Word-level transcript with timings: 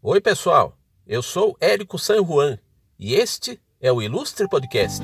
Oi, 0.00 0.20
pessoal. 0.20 0.78
Eu 1.04 1.20
sou 1.20 1.56
Érico 1.60 1.98
San 1.98 2.24
Juan 2.24 2.56
e 2.96 3.14
este 3.14 3.60
é 3.80 3.90
o 3.90 4.00
Ilustre 4.00 4.48
Podcast. 4.48 5.02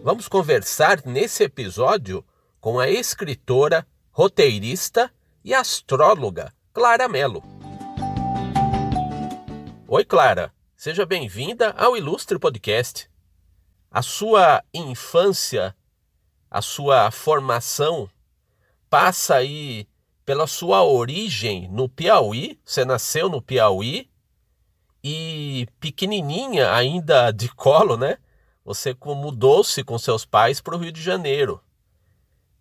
Vamos 0.00 0.28
conversar 0.28 1.04
nesse 1.04 1.42
episódio 1.42 2.24
com 2.60 2.78
a 2.78 2.88
escritora, 2.88 3.84
roteirista 4.12 5.12
e 5.42 5.52
astróloga 5.52 6.54
Clara 6.72 7.08
Mello. 7.08 7.42
Oi, 9.88 10.04
Clara. 10.04 10.54
Seja 10.76 11.04
bem-vinda 11.04 11.72
ao 11.72 11.96
Ilustre 11.96 12.38
Podcast. 12.38 13.10
A 13.90 14.02
sua 14.02 14.62
infância, 14.72 15.74
a 16.48 16.62
sua 16.62 17.10
formação 17.10 18.08
passa 18.88 19.34
aí 19.34 19.88
pela 20.28 20.46
sua 20.46 20.84
origem 20.84 21.70
no 21.70 21.88
Piauí. 21.88 22.60
Você 22.62 22.84
nasceu 22.84 23.30
no 23.30 23.40
Piauí 23.40 24.10
e 25.02 25.66
pequenininha 25.80 26.70
ainda 26.70 27.30
de 27.30 27.48
colo, 27.48 27.96
né? 27.96 28.18
Você 28.62 28.94
mudou-se 29.02 29.82
com 29.82 29.96
seus 29.96 30.26
pais 30.26 30.60
para 30.60 30.76
o 30.76 30.78
Rio 30.78 30.92
de 30.92 31.00
Janeiro 31.00 31.62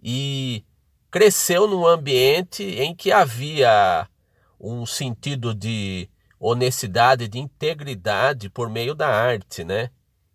e 0.02 0.64
cresceu 1.12 1.68
num 1.68 1.86
ambiente 1.86 2.64
em 2.64 2.96
que 2.96 3.12
havia 3.12 4.08
um 4.58 4.86
sentido 4.86 5.54
de 5.54 6.10
honestidade, 6.40 7.28
de 7.28 7.38
integridade 7.38 8.50
por 8.50 8.70
meio 8.70 8.96
da 8.96 9.10
arte, 9.10 9.66
né? 9.66 9.90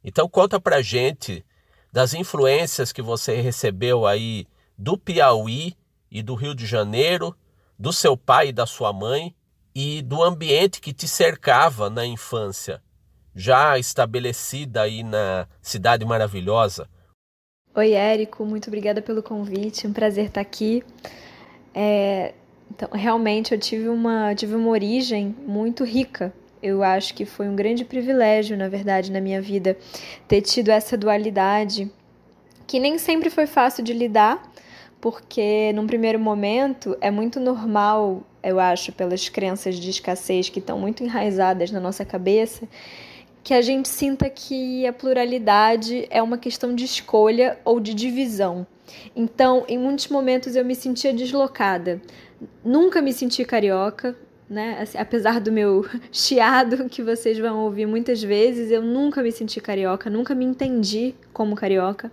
Então 0.05 0.29
conta 0.29 0.61
pra 0.61 0.83
gente 0.83 1.43
das 1.91 2.13
influências 2.13 2.93
que 2.93 3.01
você 3.01 3.41
recebeu 3.41 4.05
aí 4.07 4.47
do 4.77 4.99
Piauí 4.99 5.75
e 6.13 6.23
do 6.23 6.35
Rio 6.35 6.55
de 6.55 6.67
Janeiro, 6.67 7.35
do 7.79 7.91
seu 7.91 8.17
pai 8.17 8.49
e 8.49 8.53
da 8.53 8.67
sua 8.67 8.93
mãe 8.93 9.35
e 9.75 10.03
do 10.03 10.23
ambiente 10.23 10.79
que 10.79 10.93
te 10.93 11.09
cercava 11.09 11.89
na 11.89 12.05
infância, 12.05 12.83
já 13.35 13.79
estabelecida 13.79 14.83
aí 14.83 15.03
na 15.03 15.49
cidade 15.63 16.05
maravilhosa. 16.05 16.87
Oi, 17.75 17.93
Érico, 17.93 18.45
muito 18.45 18.67
obrigada 18.67 19.01
pelo 19.01 19.23
convite, 19.23 19.87
um 19.87 19.93
prazer 19.95 20.27
estar 20.27 20.43
aqui. 20.43 20.85
É, 21.75 22.35
então, 22.71 22.91
realmente 22.93 23.55
eu 23.55 23.59
tive 23.59 23.89
uma, 23.89 24.35
tive 24.35 24.55
uma 24.55 24.69
origem 24.69 25.35
muito 25.47 25.83
rica. 25.83 26.31
Eu 26.63 26.83
acho 26.83 27.15
que 27.15 27.25
foi 27.25 27.49
um 27.49 27.57
grande 27.57 27.87
privilégio, 27.87 28.57
na 28.57 28.69
verdade, 28.69 29.11
na 29.11 29.21
minha 29.21 29.41
vida, 29.41 29.79
ter 30.29 30.43
tido 30.43 30.69
essa 30.69 30.97
dualidade, 30.97 31.91
que 32.67 32.79
nem 32.79 32.99
sempre 32.99 33.31
foi 33.31 33.47
fácil 33.47 33.83
de 33.83 33.95
lidar, 33.95 34.53
porque 35.03 35.73
num 35.75 35.85
primeiro 35.85 36.21
momento 36.21 36.97
é 37.01 37.11
muito 37.11 37.41
normal, 37.41 38.23
eu 38.41 38.61
acho, 38.61 38.93
pelas 38.93 39.29
crenças 39.29 39.75
de 39.75 39.91
escassez 39.91 40.49
que 40.49 40.61
estão 40.61 40.79
muito 40.79 41.03
enraizadas 41.03 41.73
na 41.73 41.81
nossa 41.81 42.05
cabeça, 42.05 42.69
que 43.43 43.53
a 43.53 43.61
gente 43.61 43.89
sinta 43.89 44.31
que 44.31 44.87
a 44.87 44.93
pluralidade 44.93 46.07
é 46.09 46.23
uma 46.23 46.39
questão 46.39 46.73
de 46.73 46.85
escolha 46.85 47.59
ou 47.65 47.81
de 47.81 47.95
divisão. 47.95 48.65
Então, 49.17 49.65
em 49.67 49.77
muitos 49.77 50.07
momentos 50.07 50.55
eu 50.55 50.65
me 50.65 50.77
sentia 50.77 51.13
deslocada. 51.13 52.01
Nunca 52.65 53.03
me 53.03 53.13
senti 53.13 53.45
carioca, 53.45 54.17
né? 54.49 54.79
Assim, 54.81 54.99
apesar 54.99 55.41
do 55.41 55.51
meu 55.51 55.85
chiado 56.13 56.89
que 56.89 57.03
vocês 57.03 57.37
vão 57.41 57.65
ouvir 57.65 57.87
muitas 57.87 58.23
vezes, 58.23 58.71
eu 58.71 58.83
nunca 58.83 59.21
me 59.21 59.33
senti 59.33 59.61
carioca, 59.61 60.09
nunca 60.09 60.33
me 60.33 60.45
entendi 60.45 61.13
como 61.33 61.57
carioca. 61.57 62.09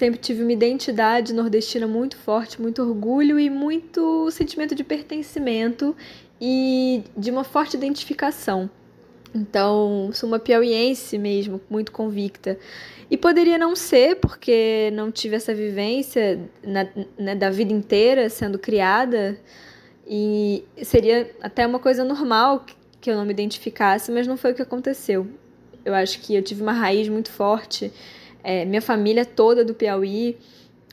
Sempre 0.00 0.18
tive 0.18 0.42
uma 0.42 0.52
identidade 0.52 1.34
nordestina 1.34 1.86
muito 1.86 2.16
forte, 2.16 2.58
muito 2.58 2.80
orgulho 2.80 3.38
e 3.38 3.50
muito 3.50 4.30
sentimento 4.30 4.74
de 4.74 4.82
pertencimento 4.82 5.94
e 6.40 7.04
de 7.14 7.30
uma 7.30 7.44
forte 7.44 7.76
identificação. 7.76 8.70
Então, 9.34 10.08
sou 10.14 10.26
uma 10.26 10.38
piauiense 10.38 11.18
mesmo, 11.18 11.60
muito 11.68 11.92
convicta. 11.92 12.58
E 13.10 13.16
poderia 13.18 13.58
não 13.58 13.76
ser, 13.76 14.16
porque 14.16 14.90
não 14.94 15.12
tive 15.12 15.36
essa 15.36 15.54
vivência 15.54 16.48
na, 16.64 16.88
né, 17.18 17.34
da 17.34 17.50
vida 17.50 17.74
inteira 17.74 18.30
sendo 18.30 18.58
criada. 18.58 19.38
E 20.08 20.64
seria 20.82 21.30
até 21.42 21.66
uma 21.66 21.78
coisa 21.78 22.04
normal 22.04 22.64
que 23.02 23.10
eu 23.10 23.16
não 23.16 23.26
me 23.26 23.32
identificasse, 23.32 24.10
mas 24.10 24.26
não 24.26 24.38
foi 24.38 24.52
o 24.52 24.54
que 24.54 24.62
aconteceu. 24.62 25.26
Eu 25.84 25.94
acho 25.94 26.20
que 26.20 26.34
eu 26.34 26.42
tive 26.42 26.62
uma 26.62 26.72
raiz 26.72 27.06
muito 27.06 27.30
forte 27.30 27.92
é, 28.42 28.64
minha 28.64 28.82
família 28.82 29.24
toda 29.24 29.64
do 29.64 29.74
Piauí 29.74 30.36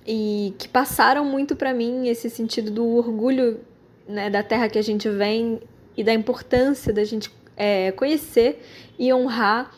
e 0.05 0.53
que 0.57 0.67
passaram 0.67 1.25
muito 1.25 1.55
para 1.55 1.73
mim 1.73 2.07
esse 2.07 2.29
sentido 2.29 2.71
do 2.71 2.85
orgulho 2.95 3.59
né, 4.07 4.29
da 4.29 4.41
terra 4.41 4.69
que 4.69 4.79
a 4.79 4.81
gente 4.81 5.09
vem 5.09 5.59
e 5.95 6.03
da 6.03 6.13
importância 6.13 6.93
da 6.93 7.03
gente 7.03 7.31
é, 7.55 7.91
conhecer 7.91 8.63
e 8.97 9.13
honrar 9.13 9.71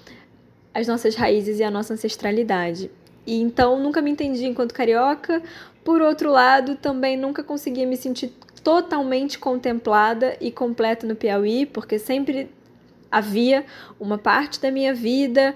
as 0.73 0.87
nossas 0.87 1.15
raízes 1.15 1.59
e 1.59 1.63
a 1.63 1.71
nossa 1.71 1.93
ancestralidade. 1.93 2.91
E 3.25 3.41
então 3.41 3.79
nunca 3.79 4.01
me 4.01 4.11
entendi 4.11 4.45
enquanto 4.45 4.73
carioca. 4.73 5.41
Por 5.83 6.01
outro 6.01 6.31
lado, 6.31 6.75
também 6.75 7.17
nunca 7.17 7.43
conseguia 7.43 7.87
me 7.87 7.97
sentir 7.97 8.33
totalmente 8.63 9.39
contemplada 9.39 10.37
e 10.39 10.51
completa 10.51 11.07
no 11.07 11.15
Piauí, 11.15 11.65
porque 11.65 11.97
sempre 11.97 12.49
havia 13.11 13.65
uma 13.99 14.17
parte 14.17 14.59
da 14.61 14.69
minha 14.69 14.93
vida 14.93 15.55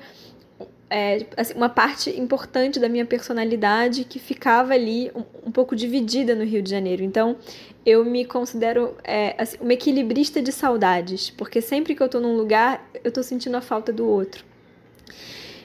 é, 0.95 1.25
assim, 1.35 1.55
uma 1.55 1.69
parte 1.69 2.11
importante 2.11 2.79
da 2.79 2.87
minha 2.87 3.03
personalidade 3.03 4.03
que 4.03 4.19
ficava 4.19 4.75
ali 4.75 5.11
um, 5.15 5.47
um, 5.47 5.51
pouco 5.51 5.75
dividida 5.75 6.35
no 6.35 6.43
Rio 6.43 6.61
de 6.61 6.69
Janeiro. 6.69 7.01
Então, 7.01 7.35
eu 7.83 8.05
me 8.05 8.23
considero 8.23 8.95
é, 9.03 9.33
assim, 9.35 9.57
uma 9.59 9.73
equilibrista 9.73 10.39
de 10.39 10.51
saudades, 10.51 11.31
porque 11.31 11.61
sempre 11.61 11.95
que 11.95 12.03
eu 12.03 12.05
estou 12.05 12.21
num 12.21 12.37
lugar, 12.37 12.87
eu 13.03 13.09
estou 13.09 13.23
sentindo 13.23 13.57
a 13.57 13.61
falta 13.61 13.91
do 13.91 14.07
outro. 14.07 14.45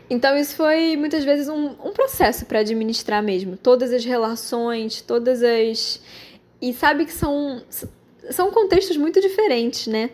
Então, 0.08 0.34
isso 0.34 0.56
foi 0.56 0.96
muitas 0.96 1.22
vezes 1.24 1.46
um, 1.46 1.72
um 1.84 1.92
processo 1.92 2.46
para 2.46 2.60
administrar 2.60 3.22
mesmo. 3.22 3.54
Todas 3.54 3.92
as 3.92 4.06
relações, 4.06 5.02
todas 5.02 5.42
as. 5.42 6.00
E 6.58 6.72
sabe 6.72 7.04
que 7.04 7.12
são, 7.12 7.60
são 8.30 8.50
contextos 8.50 8.96
muito 8.96 9.20
diferentes, 9.20 9.86
né? 9.86 10.10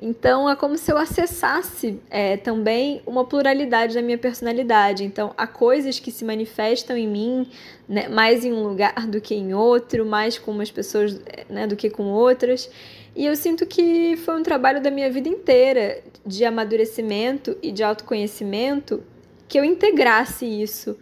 Então 0.00 0.48
é 0.48 0.54
como 0.54 0.78
se 0.78 0.92
eu 0.92 0.96
acessasse 0.96 1.98
é, 2.08 2.36
também 2.36 3.02
uma 3.04 3.24
pluralidade 3.24 3.94
da 3.94 4.02
minha 4.02 4.16
personalidade. 4.16 5.02
Então 5.02 5.34
há 5.36 5.46
coisas 5.46 5.98
que 5.98 6.12
se 6.12 6.24
manifestam 6.24 6.96
em 6.96 7.08
mim 7.08 7.50
né, 7.88 8.08
mais 8.08 8.44
em 8.44 8.52
um 8.52 8.62
lugar 8.62 9.06
do 9.08 9.20
que 9.20 9.34
em 9.34 9.54
outro, 9.54 10.06
mais 10.06 10.38
com 10.38 10.52
umas 10.52 10.70
pessoas 10.70 11.20
né, 11.48 11.66
do 11.66 11.74
que 11.74 11.90
com 11.90 12.04
outras. 12.04 12.70
E 13.16 13.26
eu 13.26 13.34
sinto 13.34 13.66
que 13.66 14.16
foi 14.18 14.38
um 14.38 14.42
trabalho 14.44 14.80
da 14.80 14.90
minha 14.90 15.10
vida 15.10 15.28
inteira 15.28 16.00
de 16.24 16.44
amadurecimento 16.44 17.56
e 17.60 17.72
de 17.72 17.82
autoconhecimento 17.82 19.02
que 19.48 19.58
eu 19.58 19.64
integrasse 19.64 20.44
isso 20.44 20.96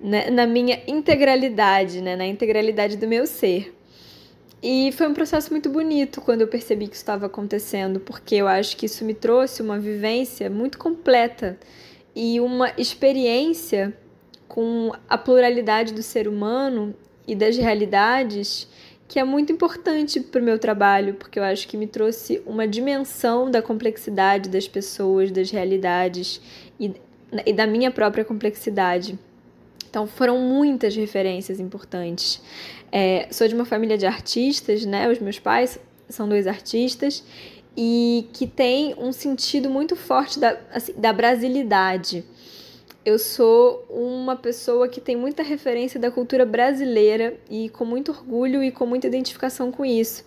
né, 0.00 0.30
na 0.30 0.46
minha 0.46 0.80
integralidade, 0.86 2.00
né, 2.00 2.14
na 2.14 2.26
integralidade 2.26 2.96
do 2.96 3.08
meu 3.08 3.26
ser. 3.26 3.74
E 4.62 4.90
foi 4.92 5.06
um 5.06 5.14
processo 5.14 5.52
muito 5.52 5.70
bonito 5.70 6.20
quando 6.20 6.40
eu 6.40 6.48
percebi 6.48 6.88
que 6.88 6.94
isso 6.94 7.02
estava 7.02 7.26
acontecendo, 7.26 8.00
porque 8.00 8.34
eu 8.34 8.48
acho 8.48 8.76
que 8.76 8.86
isso 8.86 9.04
me 9.04 9.14
trouxe 9.14 9.62
uma 9.62 9.78
vivência 9.78 10.50
muito 10.50 10.78
completa 10.78 11.56
e 12.14 12.40
uma 12.40 12.72
experiência 12.76 13.96
com 14.48 14.92
a 15.08 15.16
pluralidade 15.16 15.94
do 15.94 16.02
ser 16.02 16.26
humano 16.26 16.92
e 17.26 17.36
das 17.36 17.56
realidades 17.56 18.66
que 19.06 19.18
é 19.18 19.24
muito 19.24 19.50
importante 19.50 20.20
para 20.20 20.40
o 20.40 20.44
meu 20.44 20.58
trabalho, 20.58 21.14
porque 21.14 21.38
eu 21.38 21.42
acho 21.42 21.66
que 21.66 21.78
me 21.78 21.86
trouxe 21.86 22.42
uma 22.44 22.68
dimensão 22.68 23.50
da 23.50 23.62
complexidade 23.62 24.50
das 24.50 24.68
pessoas, 24.68 25.30
das 25.30 25.50
realidades 25.50 26.42
e, 26.78 26.92
e 27.46 27.52
da 27.54 27.66
minha 27.66 27.90
própria 27.90 28.22
complexidade. 28.22 29.18
Então 29.88 30.06
foram 30.06 30.38
muitas 30.38 30.94
referências 30.94 31.60
importantes. 31.60 32.40
É, 32.90 33.28
sou 33.30 33.46
de 33.48 33.54
uma 33.54 33.64
família 33.64 33.96
de 33.96 34.06
artistas, 34.06 34.84
né? 34.84 35.10
Os 35.10 35.18
meus 35.18 35.38
pais 35.38 35.78
são 36.08 36.28
dois 36.28 36.46
artistas 36.46 37.22
e 37.76 38.26
que 38.32 38.46
tem 38.46 38.94
um 38.98 39.12
sentido 39.12 39.70
muito 39.70 39.94
forte 39.94 40.38
da, 40.38 40.58
assim, 40.72 40.92
da 40.96 41.12
brasilidade. 41.12 42.24
Eu 43.04 43.18
sou 43.18 43.86
uma 43.88 44.36
pessoa 44.36 44.88
que 44.88 45.00
tem 45.00 45.16
muita 45.16 45.42
referência 45.42 45.98
da 45.98 46.10
cultura 46.10 46.44
brasileira 46.44 47.38
e 47.48 47.68
com 47.70 47.84
muito 47.84 48.10
orgulho 48.10 48.62
e 48.62 48.70
com 48.70 48.84
muita 48.84 49.06
identificação 49.06 49.70
com 49.70 49.84
isso. 49.84 50.24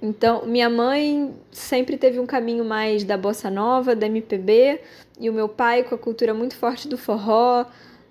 Então, 0.00 0.46
minha 0.46 0.70
mãe 0.70 1.34
sempre 1.50 1.96
teve 1.96 2.18
um 2.18 2.26
caminho 2.26 2.64
mais 2.64 3.04
da 3.04 3.16
bossa 3.16 3.50
nova, 3.50 3.96
da 3.96 4.06
MPB, 4.06 4.80
e 5.18 5.30
o 5.30 5.32
meu 5.32 5.48
pai 5.48 5.82
com 5.82 5.94
a 5.94 5.98
cultura 5.98 6.34
muito 6.34 6.56
forte 6.56 6.86
do 6.88 6.98
forró, 6.98 7.64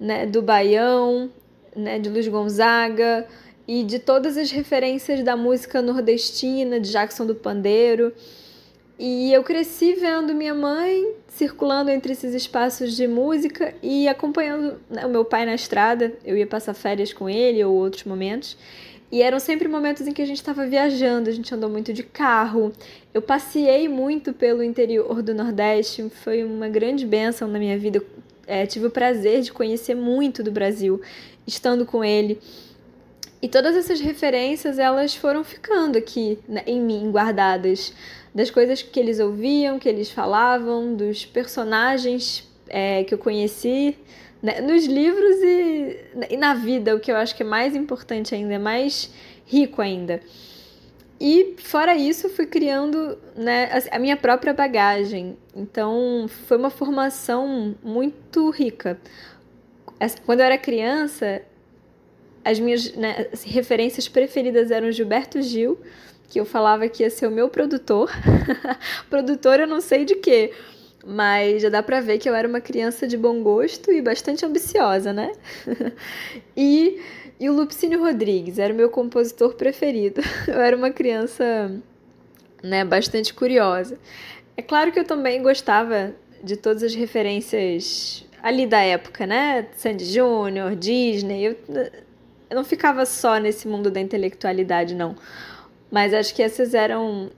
né, 0.03 0.25
do 0.25 0.41
baião, 0.41 1.31
né, 1.73 1.97
de 1.97 2.09
Luiz 2.09 2.27
Gonzaga, 2.27 3.25
e 3.65 3.85
de 3.85 4.00
todas 4.00 4.35
as 4.35 4.51
referências 4.51 5.23
da 5.23 5.38
música 5.38 5.81
nordestina, 5.81 6.77
de 6.77 6.91
Jackson 6.91 7.25
do 7.25 7.33
Pandeiro. 7.33 8.11
E 9.00 9.31
eu 9.31 9.41
cresci 9.44 9.94
vendo 9.94 10.35
minha 10.35 10.53
mãe 10.53 11.13
circulando 11.29 11.89
entre 11.89 12.11
esses 12.11 12.33
espaços 12.33 12.95
de 12.95 13.07
música 13.07 13.73
e 13.81 14.05
acompanhando 14.09 14.77
né, 14.89 15.05
o 15.05 15.09
meu 15.09 15.23
pai 15.23 15.45
na 15.45 15.55
estrada. 15.55 16.13
Eu 16.25 16.38
ia 16.38 16.45
passar 16.45 16.73
férias 16.73 17.13
com 17.13 17.29
ele 17.29 17.63
ou 17.63 17.73
outros 17.73 18.03
momentos. 18.03 18.57
E 19.09 19.21
eram 19.21 19.39
sempre 19.39 19.69
momentos 19.69 20.06
em 20.06 20.11
que 20.11 20.21
a 20.21 20.25
gente 20.25 20.38
estava 20.38 20.65
viajando, 20.65 21.29
a 21.29 21.33
gente 21.33 21.53
andou 21.53 21.69
muito 21.69 21.94
de 21.94 22.03
carro. 22.03 22.73
Eu 23.13 23.21
passei 23.21 23.88
muito 23.88 24.33
pelo 24.33 24.61
interior 24.61 25.21
do 25.21 25.33
Nordeste, 25.33 26.09
foi 26.23 26.44
uma 26.44 26.67
grande 26.67 27.06
bênção 27.06 27.47
na 27.47 27.57
minha 27.57 27.77
vida. 27.77 28.03
É, 28.45 28.66
tive 28.66 28.88
o 28.88 28.92
prazer 28.92 29.42
de 29.42 29.51
conhecer 29.51 29.95
muito 29.95 30.44
do 30.44 30.51
Brasil, 30.51 31.01
estando 31.48 31.86
com 31.86 32.04
ele. 32.04 32.40
E 33.42 33.50
todas 33.50 33.75
essas 33.75 34.00
referências, 34.00 34.80
elas 34.80 35.16
foram 35.16 35.44
ficando 35.44 35.98
aqui 35.98 36.40
né, 36.48 36.63
em 36.66 36.80
mim, 36.80 37.12
guardadas. 37.12 37.94
Das 38.34 38.50
coisas 38.50 38.81
que 38.81 39.00
eles 39.00 39.19
ouviam, 39.19 39.78
que 39.78 39.88
eles 39.88 40.10
falavam, 40.10 40.95
dos 40.95 41.25
personagens 41.25 42.50
é, 42.68 43.04
que 43.04 43.13
eu 43.13 43.18
conheci 43.18 43.95
né, 44.42 44.60
nos 44.62 44.86
livros 44.86 45.38
e, 45.42 45.98
e 46.31 46.38
na 46.38 46.54
vida, 46.54 46.95
o 46.95 47.00
que 47.00 47.12
eu 47.12 47.16
acho 47.16 47.36
que 47.36 47.44
é 47.44 47.45
mais 47.45 47.75
importante 47.75 48.34
ainda, 48.34 48.56
é 48.56 48.60
mais 48.60 49.10
rico 49.45 49.81
ainda. 49.81 50.22
E 51.25 51.55
fora 51.57 51.95
isso, 51.95 52.27
fui 52.27 52.45
criando 52.45 53.17
né, 53.33 53.69
a 53.89 53.97
minha 53.97 54.17
própria 54.17 54.53
bagagem. 54.53 55.37
Então, 55.55 56.25
foi 56.27 56.57
uma 56.57 56.69
formação 56.69 57.73
muito 57.81 58.49
rica. 58.49 58.99
Quando 60.25 60.41
eu 60.41 60.45
era 60.45 60.57
criança, 60.57 61.41
as 62.43 62.59
minhas 62.59 62.93
né, 62.95 63.27
referências 63.45 64.09
preferidas 64.09 64.69
eram 64.69 64.91
Gilberto 64.91 65.41
Gil, 65.41 65.79
que 66.27 66.41
eu 66.41 66.45
falava 66.45 66.89
que 66.89 67.03
ia 67.03 67.09
ser 67.09 67.27
o 67.27 67.31
meu 67.31 67.47
produtor. 67.47 68.11
produtor 69.09 69.61
eu 69.61 69.67
não 69.67 69.79
sei 69.79 70.03
de 70.03 70.15
quê, 70.15 70.51
mas 71.05 71.61
já 71.61 71.69
dá 71.69 71.81
pra 71.81 72.01
ver 72.01 72.17
que 72.17 72.29
eu 72.29 72.35
era 72.35 72.45
uma 72.45 72.59
criança 72.59 73.07
de 73.07 73.15
bom 73.15 73.41
gosto 73.41 73.93
e 73.93 74.01
bastante 74.01 74.45
ambiciosa, 74.45 75.13
né? 75.13 75.31
e, 76.57 76.99
e 77.44 77.50
o 77.50 77.54
Lupicínio 77.54 78.00
Rodrigues 78.00 78.57
era 78.57 78.74
o 78.74 78.75
meu 78.75 78.90
compositor 78.90 79.54
preferido. 79.56 80.22
Eu 80.48 80.62
era 80.62 80.78
uma 80.78 80.92
criança 80.92 81.78
né, 82.63 82.86
bastante 82.86 83.34
curiosa. 83.34 84.00
É 84.56 84.62
claro 84.62 84.94
que 84.94 85.00
eu 85.00 85.04
também 85.04 85.44
gostava 85.44 86.16
de 86.42 86.56
todas 86.56 86.81
as 86.84 86.95
referências 86.95 88.25
ali 88.42 88.66
da 88.66 88.80
época, 88.80 89.28
né? 89.28 89.68
Sandy 89.75 90.06
Júnior, 90.06 90.74
Disney. 90.74 91.44
Eu, 91.44 91.57
eu 92.50 92.56
não 92.56 92.63
ficava 92.63 93.06
só 93.06 93.38
nesse 93.38 93.68
mundo 93.68 93.92
da 93.92 94.00
intelectualidade, 94.00 94.95
não. 94.95 95.13
Mas 95.92 96.13
acho 96.13 96.34
que 96.34 96.42
essas 96.42 96.74
eram 96.74 97.30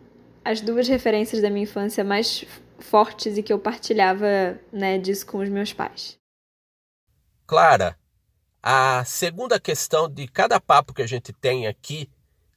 as 0.44 0.62
duas 0.62 0.88
referências 0.88 1.42
da 1.42 1.50
minha 1.50 1.63
infância 1.63 2.04
mais 2.04 2.46
fortes 2.78 3.40
e 3.40 3.42
que 3.42 3.52
eu 3.52 3.57
partilhava 3.57 4.60
né, 4.72 5.00
disso 5.00 5.25
com 5.25 5.40
os 5.40 5.50
meus 5.50 5.74
pais. 5.74 6.16
Clara, 7.48 7.98
a 8.67 9.06
segunda 9.06 9.59
questão 9.59 10.09
de 10.09 10.27
cada 10.27 10.59
papo 10.59 10.91
que 10.91 11.03
a 11.03 11.07
gente 11.07 11.31
tem 11.31 11.67
aqui 11.67 12.09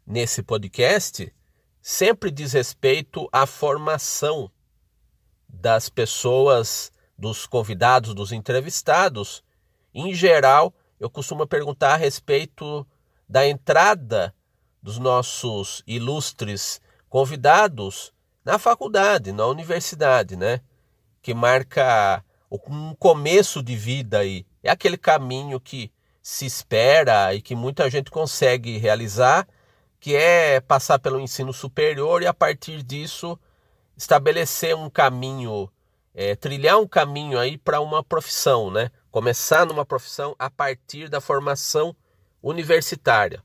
nesse 0.07 0.43
podcast 0.43 1.31
sempre 1.83 2.31
diz 2.31 2.55
respeito 2.55 3.29
à 3.31 3.45
formação 3.45 4.51
das 5.47 5.91
pessoas, 5.91 6.91
dos 7.19 7.47
convidados, 7.47 8.15
dos 8.15 8.33
entrevistados. 8.33 9.45
Em 9.93 10.15
geral, 10.15 10.73
eu 10.99 11.11
costumo 11.11 11.47
perguntar 11.47 11.93
a 11.93 11.99
respeito 11.99 12.87
da 13.29 13.47
entrada 13.47 14.35
dos 14.83 14.99
nossos 14.99 15.83
ilustres 15.87 16.81
convidados 17.11 18.15
na 18.43 18.59
faculdade, 18.59 19.31
na 19.31 19.45
universidade, 19.45 20.37
né? 20.37 20.63
Que 21.21 21.35
marca 21.35 22.25
um 22.51 22.95
começo 22.95 23.63
de 23.63 23.77
vida 23.77 24.21
aí. 24.21 24.47
É 24.63 24.71
aquele 24.71 24.97
caminho 24.97 25.61
que 25.61 25.93
se 26.29 26.45
espera 26.45 27.35
e 27.35 27.41
que 27.41 27.55
muita 27.55 27.89
gente 27.89 28.11
consegue 28.11 28.77
realizar, 28.77 29.49
que 29.99 30.15
é 30.15 30.61
passar 30.61 30.99
pelo 30.99 31.19
ensino 31.19 31.55
superior 31.55 32.23
e 32.23 32.27
a 32.27 32.35
partir 32.35 32.83
disso 32.83 33.39
estabelecer 33.97 34.77
um 34.77 34.91
caminho, 34.91 35.73
é, 36.15 36.37
trilhar 36.37 36.79
um 36.79 36.87
caminho 36.87 37.39
aí 37.39 37.57
para 37.57 37.81
uma 37.81 38.05
profissão, 38.05 38.71
né? 38.71 38.91
Começar 39.11 39.65
numa 39.65 39.87
profissão 39.87 40.37
a 40.39 40.51
partir 40.51 41.09
da 41.09 41.19
formação 41.19 41.97
universitária. 42.43 43.43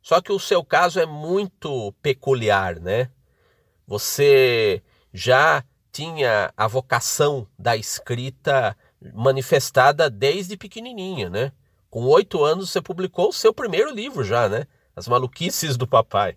Só 0.00 0.20
que 0.20 0.30
o 0.30 0.38
seu 0.38 0.64
caso 0.64 1.00
é 1.00 1.06
muito 1.06 1.92
peculiar, 2.00 2.78
né? 2.78 3.10
Você 3.88 4.84
já 5.12 5.64
tinha 5.90 6.52
a 6.56 6.68
vocação 6.68 7.48
da 7.58 7.76
escrita 7.76 8.76
manifestada 9.12 10.08
desde 10.08 10.56
pequenininha, 10.56 11.28
né? 11.28 11.50
Com 11.94 12.06
oito 12.06 12.42
anos 12.42 12.70
você 12.70 12.82
publicou 12.82 13.28
o 13.28 13.32
seu 13.32 13.54
primeiro 13.54 13.94
livro 13.94 14.24
já, 14.24 14.48
né? 14.48 14.66
As 14.96 15.06
Maluquices 15.06 15.76
do 15.76 15.86
Papai. 15.86 16.36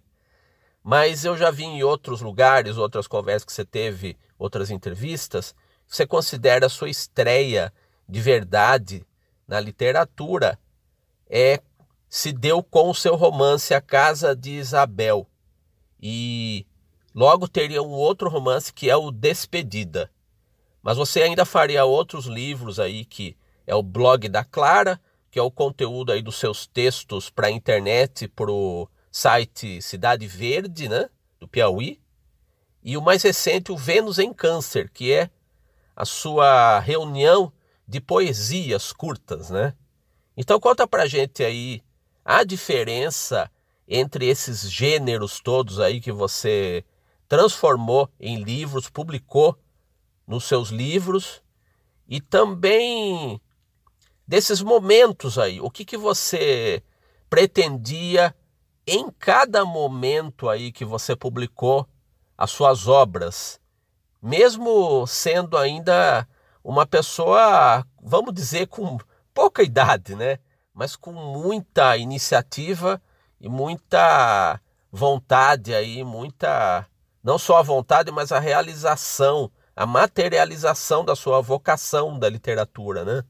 Mas 0.84 1.26
eu 1.26 1.36
já 1.36 1.50
vi 1.50 1.64
em 1.64 1.82
outros 1.82 2.22
lugares, 2.22 2.78
outras 2.78 3.08
conversas 3.08 3.44
que 3.44 3.52
você 3.52 3.66
teve, 3.66 4.16
outras 4.38 4.70
entrevistas, 4.70 5.56
você 5.88 6.06
considera 6.06 6.68
a 6.68 6.70
sua 6.70 6.92
estreia 6.92 7.74
de 8.08 8.22
verdade 8.22 9.04
na 9.48 9.60
literatura 9.60 10.60
é 11.28 11.60
se 12.08 12.32
deu 12.32 12.62
com 12.62 12.92
o 12.92 12.94
seu 12.94 13.16
romance 13.16 13.74
A 13.74 13.82
Casa 13.82 14.36
de 14.36 14.52
Isabel. 14.52 15.28
E 16.00 16.68
Logo 17.16 17.48
teria 17.48 17.82
um 17.82 17.94
outro 17.94 18.30
romance 18.30 18.72
que 18.72 18.92
é 18.92 18.96
o 18.96 19.10
Despedida. 19.10 20.12
Mas 20.84 20.98
você 20.98 21.24
ainda 21.24 21.46
faria 21.46 21.84
outros 21.84 22.28
livros 22.28 22.80
aí 22.80 23.04
que 23.04 23.36
é 23.66 23.74
o 23.74 23.82
blog 23.82 24.30
da 24.30 24.44
Clara, 24.44 25.02
que 25.38 25.40
é 25.40 25.44
o 25.44 25.52
conteúdo 25.52 26.12
aí 26.12 26.24
dos 26.24 26.38
seus 26.38 26.66
textos 26.66 27.30
para 27.30 27.46
a 27.46 27.52
internet, 27.52 28.28
para 28.28 28.50
o 28.50 28.90
site 29.12 29.80
Cidade 29.84 30.26
Verde, 30.26 30.90
né, 30.90 31.12
do 31.40 31.48
Piauí. 31.48 32.02
E 32.82 32.98
o 32.98 33.04
mais 33.04 33.22
recente, 33.22 33.72
o 33.72 33.78
Vênus 33.78 34.18
em 34.18 34.34
Câncer, 34.34 34.90
que 34.92 35.14
é 35.14 35.30
a 35.96 36.06
sua 36.06 36.80
reunião 36.80 37.54
de 37.88 38.02
poesias 38.02 38.92
curtas, 38.92 39.52
né? 39.52 39.76
Então 40.36 40.60
conta 40.60 40.88
pra 40.88 41.06
gente 41.06 41.44
aí 41.44 41.84
a 42.26 42.44
diferença 42.44 43.48
entre 43.88 44.26
esses 44.26 44.62
gêneros 44.72 45.40
todos 45.40 45.80
aí 45.80 46.02
que 46.02 46.12
você 46.12 46.84
transformou 47.28 48.10
em 48.20 48.42
livros, 48.42 48.90
publicou 48.90 49.56
nos 50.26 50.46
seus 50.46 50.70
livros 50.70 51.44
e 52.08 52.20
também 52.20 53.40
desses 54.28 54.62
momentos 54.62 55.40
aí, 55.40 55.62
o 55.62 55.70
que, 55.70 55.86
que 55.86 55.98
você 55.98 56.84
pretendia 57.30 58.36
em 58.86 59.10
cada 59.10 59.64
momento 59.66 60.50
aí 60.50 60.72
que 60.72 60.84
você 60.84 61.16
publicou 61.16 61.88
as 62.38 62.52
suas 62.52 62.88
obras, 62.88 63.60
mesmo 64.22 65.06
sendo 65.08 65.58
ainda 65.58 66.28
uma 66.64 66.86
pessoa, 66.86 67.86
vamos 68.02 68.34
dizer, 68.34 68.68
com 68.68 68.98
pouca 69.34 69.64
idade, 69.64 70.16
né? 70.16 70.40
Mas 70.74 70.96
com 70.96 71.12
muita 71.12 71.98
iniciativa 71.98 73.02
e 73.40 73.50
muita 73.50 74.60
vontade 74.92 75.74
aí, 75.74 76.04
muita 76.04 76.86
não 77.24 77.38
só 77.38 77.58
a 77.58 77.62
vontade, 77.62 78.12
mas 78.12 78.32
a 78.32 78.40
realização, 78.40 79.52
a 79.76 79.86
materialização 79.86 81.04
da 81.04 81.16
sua 81.16 81.42
vocação 81.42 82.18
da 82.18 82.30
literatura, 82.30 83.04
né? 83.04 83.24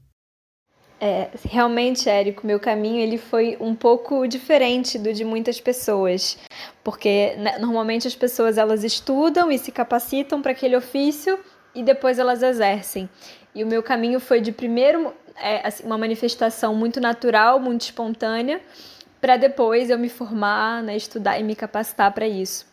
É, 1.00 1.30
realmente, 1.44 2.08
Érico, 2.08 2.44
meu 2.44 2.58
caminho 2.58 3.00
ele 3.00 3.18
foi 3.18 3.56
um 3.60 3.74
pouco 3.74 4.26
diferente 4.26 4.98
do 4.98 5.12
de 5.12 5.24
muitas 5.24 5.60
pessoas, 5.60 6.36
porque 6.82 7.36
né, 7.36 7.56
normalmente 7.58 8.08
as 8.08 8.16
pessoas 8.16 8.58
elas 8.58 8.82
estudam 8.82 9.50
e 9.50 9.58
se 9.58 9.70
capacitam 9.70 10.42
para 10.42 10.50
aquele 10.50 10.76
ofício 10.76 11.38
e 11.72 11.84
depois 11.84 12.18
elas 12.18 12.42
exercem. 12.42 13.08
E 13.54 13.62
o 13.62 13.66
meu 13.66 13.82
caminho 13.82 14.18
foi 14.18 14.40
de 14.40 14.50
primeiro 14.50 15.14
é, 15.36 15.66
assim, 15.66 15.84
uma 15.84 15.96
manifestação 15.96 16.74
muito 16.74 17.00
natural, 17.00 17.60
muito 17.60 17.82
espontânea, 17.82 18.60
para 19.20 19.36
depois 19.36 19.90
eu 19.90 19.98
me 19.98 20.08
formar, 20.08 20.82
né, 20.82 20.96
estudar 20.96 21.38
e 21.38 21.44
me 21.44 21.54
capacitar 21.54 22.12
para 22.12 22.26
isso. 22.26 22.67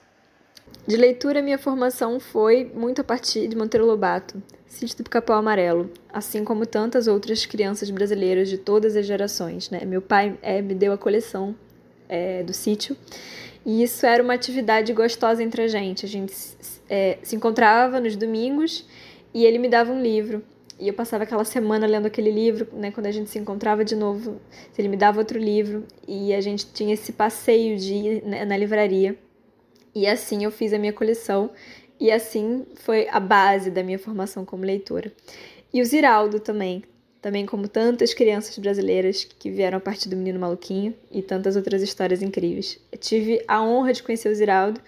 De 0.87 0.95
leitura, 0.95 1.41
minha 1.41 1.57
formação 1.57 2.19
foi 2.19 2.71
muito 2.73 3.01
a 3.01 3.03
partir 3.03 3.47
de 3.47 3.55
Monteiro 3.55 3.85
Lobato, 3.85 4.41
Sítio 4.67 5.03
do 5.03 5.09
Capão 5.09 5.37
Amarelo, 5.37 5.89
assim 6.11 6.43
como 6.43 6.65
tantas 6.65 7.07
outras 7.07 7.45
crianças 7.45 7.89
brasileiras 7.89 8.49
de 8.49 8.57
todas 8.57 8.95
as 8.95 9.05
gerações. 9.05 9.69
Né? 9.69 9.85
Meu 9.85 10.01
pai 10.01 10.37
é, 10.41 10.61
me 10.61 10.75
deu 10.75 10.93
a 10.93 10.97
coleção 10.97 11.55
é, 12.07 12.43
do 12.43 12.53
sítio 12.53 12.95
e 13.65 13.81
isso 13.81 14.05
era 14.05 14.21
uma 14.21 14.33
atividade 14.33 14.93
gostosa 14.93 15.41
entre 15.41 15.63
a 15.63 15.67
gente. 15.67 16.05
A 16.05 16.09
gente 16.09 16.33
é, 16.87 17.17
se 17.23 17.35
encontrava 17.35 17.99
nos 17.99 18.15
domingos 18.15 18.85
e 19.33 19.43
ele 19.43 19.57
me 19.57 19.67
dava 19.67 19.91
um 19.91 20.01
livro. 20.01 20.43
E 20.79 20.87
eu 20.87 20.93
passava 20.93 21.23
aquela 21.23 21.45
semana 21.45 21.87
lendo 21.87 22.05
aquele 22.05 22.29
livro, 22.29 22.67
né? 22.73 22.91
Quando 22.91 23.07
a 23.07 23.11
gente 23.11 23.29
se 23.29 23.39
encontrava 23.39 23.83
de 23.83 23.95
novo, 23.95 24.39
ele 24.77 24.89
me 24.89 24.97
dava 24.97 25.19
outro 25.19 25.39
livro 25.39 25.85
e 26.07 26.33
a 26.33 26.41
gente 26.41 26.65
tinha 26.67 26.93
esse 26.93 27.13
passeio 27.13 27.77
de 27.77 27.93
ir 27.93 28.23
né, 28.23 28.45
na 28.45 28.57
livraria. 28.57 29.17
E 29.95 30.05
assim 30.05 30.43
eu 30.43 30.51
fiz 30.51 30.73
a 30.73 30.77
minha 30.77 30.91
coleção 30.91 31.49
e 31.97 32.11
assim 32.11 32.65
foi 32.75 33.07
a 33.09 33.19
base 33.19 33.71
da 33.71 33.81
minha 33.81 33.97
formação 33.97 34.43
como 34.43 34.65
leitora. 34.65 35.11
E 35.73 35.81
o 35.81 35.85
Ziraldo 35.85 36.39
também. 36.39 36.83
também 37.21 37.45
como 37.45 37.67
tantas 37.67 38.13
crianças 38.13 38.57
brasileiras 38.57 39.23
que 39.23 39.49
vieram 39.49 39.77
a 39.77 39.81
partir 39.81 40.09
do 40.09 40.17
Menino 40.17 40.39
Maluquinho 40.39 40.93
e 41.09 41.21
tantas 41.21 41.55
outras 41.55 41.81
histórias 41.81 42.21
incríveis. 42.21 42.77
Eu 42.91 42.97
tive 42.97 43.43
a 43.47 43.63
honra 43.63 43.93
de 43.93 44.03
conhecer 44.03 44.29
o 44.29 44.35
Ziraldo 44.35 44.81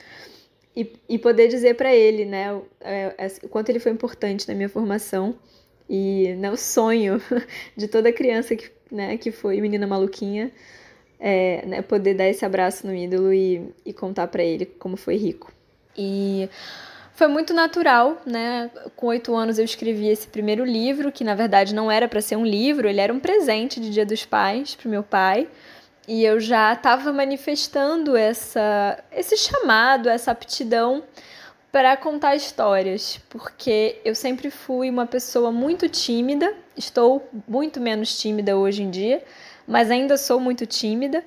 e, 0.75 0.93
e 1.09 1.17
poder 1.17 1.47
dizer 1.47 1.75
para 1.75 1.95
ele, 1.95 2.25
né, 2.25 2.53
o, 2.53 2.63
é, 2.81 3.15
é, 3.17 3.27
o 3.43 3.49
quanto 3.49 3.69
ele 3.69 3.79
foi 3.79 3.91
importante 3.91 4.47
na 4.47 4.53
minha 4.53 4.69
formação 4.69 5.35
e 5.89 6.35
né, 6.35 6.51
o 6.51 6.57
sonho 6.57 7.21
de 7.75 7.87
toda 7.87 8.11
criança 8.11 8.55
que, 8.55 8.69
né, 8.91 9.17
que 9.17 9.31
foi 9.31 9.59
menina 9.61 9.87
maluquinha 9.87 10.51
é, 11.19 11.65
né, 11.65 11.81
poder 11.81 12.13
dar 12.13 12.27
esse 12.27 12.45
abraço 12.45 12.85
no 12.85 12.93
ídolo 12.93 13.33
e, 13.33 13.73
e 13.85 13.93
contar 13.93 14.27
para 14.27 14.43
ele 14.43 14.65
como 14.65 14.95
foi 14.97 15.15
rico. 15.15 15.51
E 15.97 16.49
foi 17.13 17.27
muito 17.27 17.53
natural, 17.53 18.21
né? 18.25 18.69
Com 18.95 19.07
oito 19.07 19.35
anos 19.35 19.57
eu 19.57 19.65
escrevi 19.65 20.07
esse 20.07 20.27
primeiro 20.27 20.63
livro, 20.63 21.11
que 21.11 21.23
na 21.23 21.33
verdade 21.33 21.73
não 21.73 21.89
era 21.89 22.07
para 22.07 22.21
ser 22.21 22.35
um 22.35 22.45
livro, 22.45 22.87
ele 22.87 23.01
era 23.01 23.11
um 23.11 23.19
presente 23.19 23.79
de 23.79 23.89
Dia 23.89 24.05
dos 24.05 24.23
Pais 24.23 24.75
para 24.75 24.89
meu 24.89 25.01
pai. 25.01 25.47
E 26.07 26.23
eu 26.23 26.39
já 26.39 26.71
estava 26.73 27.11
manifestando 27.11 28.15
essa, 28.15 29.03
esse 29.11 29.35
chamado, 29.35 30.07
essa 30.07 30.31
aptidão 30.31 31.03
para 31.71 31.97
contar 31.97 32.35
histórias, 32.35 33.19
porque 33.29 33.99
eu 34.05 34.15
sempre 34.15 34.49
fui 34.49 34.89
uma 34.89 35.05
pessoa 35.05 35.51
muito 35.51 35.89
tímida, 35.89 36.55
estou 36.77 37.27
muito 37.47 37.81
menos 37.81 38.17
tímida 38.17 38.55
hoje 38.55 38.83
em 38.83 38.89
dia, 38.89 39.21
mas 39.67 39.91
ainda 39.91 40.17
sou 40.17 40.39
muito 40.39 40.65
tímida, 40.65 41.23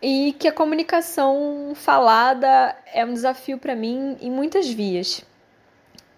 e 0.00 0.34
que 0.38 0.48
a 0.48 0.52
comunicação 0.52 1.72
falada 1.74 2.74
é 2.92 3.04
um 3.04 3.12
desafio 3.12 3.58
para 3.58 3.74
mim 3.74 4.16
em 4.20 4.30
muitas 4.30 4.68
vias. 4.68 5.24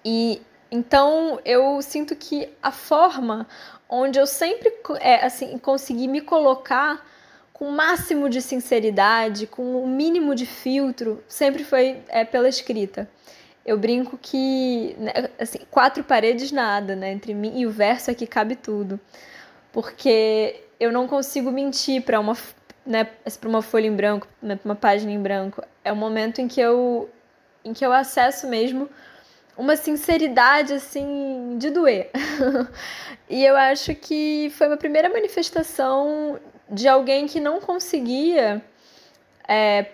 E 0.04 0.40
então 0.70 1.40
eu 1.44 1.80
sinto 1.82 2.14
que 2.14 2.48
a 2.62 2.70
forma 2.70 3.46
onde 3.88 4.18
eu 4.18 4.26
sempre 4.26 4.72
é, 5.00 5.24
assim 5.24 5.58
consegui 5.58 6.06
me 6.06 6.20
colocar 6.20 7.04
com 7.52 7.68
o 7.68 7.72
máximo 7.72 8.28
de 8.28 8.40
sinceridade, 8.40 9.46
com 9.46 9.82
o 9.82 9.86
mínimo 9.86 10.34
de 10.34 10.46
filtro, 10.46 11.22
sempre 11.28 11.64
foi 11.64 12.02
é, 12.08 12.24
pela 12.24 12.48
escrita. 12.48 13.08
Eu 13.66 13.76
brinco 13.76 14.18
que 14.20 14.94
né, 14.98 15.12
assim, 15.38 15.58
quatro 15.70 16.02
paredes 16.02 16.50
nada, 16.52 16.96
né? 16.96 17.12
Entre 17.12 17.34
mim 17.34 17.60
e 17.60 17.66
o 17.66 17.70
verso 17.70 18.10
é 18.10 18.14
que 18.14 18.26
cabe 18.26 18.56
tudo. 18.56 18.98
Porque 19.72 20.64
eu 20.80 20.90
não 20.90 21.06
consigo 21.06 21.50
mentir 21.52 22.02
para 22.02 22.18
uma, 22.18 22.36
né, 22.86 23.04
para 23.38 23.48
uma 23.48 23.60
folha 23.60 23.86
em 23.86 23.94
branco, 23.94 24.26
né, 24.42 24.56
para 24.56 24.68
uma 24.68 24.74
página 24.74 25.12
em 25.12 25.20
branco. 25.20 25.62
É 25.84 25.92
o 25.92 25.96
momento 25.96 26.40
em 26.40 26.48
que 26.48 26.60
eu 26.60 27.08
em 27.62 27.74
que 27.74 27.84
eu 27.84 27.92
acesso 27.92 28.48
mesmo 28.48 28.88
uma 29.54 29.76
sinceridade 29.76 30.72
assim 30.72 31.58
de 31.58 31.68
doer. 31.68 32.10
e 33.28 33.44
eu 33.44 33.54
acho 33.54 33.94
que 33.94 34.50
foi 34.56 34.66
uma 34.66 34.78
primeira 34.78 35.10
manifestação 35.10 36.40
de 36.70 36.88
alguém 36.88 37.26
que 37.26 37.38
não 37.38 37.60
conseguia, 37.60 38.62
é, 39.46 39.86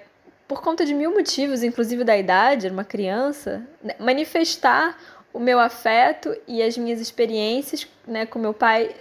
por 0.47 0.63
conta 0.63 0.85
de 0.85 0.95
mil 0.95 1.13
motivos, 1.13 1.65
inclusive 1.65 2.05
da 2.05 2.17
idade, 2.17 2.67
era 2.67 2.73
uma 2.73 2.85
criança, 2.85 3.67
né, 3.83 3.97
manifestar 3.99 4.97
o 5.33 5.41
meu 5.41 5.59
afeto 5.59 6.37
e 6.47 6.63
as 6.63 6.79
minhas 6.79 7.01
experiências 7.01 7.89
né, 8.07 8.25
com 8.25 8.39
meu 8.39 8.55
pai 8.55 8.95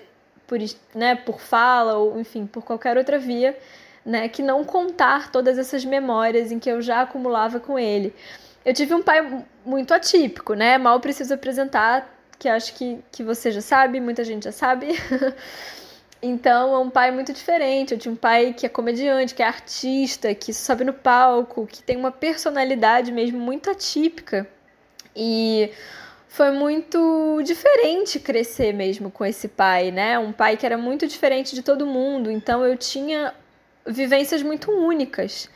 por, 0.47 0.59
né, 0.93 1.15
por 1.15 1.39
fala 1.39 1.97
ou, 1.97 2.19
enfim, 2.19 2.45
por 2.45 2.63
qualquer 2.63 2.97
outra 2.97 3.17
via, 3.17 3.57
né, 4.05 4.29
que 4.29 4.43
não 4.43 4.63
contar 4.63 5.31
todas 5.31 5.57
essas 5.57 5.83
memórias 5.83 6.51
em 6.51 6.59
que 6.59 6.69
eu 6.69 6.81
já 6.81 7.01
acumulava 7.01 7.59
com 7.59 7.77
ele. 7.77 8.13
Eu 8.63 8.73
tive 8.73 8.93
um 8.93 9.01
pai 9.01 9.45
muito 9.65 9.93
atípico, 9.93 10.55
né? 10.55 10.77
Mal 10.77 10.99
preciso 10.99 11.33
apresentar, 11.33 12.11
que 12.39 12.49
acho 12.49 12.73
que, 12.73 12.99
que 13.11 13.23
você 13.23 13.51
já 13.51 13.61
sabe, 13.61 13.99
muita 13.99 14.23
gente 14.23 14.45
já 14.45 14.51
sabe. 14.51 14.87
Então 16.27 16.73
é 16.73 16.79
um 16.79 16.89
pai 16.89 17.11
muito 17.11 17.31
diferente. 17.31 17.93
Eu 17.93 17.99
tinha 17.99 18.11
um 18.11 18.15
pai 18.15 18.51
que 18.51 18.65
é 18.65 18.69
comediante, 18.69 19.35
que 19.35 19.43
é 19.43 19.45
artista, 19.45 20.33
que 20.33 20.51
sobe 20.53 20.83
no 20.83 20.93
palco, 20.93 21.67
que 21.67 21.83
tem 21.83 21.95
uma 21.95 22.11
personalidade 22.11 23.11
mesmo 23.11 23.37
muito 23.37 23.69
atípica. 23.69 24.47
E 25.15 25.71
foi 26.35 26.51
muito 26.51 27.41
diferente 27.45 28.19
crescer 28.19 28.73
mesmo 28.73 29.09
com 29.09 29.23
esse 29.23 29.47
pai, 29.47 29.89
né? 29.89 30.19
Um 30.19 30.33
pai 30.33 30.57
que 30.57 30.65
era 30.65 30.77
muito 30.77 31.07
diferente 31.07 31.55
de 31.55 31.61
todo 31.61 31.85
mundo. 31.85 32.29
Então 32.29 32.65
eu 32.65 32.75
tinha 32.75 33.33
vivências 33.87 34.43
muito 34.43 34.69
únicas. 34.69 35.49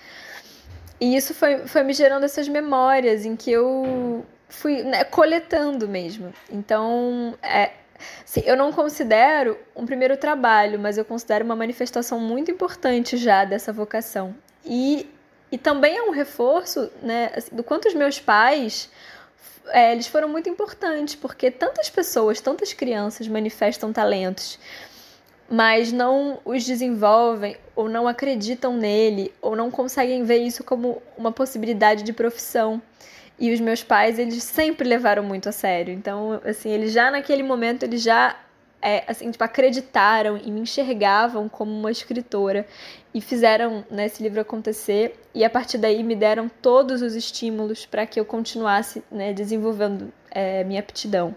E 0.98 1.18
isso 1.18 1.34
foi, 1.34 1.68
foi 1.68 1.84
me 1.84 1.92
gerando 1.92 2.24
essas 2.24 2.48
memórias 2.48 3.26
em 3.26 3.36
que 3.36 3.52
eu 3.52 4.26
fui 4.48 4.82
né, 4.84 5.04
coletando 5.04 5.86
mesmo. 5.86 6.34
Então, 6.50 7.38
é, 7.44 7.72
Sim, 8.24 8.44
eu 8.46 8.56
não 8.56 8.72
considero 8.72 9.58
um 9.76 9.86
primeiro 9.86 10.16
trabalho, 10.16 10.80
mas 10.80 10.98
eu 10.98 11.04
considero 11.04 11.44
uma 11.44 11.58
manifestação 11.58 12.18
muito 12.22 12.50
importante 12.50 13.18
já 13.18 13.44
dessa 13.44 13.74
vocação. 13.74 14.34
E, 14.64 15.10
e 15.52 15.58
também 15.58 15.98
é 15.98 16.04
um 16.04 16.12
reforço 16.12 16.90
né, 17.02 17.32
assim, 17.36 17.54
do 17.54 17.64
quanto 17.66 17.90
os 17.90 17.94
meus 17.94 18.18
pais 18.18 18.90
é, 19.72 19.92
eles 19.92 20.08
foram 20.08 20.28
muito 20.30 20.50
importantes, 20.50 21.16
porque 21.16 21.52
tantas 21.52 21.90
pessoas, 21.90 22.42
tantas 22.42 22.74
crianças 22.74 23.28
manifestam 23.28 23.92
talentos, 23.94 24.60
mas 25.50 25.92
não 25.92 26.40
os 26.46 26.64
desenvolvem, 26.66 27.58
ou 27.76 27.90
não 27.90 28.08
acreditam 28.08 28.78
nele, 28.78 29.34
ou 29.42 29.56
não 29.56 29.72
conseguem 29.72 30.24
ver 30.24 30.38
isso 30.38 30.64
como 30.64 31.02
uma 31.18 31.32
possibilidade 31.32 32.04
de 32.04 32.14
profissão. 32.14 32.82
E 33.40 33.54
os 33.54 33.60
meus 33.60 33.82
pais, 33.82 34.20
eles 34.20 34.44
sempre 34.44 34.88
levaram 34.88 35.24
muito 35.24 35.48
a 35.48 35.52
sério. 35.52 35.94
Então, 35.94 36.42
assim, 36.44 36.70
eles 36.70 36.92
já 36.92 37.10
naquele 37.10 37.42
momento, 37.42 37.84
eles 37.84 38.04
já 38.04 38.36
é, 38.82 39.04
assim, 39.08 39.30
tipo, 39.30 39.44
acreditaram 39.44 40.38
e 40.38 40.52
me 40.52 40.62
enxergavam 40.62 41.50
como 41.50 41.72
uma 41.72 41.92
escritora 41.92 42.66
e 43.14 43.20
fizeram 43.20 43.84
né, 43.90 44.06
esse 44.06 44.24
livro 44.24 44.40
acontecer 44.40 45.20
e 45.34 45.44
a 45.44 45.50
partir 45.50 45.78
daí 45.78 46.04
me 46.04 46.16
deram 46.16 46.50
todos 46.62 47.02
os 47.02 47.16
estímulos 47.16 47.86
para 47.86 48.06
que 48.06 48.20
eu 48.20 48.26
continuasse 48.26 49.04
né, 49.12 49.34
desenvolvendo 49.34 50.14
é, 50.32 50.64
minha 50.64 50.80
aptidão. 50.80 51.36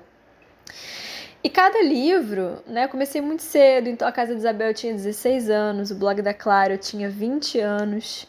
E 1.44 1.50
cada 1.50 1.82
livro, 1.82 2.62
né, 2.66 2.84
eu 2.84 2.88
comecei 2.88 3.20
muito 3.20 3.42
cedo, 3.42 3.88
então 3.88 4.06
a 4.06 4.12
Casa 4.12 4.32
de 4.32 4.38
Isabel 4.38 4.68
eu 4.68 4.75
tinha 4.75 4.92
16 4.92 5.50
anos, 5.50 5.90
o 5.90 5.96
blog 5.96 6.22
da 6.22 6.32
Clara 6.32 6.75
eu 6.75 6.78
tinha 6.78 7.11
20 7.11 7.58
anos, 7.58 8.28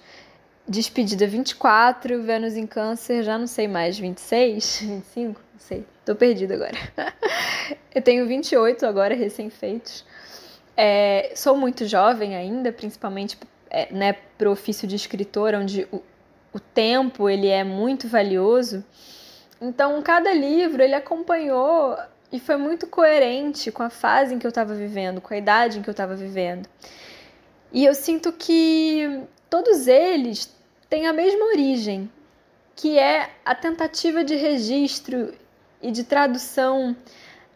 Despedida 0.68 1.28
24, 1.28 2.24
Vênus 2.24 2.56
em 2.56 2.66
Câncer, 2.66 3.22
já 3.22 3.38
não 3.38 3.46
sei 3.46 3.68
mais, 3.68 4.00
26, 4.00 4.80
25, 4.82 5.42
não 5.54 5.60
sei, 5.60 5.86
tô 6.06 6.16
perdida 6.16 6.56
agora. 6.56 6.78
eu 7.94 8.02
tenho 8.02 8.28
28 8.28 8.86
agora, 8.86 9.16
recém-feitos. 9.16 10.06
É, 10.76 11.32
sou 11.36 11.56
muito 11.56 11.86
jovem 11.86 12.36
ainda, 12.36 12.72
principalmente 12.72 13.38
é, 13.70 13.92
né, 13.94 14.14
para 14.38 14.50
o 14.50 14.52
ofício 14.52 14.88
de 14.88 14.96
escritor, 14.96 15.54
onde 15.54 15.88
o, 15.92 16.02
o 16.54 16.60
tempo 16.60 17.30
ele 17.30 17.48
é 17.48 17.64
muito 17.64 18.08
valioso. 18.08 18.84
Então, 19.62 20.02
cada 20.02 20.34
livro 20.34 20.82
ele 20.82 20.96
acompanhou 20.96 21.98
e 22.32 22.40
foi 22.40 22.58
muito 22.58 22.88
coerente 22.88 23.72
com 23.72 23.84
a 23.84 23.90
fase 23.90 24.34
em 24.34 24.40
que 24.40 24.46
eu 24.46 24.50
estava 24.50 24.74
vivendo, 24.74 25.22
com 25.22 25.34
a 25.34 25.38
idade 25.38 25.80
em 25.80 25.82
que 25.82 25.90
eu 25.90 25.94
estava 25.94 26.16
vivendo. 26.16 26.68
E 27.72 27.86
eu 27.86 27.94
sinto 27.94 28.32
que 28.34 29.22
todos 29.50 29.88
eles 29.88 30.54
têm 30.90 31.08
a 31.08 31.14
mesma 31.14 31.46
origem, 31.46 32.12
que 32.76 32.98
é 32.98 33.30
a 33.46 33.56
tentativa 33.56 34.24
de 34.24 34.36
registro 34.36 35.34
e 35.84 35.92
de 35.92 36.04
tradução 36.04 36.96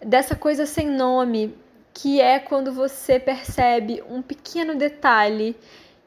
dessa 0.06 0.36
coisa 0.36 0.66
sem 0.66 0.88
nome, 0.88 1.56
que 1.94 2.22
é 2.22 2.38
quando 2.38 2.72
você 2.72 3.20
percebe 3.20 4.04
um 4.08 4.22
pequeno 4.22 4.76
detalhe 4.76 5.56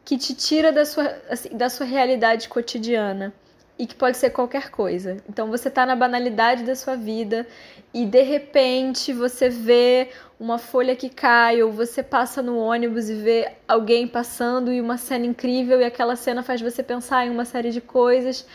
que 0.04 0.16
te 0.16 0.34
tira 0.34 0.70
da 0.70 0.84
sua, 0.84 1.16
assim, 1.28 1.48
da 1.56 1.68
sua 1.68 1.86
realidade 1.86 2.48
cotidiana 2.48 3.32
e 3.78 3.86
que 3.86 3.94
pode 3.94 4.18
ser 4.18 4.30
qualquer 4.30 4.70
coisa. 4.70 5.16
Então 5.28 5.48
você 5.48 5.68
está 5.68 5.86
na 5.86 5.96
banalidade 5.96 6.64
da 6.64 6.76
sua 6.76 6.96
vida 6.96 7.46
e 7.94 8.04
de 8.04 8.22
repente 8.22 9.12
você 9.12 9.48
vê 9.48 10.10
uma 10.38 10.58
folha 10.58 10.94
que 10.94 11.08
cai 11.08 11.62
ou 11.62 11.72
você 11.72 12.02
passa 12.02 12.42
no 12.42 12.58
ônibus 12.58 13.08
e 13.08 13.14
vê 13.14 13.52
alguém 13.66 14.06
passando 14.06 14.70
e 14.70 14.80
uma 14.80 14.98
cena 14.98 15.24
incrível 15.24 15.80
e 15.80 15.84
aquela 15.84 16.14
cena 16.14 16.42
faz 16.42 16.60
você 16.60 16.82
pensar 16.82 17.26
em 17.26 17.30
uma 17.30 17.46
série 17.46 17.70
de 17.70 17.80
coisas. 17.80 18.46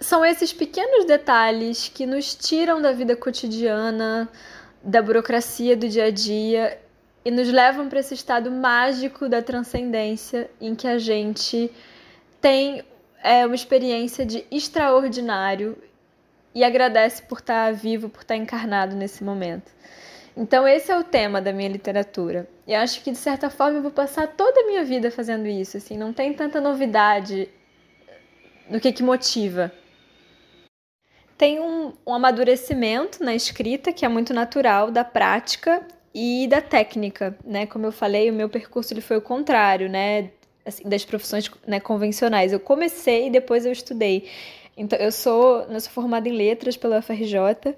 São 0.00 0.24
esses 0.24 0.52
pequenos 0.52 1.04
detalhes 1.04 1.88
que 1.88 2.04
nos 2.04 2.34
tiram 2.34 2.82
da 2.82 2.92
vida 2.92 3.14
cotidiana, 3.14 4.28
da 4.82 5.00
burocracia 5.00 5.76
do 5.76 5.88
dia 5.88 6.06
a 6.06 6.10
dia 6.10 6.78
e 7.24 7.30
nos 7.30 7.48
levam 7.48 7.88
para 7.88 8.00
esse 8.00 8.14
estado 8.14 8.50
mágico 8.50 9.28
da 9.28 9.40
transcendência 9.40 10.50
em 10.60 10.74
que 10.74 10.86
a 10.86 10.98
gente 10.98 11.70
tem 12.40 12.84
é 13.22 13.46
uma 13.46 13.54
experiência 13.54 14.26
de 14.26 14.44
extraordinário 14.50 15.78
e 16.54 16.62
agradece 16.62 17.22
por 17.22 17.38
estar 17.38 17.72
vivo, 17.72 18.10
por 18.10 18.20
estar 18.20 18.36
encarnado 18.36 18.94
nesse 18.94 19.24
momento. 19.24 19.72
Então 20.36 20.68
esse 20.68 20.92
é 20.92 20.98
o 20.98 21.02
tema 21.02 21.40
da 21.40 21.52
minha 21.52 21.68
literatura. 21.68 22.46
E 22.66 22.74
acho 22.74 23.02
que 23.02 23.10
de 23.10 23.16
certa 23.16 23.48
forma 23.48 23.78
eu 23.78 23.82
vou 23.82 23.90
passar 23.90 24.26
toda 24.26 24.60
a 24.60 24.66
minha 24.66 24.84
vida 24.84 25.10
fazendo 25.10 25.46
isso, 25.46 25.76
assim, 25.76 25.96
não 25.96 26.12
tem 26.12 26.34
tanta 26.34 26.60
novidade 26.60 27.48
no 28.68 28.78
que 28.78 28.92
que 28.92 29.02
motiva. 29.02 29.72
Tem 31.36 31.60
um, 31.60 31.92
um 32.06 32.14
amadurecimento 32.14 33.22
na 33.22 33.34
escrita 33.34 33.92
que 33.92 34.04
é 34.04 34.08
muito 34.08 34.32
natural 34.32 34.90
da 34.90 35.04
prática 35.04 35.86
e 36.14 36.46
da 36.48 36.60
técnica, 36.60 37.36
né? 37.44 37.66
Como 37.66 37.86
eu 37.86 37.92
falei, 37.92 38.30
o 38.30 38.34
meu 38.34 38.48
percurso 38.48 38.94
ele 38.94 39.00
foi 39.00 39.16
o 39.16 39.22
contrário, 39.22 39.88
né? 39.88 40.30
Assim, 40.64 40.88
das 40.88 41.04
profissões 41.04 41.50
né, 41.66 41.80
convencionais. 41.80 42.52
Eu 42.52 42.60
comecei 42.60 43.26
e 43.26 43.30
depois 43.30 43.66
eu 43.66 43.72
estudei. 43.72 44.28
Então, 44.76 44.98
eu 44.98 45.12
sou, 45.12 45.62
eu 45.62 45.80
sou 45.80 45.92
formada 45.92 46.28
em 46.28 46.32
letras 46.32 46.76
pela 46.76 46.98
UFRJ 46.98 47.74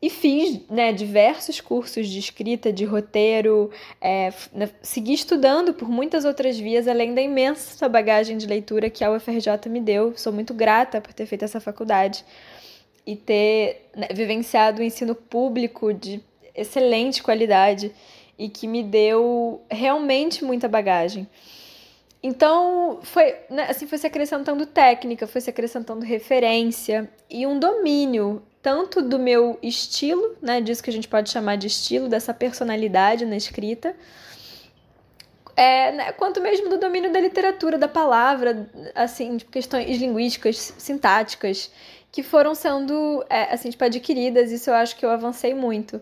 e 0.00 0.10
fiz 0.10 0.60
né, 0.68 0.92
diversos 0.92 1.60
cursos 1.60 2.08
de 2.08 2.18
escrita, 2.18 2.72
de 2.72 2.84
roteiro, 2.84 3.70
é, 4.00 4.32
né, 4.52 4.68
segui 4.82 5.12
estudando 5.12 5.72
por 5.72 5.88
muitas 5.88 6.24
outras 6.24 6.58
vias, 6.58 6.88
além 6.88 7.14
da 7.14 7.22
imensa 7.22 7.88
bagagem 7.88 8.36
de 8.36 8.46
leitura 8.46 8.90
que 8.90 9.04
a 9.04 9.12
UFRJ 9.12 9.68
me 9.68 9.80
deu. 9.80 10.12
Sou 10.16 10.32
muito 10.32 10.52
grata 10.52 11.00
por 11.00 11.12
ter 11.12 11.26
feito 11.26 11.44
essa 11.44 11.60
faculdade 11.60 12.24
e 13.06 13.16
ter 13.16 13.90
né, 13.96 14.08
vivenciado 14.12 14.80
o 14.80 14.84
ensino 14.84 15.14
público 15.14 15.92
de 15.92 16.22
excelente 16.54 17.22
qualidade 17.22 17.92
e 18.38 18.48
que 18.48 18.66
me 18.66 18.82
deu 18.82 19.62
realmente 19.70 20.44
muita 20.44 20.68
bagagem. 20.68 21.28
Então, 22.22 23.00
foi, 23.02 23.34
né, 23.50 23.66
assim, 23.68 23.86
foi 23.86 23.98
se 23.98 24.06
acrescentando 24.06 24.64
técnica, 24.64 25.26
foi 25.26 25.40
se 25.40 25.50
acrescentando 25.50 26.04
referência 26.04 27.10
e 27.28 27.46
um 27.46 27.58
domínio 27.58 28.42
tanto 28.62 29.02
do 29.02 29.18
meu 29.18 29.58
estilo, 29.60 30.36
né, 30.40 30.60
disso 30.60 30.82
que 30.82 30.90
a 30.90 30.92
gente 30.92 31.08
pode 31.08 31.30
chamar 31.30 31.56
de 31.56 31.66
estilo, 31.66 32.08
dessa 32.08 32.32
personalidade 32.32 33.26
na 33.26 33.36
escrita, 33.36 33.96
é, 35.56 35.90
né, 35.92 36.12
quanto 36.12 36.40
mesmo 36.40 36.68
do 36.68 36.78
domínio 36.78 37.12
da 37.12 37.20
literatura, 37.20 37.76
da 37.76 37.88
palavra, 37.88 38.70
assim, 38.94 39.38
questões 39.38 39.98
linguísticas, 39.98 40.74
sintáticas, 40.78 41.72
que 42.12 42.22
foram 42.22 42.54
sendo, 42.54 43.24
é, 43.30 43.52
assim, 43.52 43.70
tipo, 43.70 43.82
adquiridas, 43.82 44.52
isso 44.52 44.68
eu 44.68 44.74
acho 44.74 44.94
que 44.96 45.04
eu 45.04 45.10
avancei 45.10 45.54
muito. 45.54 46.00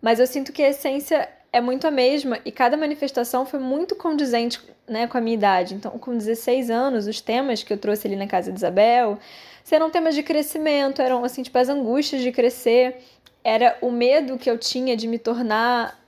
Mas 0.00 0.18
eu 0.18 0.26
sinto 0.26 0.52
que 0.52 0.62
a 0.62 0.70
essência 0.70 1.28
é 1.52 1.60
muito 1.60 1.86
a 1.86 1.90
mesma 1.90 2.40
e 2.44 2.50
cada 2.50 2.76
manifestação 2.76 3.46
foi 3.46 3.60
muito 3.60 3.94
condizente 3.94 4.60
né, 4.88 5.06
com 5.06 5.18
a 5.18 5.20
minha 5.20 5.34
idade. 5.34 5.74
Então, 5.74 5.92
com 5.98 6.16
16 6.16 6.70
anos, 6.70 7.06
os 7.06 7.20
temas 7.20 7.62
que 7.62 7.72
eu 7.72 7.78
trouxe 7.78 8.06
ali 8.06 8.16
na 8.16 8.26
casa 8.26 8.50
de 8.50 8.58
Isabel 8.58 9.18
serão 9.62 9.90
temas 9.90 10.14
de 10.14 10.22
crescimento, 10.22 11.00
eram 11.00 11.24
assim, 11.24 11.42
tipo 11.42 11.56
as 11.58 11.68
angústias 11.68 12.22
de 12.22 12.32
crescer, 12.32 12.98
era 13.42 13.78
o 13.80 13.90
medo 13.90 14.38
que 14.38 14.50
eu 14.50 14.58
tinha 14.58 14.96
de 14.96 15.06
me 15.06 15.18
tornar 15.18 16.02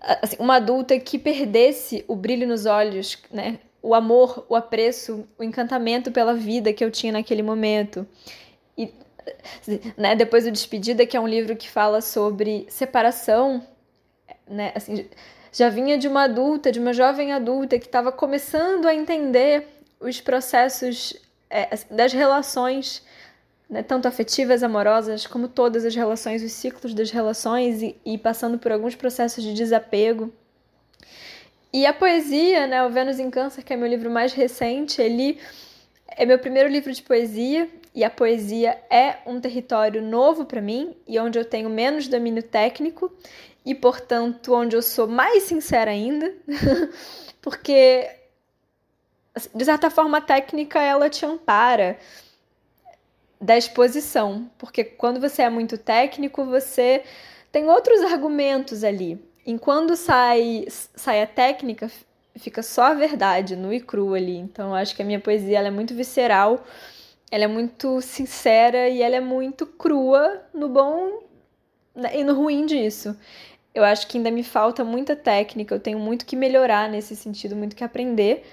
assim, 0.00 0.36
uma 0.38 0.56
adulta 0.56 0.98
que 0.98 1.18
perdesse 1.18 2.04
o 2.06 2.14
brilho 2.14 2.46
nos 2.46 2.66
olhos, 2.66 3.18
né? 3.30 3.58
O 3.82 3.94
amor, 3.94 4.44
o 4.48 4.56
apreço, 4.56 5.26
o 5.38 5.44
encantamento 5.44 6.10
pela 6.10 6.34
vida 6.34 6.72
que 6.72 6.84
eu 6.84 6.90
tinha 6.90 7.12
naquele 7.12 7.42
momento. 7.42 8.06
E 8.76 8.92
né, 9.96 10.14
depois 10.14 10.44
do 10.44 10.50
Despedida, 10.50 11.06
que 11.06 11.16
é 11.16 11.20
um 11.20 11.26
livro 11.26 11.56
que 11.56 11.68
fala 11.68 12.00
sobre 12.00 12.66
separação, 12.68 13.62
né, 14.48 14.72
assim, 14.74 15.08
já 15.52 15.68
vinha 15.68 15.98
de 15.98 16.06
uma 16.06 16.24
adulta, 16.24 16.70
de 16.70 16.78
uma 16.78 16.92
jovem 16.92 17.32
adulta 17.32 17.78
que 17.78 17.86
estava 17.86 18.12
começando 18.12 18.86
a 18.86 18.94
entender 18.94 19.66
os 19.98 20.20
processos 20.20 21.14
é, 21.48 21.70
das 21.90 22.12
relações, 22.12 23.02
né, 23.68 23.82
tanto 23.82 24.06
afetivas, 24.06 24.62
amorosas, 24.62 25.26
como 25.26 25.48
todas 25.48 25.84
as 25.84 25.94
relações, 25.94 26.42
os 26.42 26.52
ciclos 26.52 26.94
das 26.94 27.10
relações 27.10 27.82
e, 27.82 27.96
e 28.04 28.18
passando 28.18 28.58
por 28.58 28.70
alguns 28.70 28.94
processos 28.94 29.42
de 29.42 29.54
desapego. 29.54 30.32
E 31.76 31.84
a 31.84 31.92
poesia, 31.92 32.66
né, 32.66 32.82
o 32.86 32.88
Vênus 32.88 33.18
em 33.18 33.30
Câncer, 33.30 33.62
que 33.62 33.70
é 33.70 33.76
meu 33.76 33.86
livro 33.86 34.10
mais 34.10 34.32
recente, 34.32 35.02
ele 35.02 35.38
é 36.08 36.24
meu 36.24 36.38
primeiro 36.38 36.70
livro 36.70 36.90
de 36.90 37.02
poesia 37.02 37.68
e 37.94 38.02
a 38.02 38.08
poesia 38.08 38.82
é 38.88 39.18
um 39.26 39.38
território 39.38 40.00
novo 40.00 40.46
para 40.46 40.62
mim 40.62 40.96
e 41.06 41.18
onde 41.20 41.38
eu 41.38 41.44
tenho 41.44 41.68
menos 41.68 42.08
domínio 42.08 42.42
técnico 42.42 43.12
e, 43.62 43.74
portanto, 43.74 44.54
onde 44.54 44.74
eu 44.74 44.80
sou 44.80 45.06
mais 45.06 45.42
sincera 45.42 45.90
ainda, 45.90 46.32
porque 47.42 48.08
Assim, 49.34 49.50
de 49.54 49.64
certa 49.66 49.90
forma, 49.90 50.16
a 50.16 50.22
técnica 50.22 50.80
ela 50.80 51.10
te 51.10 51.26
ampara 51.26 51.98
da 53.38 53.54
exposição, 53.54 54.50
porque 54.56 54.82
quando 54.82 55.20
você 55.20 55.42
é 55.42 55.50
muito 55.50 55.76
técnico, 55.76 56.42
você 56.46 57.04
tem 57.52 57.68
outros 57.68 58.00
argumentos 58.00 58.82
ali. 58.82 59.22
E 59.46 59.56
quando 59.58 59.94
sai, 59.94 60.66
sai 60.68 61.22
a 61.22 61.26
técnica, 61.26 61.90
fica 62.36 62.62
só 62.62 62.86
a 62.86 62.94
verdade, 62.94 63.54
nu 63.54 63.72
e 63.72 63.80
cru 63.80 64.14
ali. 64.14 64.36
Então, 64.36 64.74
acho 64.74 64.94
que 64.96 65.02
a 65.02 65.04
minha 65.04 65.20
poesia 65.20 65.58
ela 65.58 65.68
é 65.68 65.70
muito 65.70 65.94
visceral, 65.94 66.64
ela 67.30 67.44
é 67.44 67.46
muito 67.46 68.00
sincera 68.02 68.88
e 68.88 69.00
ela 69.00 69.16
é 69.16 69.20
muito 69.20 69.66
crua 69.66 70.42
no 70.52 70.68
bom 70.68 71.22
né, 71.94 72.18
e 72.18 72.24
no 72.24 72.34
ruim 72.34 72.66
disso. 72.66 73.16
Eu 73.72 73.84
acho 73.84 74.08
que 74.08 74.18
ainda 74.18 74.30
me 74.30 74.42
falta 74.42 74.82
muita 74.82 75.14
técnica, 75.14 75.74
eu 75.74 75.80
tenho 75.80 75.98
muito 75.98 76.26
que 76.26 76.34
melhorar 76.34 76.90
nesse 76.90 77.14
sentido, 77.14 77.54
muito 77.54 77.76
que 77.76 77.84
aprender 77.84 78.44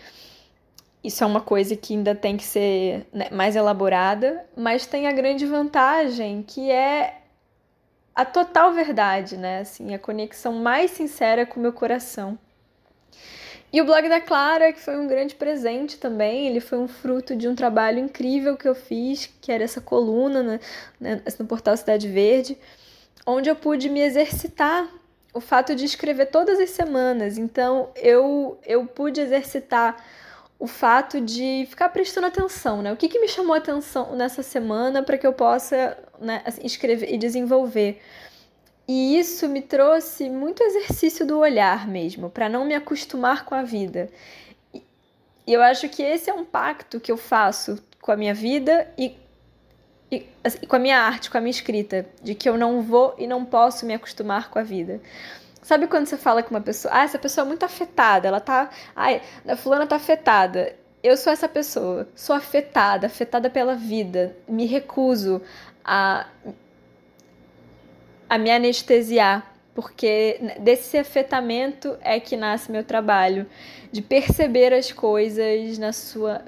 isso 1.03 1.23
é 1.23 1.27
uma 1.27 1.41
coisa 1.41 1.75
que 1.75 1.93
ainda 1.93 2.15
tem 2.15 2.37
que 2.37 2.45
ser 2.45 3.05
né, 3.11 3.27
mais 3.29 3.55
elaborada, 3.55 4.45
mas 4.55 4.85
tem 4.85 5.05
a 5.05 5.11
grande 5.11 5.45
vantagem 5.45 6.41
que 6.43 6.71
é 6.71 7.22
a 8.15 8.25
total 8.25 8.73
verdade, 8.73 9.37
né? 9.37 9.59
Assim, 9.59 9.93
a 9.93 9.99
conexão 9.99 10.53
mais 10.53 10.91
sincera 10.91 11.45
com 11.45 11.59
o 11.59 11.63
meu 11.63 11.73
coração. 11.73 12.37
E 13.71 13.81
o 13.81 13.85
blog 13.85 14.07
da 14.07 14.21
Clara, 14.21 14.71
que 14.71 14.79
foi 14.79 14.95
um 14.97 15.07
grande 15.07 15.33
presente 15.33 15.97
também, 15.97 16.47
ele 16.47 16.59
foi 16.59 16.77
um 16.77 16.87
fruto 16.87 17.35
de 17.35 17.47
um 17.47 17.55
trabalho 17.55 17.97
incrível 17.97 18.55
que 18.55 18.67
eu 18.67 18.75
fiz, 18.75 19.27
que 19.41 19.51
era 19.51 19.63
essa 19.63 19.81
coluna 19.81 20.43
né, 20.43 20.59
né 20.99 21.23
no 21.39 21.47
portal 21.47 21.75
Cidade 21.75 22.07
Verde, 22.07 22.55
onde 23.25 23.49
eu 23.49 23.55
pude 23.55 23.89
me 23.89 23.99
exercitar 23.99 24.87
o 25.33 25.41
fato 25.41 25.75
de 25.75 25.85
escrever 25.85 26.27
todas 26.27 26.59
as 26.59 26.69
semanas. 26.69 27.39
Então, 27.39 27.89
eu, 27.95 28.59
eu 28.63 28.85
pude 28.85 29.19
exercitar 29.19 29.97
o 30.63 30.67
fato 30.67 31.19
de 31.19 31.67
ficar 31.69 31.89
prestando 31.89 32.27
atenção, 32.27 32.81
né? 32.81 32.93
O 32.93 32.95
que, 32.95 33.09
que 33.09 33.19
me 33.19 33.27
chamou 33.27 33.53
atenção 33.53 34.15
nessa 34.15 34.41
semana 34.41 35.03
para 35.03 35.17
que 35.17 35.27
eu 35.27 35.33
possa 35.33 35.97
né, 36.17 36.41
assim, 36.45 36.61
escrever 36.65 37.13
e 37.13 37.17
desenvolver. 37.17 38.01
E 38.87 39.19
isso 39.19 39.49
me 39.49 39.61
trouxe 39.61 40.29
muito 40.29 40.63
exercício 40.63 41.27
do 41.27 41.37
olhar 41.37 41.85
mesmo, 41.85 42.29
para 42.29 42.47
não 42.47 42.63
me 42.63 42.73
acostumar 42.73 43.43
com 43.43 43.53
a 43.53 43.61
vida. 43.61 44.09
E 44.73 45.51
eu 45.51 45.61
acho 45.61 45.89
que 45.89 46.01
esse 46.01 46.29
é 46.29 46.33
um 46.33 46.45
pacto 46.45 46.97
que 46.97 47.11
eu 47.11 47.17
faço 47.17 47.77
com 48.01 48.13
a 48.13 48.15
minha 48.15 48.33
vida 48.33 48.89
e, 48.97 49.17
e 50.09 50.25
assim, 50.41 50.65
com 50.65 50.77
a 50.77 50.79
minha 50.79 50.97
arte, 50.97 51.29
com 51.29 51.37
a 51.37 51.41
minha 51.41 51.51
escrita, 51.51 52.05
de 52.21 52.33
que 52.35 52.47
eu 52.47 52.57
não 52.57 52.81
vou 52.81 53.13
e 53.17 53.27
não 53.27 53.43
posso 53.43 53.85
me 53.85 53.93
acostumar 53.93 54.49
com 54.49 54.59
a 54.59 54.63
vida. 54.63 55.01
Sabe 55.63 55.87
quando 55.87 56.05
você 56.05 56.17
fala 56.17 56.43
com 56.43 56.51
uma 56.51 56.61
pessoa, 56.61 56.93
ah, 56.93 57.03
essa 57.03 57.17
pessoa 57.17 57.45
é 57.45 57.47
muito 57.47 57.63
afetada, 57.63 58.27
ela 58.27 58.41
tá. 58.41 58.69
Ai, 58.93 59.21
a 59.47 59.55
fulana 59.55 59.87
tá 59.87 59.95
afetada. 59.95 60.75
Eu 61.01 61.15
sou 61.15 61.31
essa 61.31 61.47
pessoa, 61.47 62.07
sou 62.15 62.35
afetada, 62.35 63.07
afetada 63.07 63.49
pela 63.49 63.75
vida. 63.75 64.35
Me 64.47 64.65
recuso 64.65 65.41
a, 65.83 66.27
a 68.29 68.37
me 68.37 68.51
anestesiar, 68.51 69.53
porque 69.73 70.39
desse 70.59 70.97
afetamento 70.97 71.97
é 72.01 72.19
que 72.19 72.35
nasce 72.35 72.71
meu 72.71 72.83
trabalho, 72.83 73.45
de 73.91 74.01
perceber 74.01 74.73
as 74.73 74.91
coisas 74.91 75.77
na 75.77 75.93
sua 75.93 76.41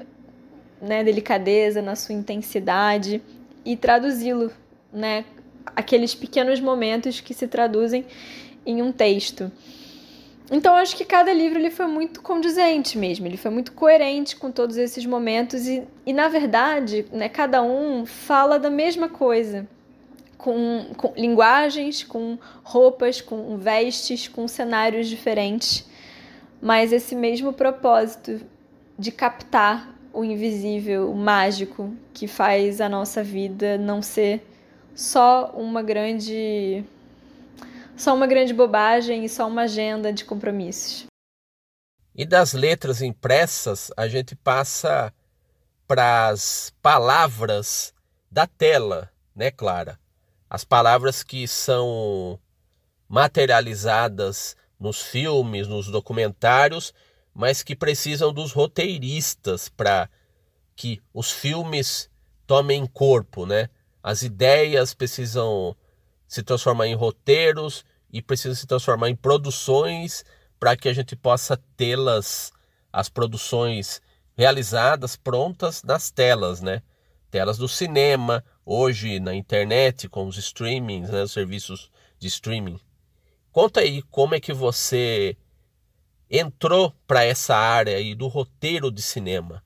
né, 0.82 1.04
delicadeza, 1.04 1.82
na 1.82 1.96
sua 1.96 2.16
intensidade 2.16 3.22
e 3.64 3.78
traduzi-lo, 3.78 4.52
né? 4.92 5.26
Aqueles 5.76 6.14
pequenos 6.14 6.60
momentos 6.60 7.20
que 7.20 7.34
se 7.34 7.48
traduzem 7.48 8.06
em 8.66 8.82
um 8.82 8.92
texto. 8.92 9.52
Então 10.52 10.76
acho 10.76 10.96
que 10.96 11.04
cada 11.04 11.34
livro 11.34 11.58
ele 11.58 11.72
foi 11.72 11.88
muito 11.88 12.22
condizente 12.22 12.98
mesmo, 12.98 13.26
ele 13.26 13.38
foi 13.38 13.50
muito 13.50 13.72
coerente 13.72 14.36
com 14.36 14.52
todos 14.52 14.78
esses 14.78 15.06
momentos 15.06 15.68
e, 15.68 15.84
e 16.06 16.14
na 16.14 16.28
verdade, 16.28 17.06
né, 17.12 17.28
cada 17.28 17.64
um 17.64 18.06
fala 18.06 18.60
da 18.60 18.70
mesma 18.70 19.10
coisa, 19.10 19.68
com, 20.38 20.86
com 20.96 21.14
linguagens, 21.18 22.04
com 22.04 22.38
roupas, 22.64 23.22
com 23.22 23.58
vestes, 23.58 24.28
com 24.28 24.48
cenários 24.48 25.08
diferentes, 25.08 25.90
mas 26.62 26.94
esse 26.94 27.16
mesmo 27.16 27.52
propósito 27.52 28.40
de 28.98 29.12
captar 29.12 29.96
o 30.14 30.24
invisível, 30.24 31.12
o 31.12 31.16
mágico 31.16 31.92
que 32.14 32.28
faz 32.28 32.80
a 32.80 32.88
nossa 32.88 33.24
vida 33.24 33.78
não 33.78 34.02
ser 34.02 34.46
só 34.94 35.52
uma 35.58 35.82
grande 35.82 36.86
só 37.96 38.14
uma 38.14 38.28
grande 38.28 38.54
bobagem 38.54 39.26
e 39.26 39.30
só 39.30 39.48
uma 39.48 39.64
agenda 39.64 40.12
de 40.12 40.26
compromissos. 40.26 41.06
E 42.14 42.26
das 42.26 42.54
letras 42.54 43.02
impressas, 43.02 43.92
a 43.98 44.08
gente 44.08 44.36
passa 44.36 45.14
para 45.88 46.30
as 46.30 46.74
palavras 46.82 47.94
da 48.32 48.48
tela, 48.48 49.12
né, 49.36 49.52
Clara? 49.52 50.00
As 50.50 50.64
palavras 50.64 51.24
que 51.24 51.48
são 51.48 52.40
materializadas 53.08 54.56
nos 54.80 55.02
filmes, 55.02 55.68
nos 55.68 55.88
documentários, 55.88 56.94
mas 57.34 57.62
que 57.62 57.76
precisam 57.76 58.34
dos 58.34 58.52
roteiristas 58.52 59.68
para 59.68 60.10
que 60.76 61.02
os 61.14 61.32
filmes 61.32 62.10
tomem 62.48 62.86
corpo, 62.86 63.46
né? 63.46 63.70
As 64.02 64.22
ideias 64.22 64.94
precisam 64.94 65.76
se 66.28 66.44
transformar 66.44 66.88
em 66.88 66.96
roteiros 66.96 67.86
e 68.12 68.22
precisa 68.22 68.56
se 68.56 68.66
transformar 68.66 69.10
em 69.10 69.16
produções 69.16 70.24
para 70.60 70.76
que 70.76 70.88
a 70.88 70.94
gente 70.94 71.16
possa 71.16 71.58
tê-las, 71.76 72.52
as 72.92 73.10
produções 73.10 74.02
realizadas, 74.38 75.16
prontas 75.16 75.84
nas 75.84 76.12
telas, 76.12 76.62
né? 76.62 76.82
Telas 77.30 77.58
do 77.58 77.68
cinema, 77.68 78.44
hoje 78.66 79.20
na 79.20 79.36
internet, 79.36 80.08
com 80.08 80.28
os 80.28 80.38
streamings, 80.38 81.10
né? 81.10 81.24
os 81.24 81.32
serviços 81.32 81.92
de 82.18 82.28
streaming. 82.28 82.80
Conta 83.52 83.82
aí 83.82 84.02
como 84.04 84.36
é 84.36 84.40
que 84.40 84.54
você 84.54 85.38
entrou 86.30 86.94
para 87.06 87.24
essa 87.24 87.56
área 87.56 87.98
aí 87.98 88.16
do 88.16 88.28
roteiro 88.28 88.92
de 88.92 89.02
cinema 89.02 89.64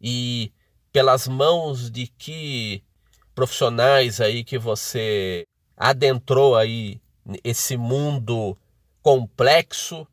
e 0.00 0.52
pelas 0.92 1.26
mãos 1.26 1.90
de 1.90 2.06
que 2.06 2.82
profissionais 3.34 4.20
aí 4.20 4.44
que 4.44 4.58
você 4.58 5.46
adentrou 5.76 6.56
aí 6.56 7.00
esse 7.42 7.76
mundo 7.76 8.56
complexo, 9.02 10.06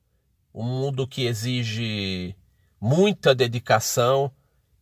um 0.53 0.63
mundo 0.63 1.07
que 1.07 1.25
exige 1.25 2.35
muita 2.79 3.33
dedicação, 3.35 4.31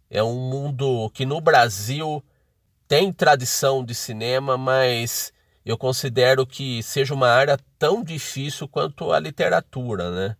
é 0.09 0.23
um 0.23 0.49
mundo 0.49 1.09
que 1.11 1.25
no 1.25 1.39
Brasil 1.39 2.23
tem 2.87 3.13
tradição 3.13 3.83
de 3.83 3.93
cinema, 3.93 4.57
mas 4.57 5.31
eu 5.63 5.77
considero 5.77 6.47
que 6.47 6.81
seja 6.81 7.13
uma 7.13 7.29
área 7.29 7.59
tão 7.77 8.03
difícil 8.03 8.67
quanto 8.67 9.11
a 9.11 9.19
literatura, 9.19 10.09
né? 10.09 10.35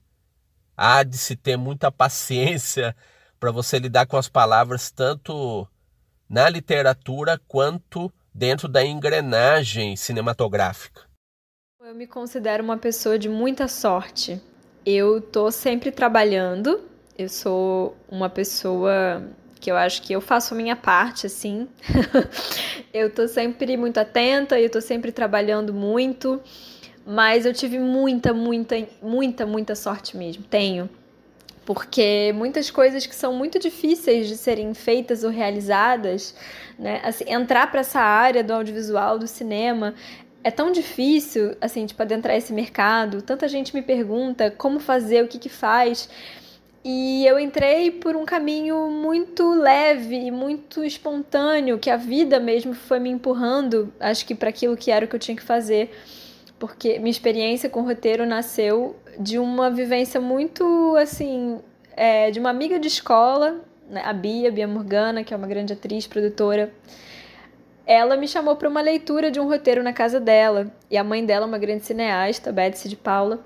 Há 0.76 1.04
de 1.04 1.18
se 1.18 1.36
ter 1.36 1.58
muita 1.58 1.92
paciência 1.92 2.96
para 3.40 3.52
você 3.52 3.78
lidar 3.78 4.08
com 4.08 4.18
as 4.18 4.28
palavras 4.28 4.90
tanto 4.90 5.68
na 6.28 6.50
literatura 6.50 7.40
quanto 7.48 8.12
dentro 8.40 8.70
da 8.70 8.86
engrenagem 8.86 9.98
cinematográfica. 9.98 11.02
Eu 11.84 11.94
me 11.94 12.08
considero 12.08 12.64
uma 12.64 12.78
pessoa 12.78 13.20
de 13.20 13.28
muita 13.28 13.68
sorte. 13.68 14.42
Eu 14.86 15.20
tô 15.20 15.52
sempre 15.52 15.92
trabalhando. 15.92 16.80
Eu 17.18 17.28
sou 17.28 17.98
uma 18.10 18.30
pessoa 18.30 19.22
que 19.60 19.70
eu 19.70 19.76
acho 19.76 20.02
que 20.02 20.14
eu 20.14 20.22
faço 20.22 20.54
a 20.54 20.58
minha 20.58 20.76
parte, 20.78 21.26
assim. 21.28 21.68
eu 22.94 23.14
tô 23.14 23.28
sempre 23.28 23.76
muito 23.76 24.00
atenta 24.00 24.58
e 24.58 24.64
eu 24.64 24.70
tô 24.70 24.80
sempre 24.80 25.12
trabalhando 25.12 25.74
muito, 25.74 26.42
mas 27.06 27.46
eu 27.46 27.54
tive 27.54 27.78
muita, 27.78 28.34
muita, 28.34 28.76
muita, 29.02 29.46
muita 29.46 29.76
sorte 29.76 30.16
mesmo. 30.16 30.44
Tenho. 30.44 30.90
Porque 31.70 32.34
muitas 32.34 32.72
coisas 32.72 33.06
que 33.06 33.14
são 33.14 33.32
muito 33.32 33.60
difíceis 33.60 34.28
de 34.28 34.36
serem 34.36 34.74
feitas 34.74 35.24
ou 35.24 35.30
realizadas, 35.30 36.34
né? 36.80 37.00
Assim, 37.04 37.26
entrar 37.28 37.70
para 37.70 37.82
essa 37.82 38.00
área 38.00 38.44
do 38.44 38.52
audiovisual, 38.52 39.20
do 39.20 39.28
cinema, 39.28 39.94
é 40.44 40.50
tão 40.50 40.72
difícil, 40.72 41.56
assim, 41.62 41.86
tipo, 41.86 42.02
adentrar 42.02 42.36
esse 42.36 42.52
mercado. 42.52 43.22
Tanta 43.22 43.48
gente 43.48 43.72
me 43.76 43.84
pergunta 43.84 44.50
como 44.50 44.80
fazer, 44.80 45.24
o 45.24 45.28
que 45.28 45.38
que 45.38 45.48
faz. 45.48 46.10
E 46.84 47.24
eu 47.28 47.40
entrei 47.40 47.92
por 47.92 48.16
um 48.16 48.26
caminho 48.26 48.90
muito 48.90 49.48
leve 49.54 50.16
e 50.16 50.32
muito 50.32 50.84
espontâneo, 50.84 51.78
que 51.78 51.92
a 51.92 51.98
vida 51.98 52.40
mesmo 52.40 52.74
foi 52.74 53.00
me 53.00 53.12
empurrando, 53.12 53.94
acho 54.00 54.26
que 54.26 54.34
para 54.34 54.50
aquilo 54.50 54.76
que 54.76 54.90
era 54.90 55.06
o 55.06 55.08
que 55.08 55.16
eu 55.16 55.20
tinha 55.20 55.38
que 55.38 55.44
fazer. 55.44 55.92
Porque 56.58 56.98
minha 56.98 57.12
experiência 57.12 57.70
com 57.70 57.82
roteiro 57.84 58.26
nasceu 58.26 58.96
de 59.20 59.38
uma 59.38 59.70
vivência 59.70 60.22
muito, 60.22 60.96
assim, 60.96 61.60
é, 61.96 62.32
de 62.32 62.40
uma 62.40 62.50
amiga 62.50 62.80
de 62.80 62.88
escola, 62.88 63.60
né, 63.90 64.02
a 64.06 64.14
Bia, 64.14 64.50
Bia 64.50 64.68
Morgana, 64.68 65.24
que 65.26 65.34
é 65.34 65.38
uma 65.38 65.48
grande 65.48 65.74
atriz, 65.74 66.08
produtora. 66.08 66.72
Ela 67.86 68.16
me 68.16 68.28
chamou 68.28 68.56
para 68.56 68.70
uma 68.70 68.82
leitura 68.82 69.30
de 69.30 69.40
um 69.40 69.50
roteiro 69.50 69.84
na 69.84 69.92
casa 69.92 70.20
dela. 70.20 70.72
E 70.90 70.98
a 70.98 71.04
mãe 71.04 71.26
dela, 71.26 71.46
uma 71.46 71.58
grande 71.58 71.86
cineasta, 71.86 72.52
Betsy 72.52 72.88
de 72.88 72.96
Paula. 72.96 73.44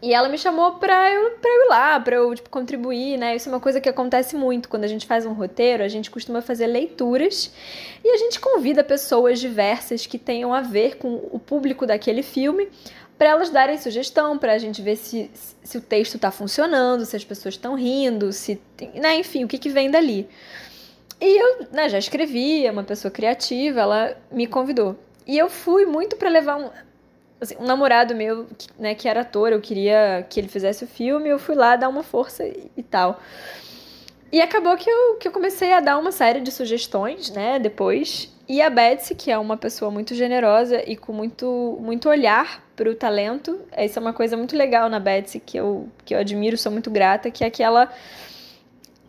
E 0.00 0.12
ela 0.12 0.28
me 0.28 0.38
chamou 0.38 0.72
pra 0.72 1.10
eu, 1.10 1.30
pra 1.32 1.50
eu 1.50 1.64
ir 1.64 1.68
lá, 1.68 1.98
pra 1.98 2.16
eu 2.16 2.34
tipo, 2.34 2.50
contribuir, 2.50 3.16
né? 3.16 3.34
Isso 3.34 3.48
é 3.48 3.52
uma 3.52 3.60
coisa 3.60 3.80
que 3.80 3.88
acontece 3.88 4.36
muito. 4.36 4.68
Quando 4.68 4.84
a 4.84 4.86
gente 4.86 5.06
faz 5.06 5.26
um 5.26 5.32
roteiro, 5.32 5.82
a 5.82 5.88
gente 5.88 6.10
costuma 6.10 6.40
fazer 6.40 6.66
leituras 6.66 7.50
e 8.04 8.08
a 8.08 8.16
gente 8.18 8.38
convida 8.38 8.84
pessoas 8.84 9.40
diversas 9.40 10.06
que 10.06 10.18
tenham 10.18 10.52
a 10.52 10.60
ver 10.60 10.98
com 10.98 11.14
o 11.32 11.38
público 11.38 11.86
daquele 11.86 12.22
filme 12.22 12.68
para 13.18 13.30
elas 13.30 13.50
darem 13.50 13.78
sugestão, 13.78 14.36
para 14.36 14.52
a 14.52 14.58
gente 14.58 14.82
ver 14.82 14.96
se, 14.96 15.30
se 15.62 15.78
o 15.78 15.80
texto 15.80 16.16
está 16.16 16.30
funcionando, 16.30 17.04
se 17.04 17.16
as 17.16 17.24
pessoas 17.24 17.54
estão 17.54 17.74
rindo, 17.74 18.32
se 18.32 18.60
né, 18.94 19.16
enfim, 19.16 19.44
o 19.44 19.48
que, 19.48 19.58
que 19.58 19.70
vem 19.70 19.90
dali. 19.90 20.28
E 21.20 21.40
eu 21.40 21.66
né, 21.72 21.88
já 21.88 21.98
escrevi, 21.98 22.66
é 22.66 22.70
uma 22.70 22.82
pessoa 22.82 23.10
criativa, 23.10 23.80
ela 23.80 24.16
me 24.30 24.46
convidou. 24.46 24.98
E 25.26 25.38
eu 25.38 25.48
fui 25.48 25.86
muito 25.86 26.16
para 26.16 26.28
levar 26.28 26.56
um, 26.56 26.70
assim, 27.40 27.56
um 27.58 27.64
namorado 27.64 28.14
meu, 28.14 28.46
né, 28.78 28.94
que 28.94 29.08
era 29.08 29.20
ator, 29.20 29.52
eu 29.52 29.60
queria 29.60 30.26
que 30.28 30.40
ele 30.40 30.48
fizesse 30.48 30.84
o 30.84 30.86
filme, 30.86 31.28
eu 31.28 31.38
fui 31.38 31.54
lá 31.54 31.76
dar 31.76 31.88
uma 31.88 32.02
força 32.02 32.44
e 32.44 32.82
tal. 32.82 33.20
E 34.32 34.40
acabou 34.40 34.76
que 34.76 34.90
eu, 34.90 35.14
que 35.14 35.28
eu 35.28 35.32
comecei 35.32 35.72
a 35.72 35.78
dar 35.78 35.96
uma 35.96 36.10
série 36.10 36.40
de 36.40 36.50
sugestões, 36.50 37.30
né, 37.30 37.58
depois. 37.60 38.33
E 38.46 38.60
a 38.60 38.68
Betsy, 38.68 39.14
que 39.14 39.30
é 39.30 39.38
uma 39.38 39.56
pessoa 39.56 39.90
muito 39.90 40.14
generosa 40.14 40.82
e 40.86 40.96
com 40.96 41.12
muito, 41.12 41.78
muito 41.80 42.08
olhar 42.08 42.62
para 42.76 42.90
o 42.90 42.94
talento, 42.94 43.58
isso 43.78 43.98
é 43.98 44.02
uma 44.02 44.12
coisa 44.12 44.36
muito 44.36 44.54
legal 44.54 44.88
na 44.90 45.00
Betsy, 45.00 45.40
que 45.40 45.56
eu, 45.56 45.88
que 46.04 46.14
eu 46.14 46.18
admiro, 46.18 46.58
sou 46.58 46.70
muito 46.70 46.90
grata, 46.90 47.30
que 47.30 47.42
é 47.42 47.48
que 47.48 47.62
ela 47.62 47.90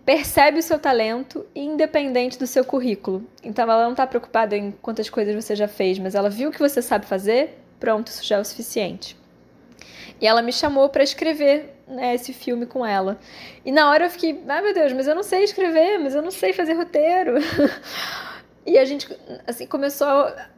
percebe 0.06 0.60
o 0.60 0.64
seu 0.64 0.80
talento 0.80 1.46
independente 1.54 2.40
do 2.40 2.48
seu 2.48 2.64
currículo. 2.64 3.28
Então 3.44 3.64
ela 3.70 3.84
não 3.84 3.92
está 3.92 4.08
preocupada 4.08 4.56
em 4.56 4.72
quantas 4.72 5.10
coisas 5.10 5.36
você 5.36 5.56
já 5.56 5.68
fez, 5.68 6.00
mas 6.00 6.16
ela 6.16 6.30
viu 6.30 6.50
o 6.50 6.52
que 6.52 6.60
você 6.60 6.82
sabe 6.82 7.06
fazer 7.06 7.58
pronto, 7.80 8.08
isso 8.08 8.24
já 8.24 8.38
é 8.38 8.40
o 8.40 8.46
suficiente. 8.46 9.18
E 10.20 10.26
ela 10.26 10.42
me 10.42 10.54
chamou 10.54 10.88
para 10.90 11.04
escrever 11.04 11.76
né, 11.88 12.16
esse 12.16 12.32
filme 12.32 12.66
com 12.66 12.86
ela. 12.86 13.20
E 13.66 13.72
na 13.72 13.90
hora 13.90 14.06
eu 14.06 14.10
fiquei, 14.10 14.42
ah 14.48 14.62
meu 14.62 14.74
Deus, 14.74 14.94
mas 14.94 15.08
eu 15.08 15.16
não 15.16 15.24
sei 15.24 15.44
escrever, 15.44 16.00
mas 16.00 16.16
eu 16.16 16.22
não 16.22 16.32
sei 16.32 16.54
fazer 16.54 16.74
roteiro. 16.74 17.34
e 18.66 18.78
a 18.78 18.86
gente 18.86 19.08
assim 19.46 19.68
começou 19.68 20.08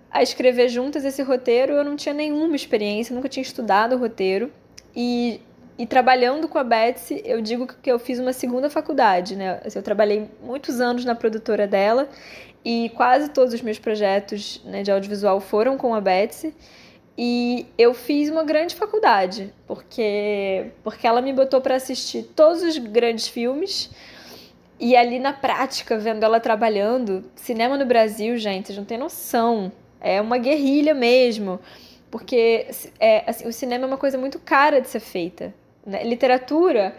a 0.10 0.24
escrever 0.24 0.70
juntas 0.70 1.04
esse 1.04 1.22
roteiro. 1.22 1.74
Eu 1.74 1.84
não 1.84 1.96
tinha 1.96 2.14
nenhuma 2.14 2.56
experiência, 2.56 3.14
nunca 3.14 3.30
tinha 3.30 3.42
estudado 3.42 3.96
o 3.96 3.98
roteiro. 3.98 4.52
E, 4.96 5.42
e 5.78 5.86
trabalhando 5.86 6.48
com 6.48 6.58
a 6.58 6.64
Betsy, 6.64 7.22
eu 7.26 7.42
digo 7.42 7.68
que 7.68 7.92
eu 7.92 8.00
fiz 8.00 8.20
uma 8.20 8.34
segunda 8.34 8.70
faculdade, 8.70 9.36
né? 9.36 9.60
Assim, 9.64 9.78
eu 9.78 9.84
trabalhei 9.84 10.30
muitos 10.42 10.80
anos 10.80 11.06
na 11.06 11.14
produtora 11.14 11.68
dela 11.68 12.10
e 12.64 12.90
quase 12.96 13.30
todos 13.30 13.54
os 13.54 13.62
meus 13.62 13.78
projetos 13.78 14.62
né, 14.66 14.84
de 14.84 14.92
audiovisual 14.92 15.40
foram 15.40 15.78
com 15.78 15.94
a 15.94 16.02
Betsy. 16.02 16.54
E 17.18 17.66
eu 17.78 17.94
fiz 17.96 18.30
uma 18.30 18.44
grande 18.44 18.76
faculdade, 18.76 19.52
porque 19.66 20.68
porque 20.84 21.08
ela 21.08 21.20
me 21.20 21.34
botou 21.34 21.60
para 21.60 21.76
assistir 21.76 22.24
todos 22.36 22.62
os 22.62 22.78
grandes 22.78 23.28
filmes. 23.28 23.90
E 24.80 24.96
ali 24.96 25.20
na 25.20 25.34
prática, 25.34 25.98
vendo 25.98 26.24
ela 26.24 26.40
trabalhando, 26.40 27.24
cinema 27.36 27.78
no 27.78 27.86
Brasil, 27.86 28.38
gente, 28.38 28.68
vocês 28.68 28.78
não 28.78 28.86
tem 28.86 28.98
noção. 28.98 29.72
É 30.00 30.22
uma 30.22 30.38
guerrilha 30.38 30.94
mesmo. 30.94 31.60
Porque 32.12 32.68
é, 33.00 33.24
assim, 33.30 33.48
o 33.48 33.54
cinema 33.54 33.86
é 33.86 33.88
uma 33.88 33.98
coisa 33.98 34.18
muito 34.18 34.40
cara 34.40 34.80
de 34.80 34.88
ser 34.88 35.00
feita. 35.00 35.54
Né? 35.86 36.04
Literatura, 36.04 36.96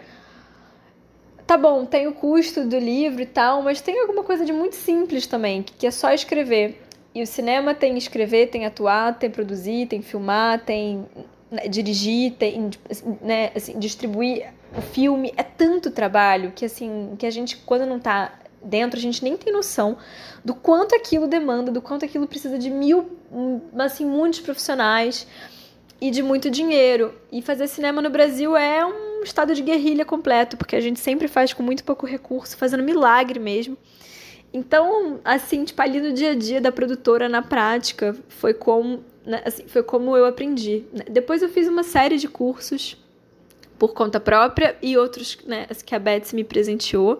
tá 1.47 1.57
bom, 1.57 1.85
tem 1.85 2.07
o 2.07 2.13
custo 2.13 2.65
do 2.65 2.77
livro 2.77 3.21
e 3.21 3.25
tal, 3.25 3.61
mas 3.61 3.81
tem 3.81 3.99
alguma 3.99 4.23
coisa 4.23 4.45
de 4.45 4.53
muito 4.53 4.75
simples 4.75 5.25
também, 5.25 5.63
que 5.63 5.87
é 5.87 5.91
só 5.91 6.13
escrever. 6.13 6.81
E 7.15 7.23
o 7.23 7.27
cinema 7.27 7.73
tem 7.73 7.97
escrever, 7.97 8.47
tem 8.47 8.65
atuar, 8.65 9.17
tem 9.17 9.29
produzir, 9.29 9.87
tem 9.87 10.01
filmar, 10.01 10.59
tem 10.63 11.05
né, 11.49 11.67
dirigir, 11.67 12.33
tem 12.33 12.69
né, 13.21 13.51
assim, 13.55 13.79
distribuir 13.79 14.53
o 14.77 14.81
filme. 14.81 15.33
É 15.35 15.43
tanto 15.43 15.91
trabalho 15.91 16.51
que 16.55 16.65
assim 16.65 17.15
que 17.17 17.25
a 17.25 17.31
gente 17.31 17.57
quando 17.57 17.85
não 17.85 17.97
está 17.97 18.33
dentro 18.63 18.99
a 18.99 19.01
gente 19.01 19.23
nem 19.23 19.37
tem 19.37 19.53
noção 19.53 19.97
do 20.43 20.53
quanto 20.53 20.95
aquilo 20.95 21.27
demanda, 21.27 21.71
do 21.71 21.81
quanto 21.81 22.05
aquilo 22.05 22.27
precisa 22.27 22.57
de 22.57 22.69
mil, 22.69 23.09
assim, 23.77 24.05
muitos 24.05 24.39
profissionais 24.39 25.27
e 25.99 26.11
de 26.11 26.21
muito 26.21 26.49
dinheiro. 26.49 27.13
E 27.31 27.41
fazer 27.41 27.67
cinema 27.67 28.01
no 28.01 28.09
Brasil 28.09 28.55
é 28.55 28.85
um 28.85 29.23
estado 29.23 29.53
de 29.53 29.61
guerrilha 29.61 30.05
completo, 30.05 30.57
porque 30.57 30.75
a 30.75 30.81
gente 30.81 30.99
sempre 30.99 31.27
faz 31.27 31.53
com 31.53 31.63
muito 31.63 31.83
pouco 31.83 32.05
recurso, 32.05 32.57
fazendo 32.57 32.83
milagre 32.83 33.39
mesmo. 33.39 33.77
Então, 34.51 35.19
assim, 35.23 35.63
tipo, 35.63 35.81
ali 35.81 36.01
no 36.01 36.11
dia 36.11 36.31
a 36.31 36.35
dia 36.35 36.59
da 36.59 36.71
produtora, 36.71 37.29
na 37.29 37.41
prática, 37.41 38.15
foi 38.29 38.53
como, 38.53 39.03
né, 39.25 39.41
assim, 39.45 39.67
foi 39.67 39.83
como 39.83 40.15
eu 40.17 40.25
aprendi. 40.25 40.85
Depois 41.09 41.41
eu 41.41 41.49
fiz 41.49 41.67
uma 41.67 41.83
série 41.83 42.17
de 42.17 42.27
cursos 42.27 42.97
por 43.79 43.93
conta 43.93 44.19
própria 44.19 44.75
e 44.81 44.97
outros 44.97 45.37
né, 45.47 45.65
que 45.85 45.95
a 45.95 45.99
Betsy 45.99 46.35
me 46.35 46.43
presenteou. 46.43 47.19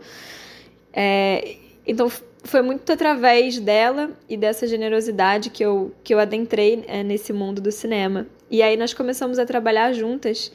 É, 0.93 1.55
então, 1.87 2.11
foi 2.43 2.61
muito 2.61 2.91
através 2.91 3.59
dela 3.59 4.11
e 4.27 4.37
dessa 4.37 4.67
generosidade 4.67 5.49
que 5.49 5.63
eu, 5.63 5.93
que 6.03 6.13
eu 6.13 6.19
adentrei 6.19 6.83
é, 6.87 7.03
nesse 7.03 7.33
mundo 7.33 7.61
do 7.61 7.71
cinema. 7.71 8.27
E 8.51 8.61
aí 8.61 8.77
nós 8.77 8.93
começamos 8.93 9.39
a 9.39 9.45
trabalhar 9.45 9.93
juntas. 9.93 10.51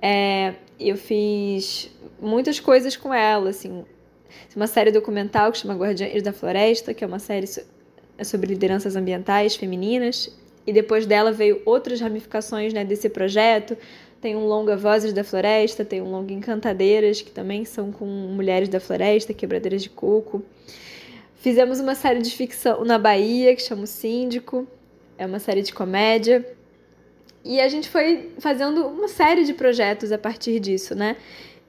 É, 0.00 0.54
eu 0.78 0.96
fiz 0.96 1.90
muitas 2.20 2.58
coisas 2.60 2.96
com 2.96 3.12
ela, 3.12 3.50
assim, 3.50 3.84
uma 4.56 4.66
série 4.66 4.90
documental 4.90 5.52
que 5.52 5.58
chama 5.58 5.74
Guardiães 5.74 6.22
da 6.22 6.32
Floresta, 6.32 6.94
que 6.94 7.04
é 7.04 7.06
uma 7.06 7.18
série 7.18 7.46
sobre 8.22 8.48
lideranças 8.48 8.96
ambientais 8.96 9.56
femininas. 9.56 10.34
e 10.66 10.72
depois 10.72 11.06
dela 11.06 11.32
veio 11.32 11.62
outras 11.64 12.00
ramificações 12.00 12.72
né, 12.72 12.84
desse 12.84 13.08
projeto. 13.08 13.76
Tem 14.20 14.36
um 14.36 14.46
longa 14.46 14.76
Vozes 14.76 15.12
da 15.12 15.24
Floresta, 15.24 15.84
tem 15.84 16.02
um 16.02 16.10
longa 16.10 16.32
Encantadeiras, 16.32 17.22
que 17.22 17.30
também 17.30 17.64
são 17.64 17.90
com 17.90 18.04
mulheres 18.04 18.68
da 18.68 18.78
floresta, 18.78 19.32
quebradeiras 19.32 19.82
de 19.82 19.88
coco. 19.88 20.42
Fizemos 21.36 21.80
uma 21.80 21.94
série 21.94 22.20
de 22.20 22.30
ficção 22.30 22.84
na 22.84 22.98
Bahia, 22.98 23.56
que 23.56 23.62
chama 23.62 23.84
o 23.84 23.86
Síndico, 23.86 24.66
é 25.16 25.24
uma 25.24 25.38
série 25.38 25.62
de 25.62 25.72
comédia. 25.72 26.46
E 27.42 27.60
a 27.60 27.68
gente 27.68 27.88
foi 27.88 28.30
fazendo 28.38 28.86
uma 28.86 29.08
série 29.08 29.44
de 29.44 29.54
projetos 29.54 30.12
a 30.12 30.18
partir 30.18 30.60
disso, 30.60 30.94
né? 30.94 31.16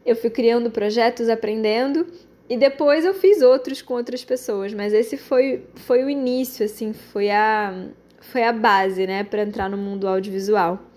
Eu 0.05 0.17
fui 0.17 0.29
criando 0.29 0.69
projetos, 0.69 1.29
aprendendo, 1.29 2.05
e 2.49 2.57
depois 2.57 3.05
eu 3.05 3.13
fiz 3.13 3.41
outros 3.41 3.81
com 3.81 3.93
outras 3.93 4.25
pessoas, 4.25 4.73
mas 4.73 4.91
esse 4.91 5.15
foi, 5.15 5.63
foi 5.75 6.03
o 6.03 6.09
início, 6.09 6.65
assim, 6.65 6.91
foi 6.91 7.29
a, 7.29 7.87
foi 8.19 8.43
a 8.43 8.51
base, 8.51 9.07
né, 9.07 9.23
para 9.23 9.43
entrar 9.43 9.69
no 9.69 9.77
mundo 9.77 10.05
audiovisual. 10.05 10.90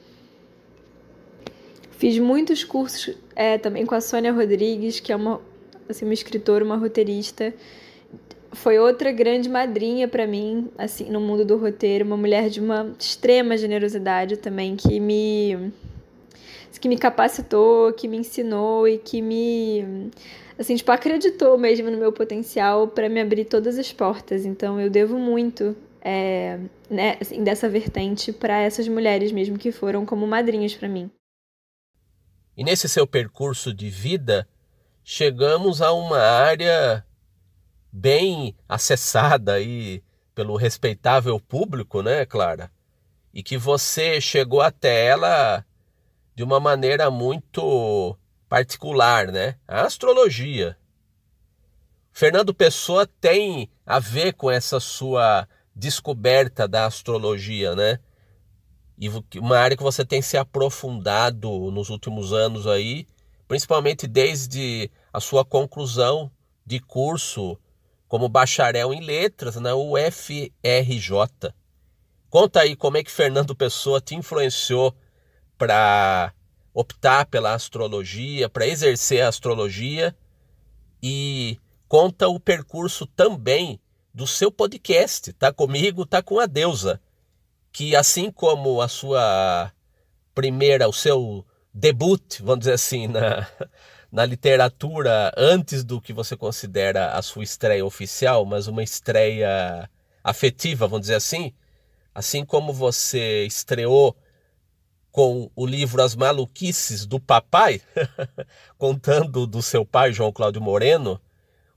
Fiz 1.96 2.18
muitos 2.18 2.64
cursos 2.64 3.16
é, 3.36 3.56
também 3.58 3.86
com 3.86 3.94
a 3.94 4.00
Sônia 4.00 4.32
Rodrigues, 4.32 5.00
que 5.00 5.12
é 5.12 5.16
uma, 5.16 5.40
assim, 5.88 6.04
uma 6.04 6.14
escritora, 6.14 6.64
uma 6.64 6.76
roteirista. 6.76 7.54
Foi 8.52 8.78
outra 8.78 9.10
grande 9.10 9.48
madrinha 9.48 10.06
para 10.06 10.26
mim, 10.26 10.68
assim, 10.78 11.10
no 11.10 11.20
mundo 11.20 11.44
do 11.44 11.56
roteiro, 11.56 12.04
uma 12.04 12.16
mulher 12.16 12.48
de 12.48 12.60
uma 12.60 12.92
extrema 12.98 13.56
generosidade 13.56 14.36
também, 14.36 14.76
que 14.76 15.00
me 15.00 15.72
que 16.80 16.88
me 16.88 16.98
capacitou, 16.98 17.94
que 17.94 18.06
me 18.06 18.18
ensinou 18.18 18.86
e 18.86 18.98
que 18.98 19.22
me 19.22 20.10
assim, 20.58 20.76
tipo, 20.76 20.92
acreditou 20.92 21.56
mesmo 21.56 21.90
no 21.90 21.96
meu 21.96 22.12
potencial 22.12 22.88
para 22.88 23.08
me 23.08 23.22
abrir 23.22 23.46
todas 23.46 23.78
as 23.78 23.90
portas. 23.90 24.44
Então 24.44 24.78
eu 24.78 24.90
devo 24.90 25.18
muito 25.18 25.74
é, 26.02 26.58
né, 26.90 27.16
assim, 27.20 27.42
dessa 27.42 27.70
vertente 27.70 28.32
para 28.32 28.60
essas 28.60 28.86
mulheres 28.86 29.32
mesmo 29.32 29.56
que 29.56 29.72
foram 29.72 30.04
como 30.04 30.26
madrinhas 30.26 30.74
para 30.74 30.88
mim. 30.88 31.10
E 32.56 32.62
nesse 32.62 32.88
seu 32.88 33.06
percurso 33.06 33.74
de 33.74 33.90
vida, 33.90 34.48
chegamos 35.02 35.82
a 35.82 35.92
uma 35.92 36.18
área 36.18 37.04
bem 37.92 38.56
acessada 38.68 39.54
aí 39.54 40.02
pelo 40.34 40.56
respeitável 40.56 41.38
público, 41.40 42.02
né, 42.02 42.24
Clara? 42.24 42.70
E 43.32 43.42
que 43.42 43.56
você 43.56 44.20
chegou 44.20 44.60
até 44.60 45.06
ela 45.06 45.64
de 46.34 46.42
uma 46.42 46.60
maneira 46.60 47.10
muito 47.10 48.16
particular, 48.48 49.32
né? 49.32 49.56
A 49.66 49.82
astrologia. 49.82 50.76
Fernando 52.12 52.54
Pessoa 52.54 53.06
tem 53.20 53.68
a 53.84 53.98
ver 53.98 54.34
com 54.34 54.48
essa 54.48 54.78
sua 54.78 55.48
descoberta 55.74 56.68
da 56.68 56.86
astrologia, 56.86 57.74
né? 57.74 57.98
E 58.98 59.08
uma 59.38 59.58
área 59.58 59.76
que 59.76 59.82
você 59.82 60.04
tem 60.04 60.22
se 60.22 60.36
aprofundado 60.36 61.70
nos 61.70 61.90
últimos 61.90 62.32
anos 62.32 62.66
aí, 62.66 63.06
principalmente 63.48 64.06
desde 64.06 64.90
a 65.12 65.20
sua 65.20 65.44
conclusão 65.44 66.30
de 66.64 66.80
curso 66.80 67.58
como 68.08 68.28
bacharel 68.28 68.94
em 68.94 69.00
letras 69.00 69.56
na 69.56 69.74
UFRJ. 69.74 70.52
Conta 72.30 72.60
aí 72.60 72.76
como 72.76 72.96
é 72.96 73.02
que 73.02 73.10
Fernando 73.10 73.54
Pessoa 73.54 74.00
te 74.00 74.14
influenciou 74.14 74.94
para 75.58 76.32
optar 76.72 77.26
pela 77.26 77.54
astrologia, 77.54 78.48
para 78.48 78.66
exercer 78.66 79.22
a 79.22 79.28
astrologia 79.28 80.14
e 81.02 81.58
conta 81.88 82.28
o 82.28 82.40
percurso 82.40 83.06
também 83.06 83.80
do 84.12 84.26
seu 84.26 84.50
podcast, 84.50 85.32
tá 85.32 85.52
comigo, 85.52 86.06
tá 86.06 86.22
com 86.22 86.38
a 86.38 86.46
deusa, 86.46 87.00
que 87.74 87.96
assim 87.96 88.30
como 88.30 88.80
a 88.80 88.86
sua 88.86 89.72
primeira, 90.32 90.88
o 90.88 90.92
seu 90.92 91.44
debut, 91.74 92.38
vamos 92.40 92.60
dizer 92.60 92.74
assim, 92.74 93.08
na, 93.08 93.48
na 94.12 94.24
literatura 94.24 95.32
antes 95.36 95.82
do 95.82 96.00
que 96.00 96.12
você 96.12 96.36
considera 96.36 97.10
a 97.10 97.20
sua 97.20 97.42
estreia 97.42 97.84
oficial, 97.84 98.44
mas 98.44 98.68
uma 98.68 98.80
estreia 98.80 99.90
afetiva, 100.22 100.86
vamos 100.86 101.00
dizer 101.02 101.16
assim, 101.16 101.52
assim 102.14 102.44
como 102.44 102.72
você 102.72 103.44
estreou 103.44 104.16
com 105.10 105.50
o 105.56 105.66
livro 105.66 106.00
As 106.00 106.14
Maluquices 106.14 107.04
do 107.04 107.18
Papai, 107.18 107.82
contando 108.78 109.48
do 109.48 109.60
seu 109.60 109.84
pai, 109.84 110.12
João 110.12 110.32
Cláudio 110.32 110.62
Moreno, 110.62 111.20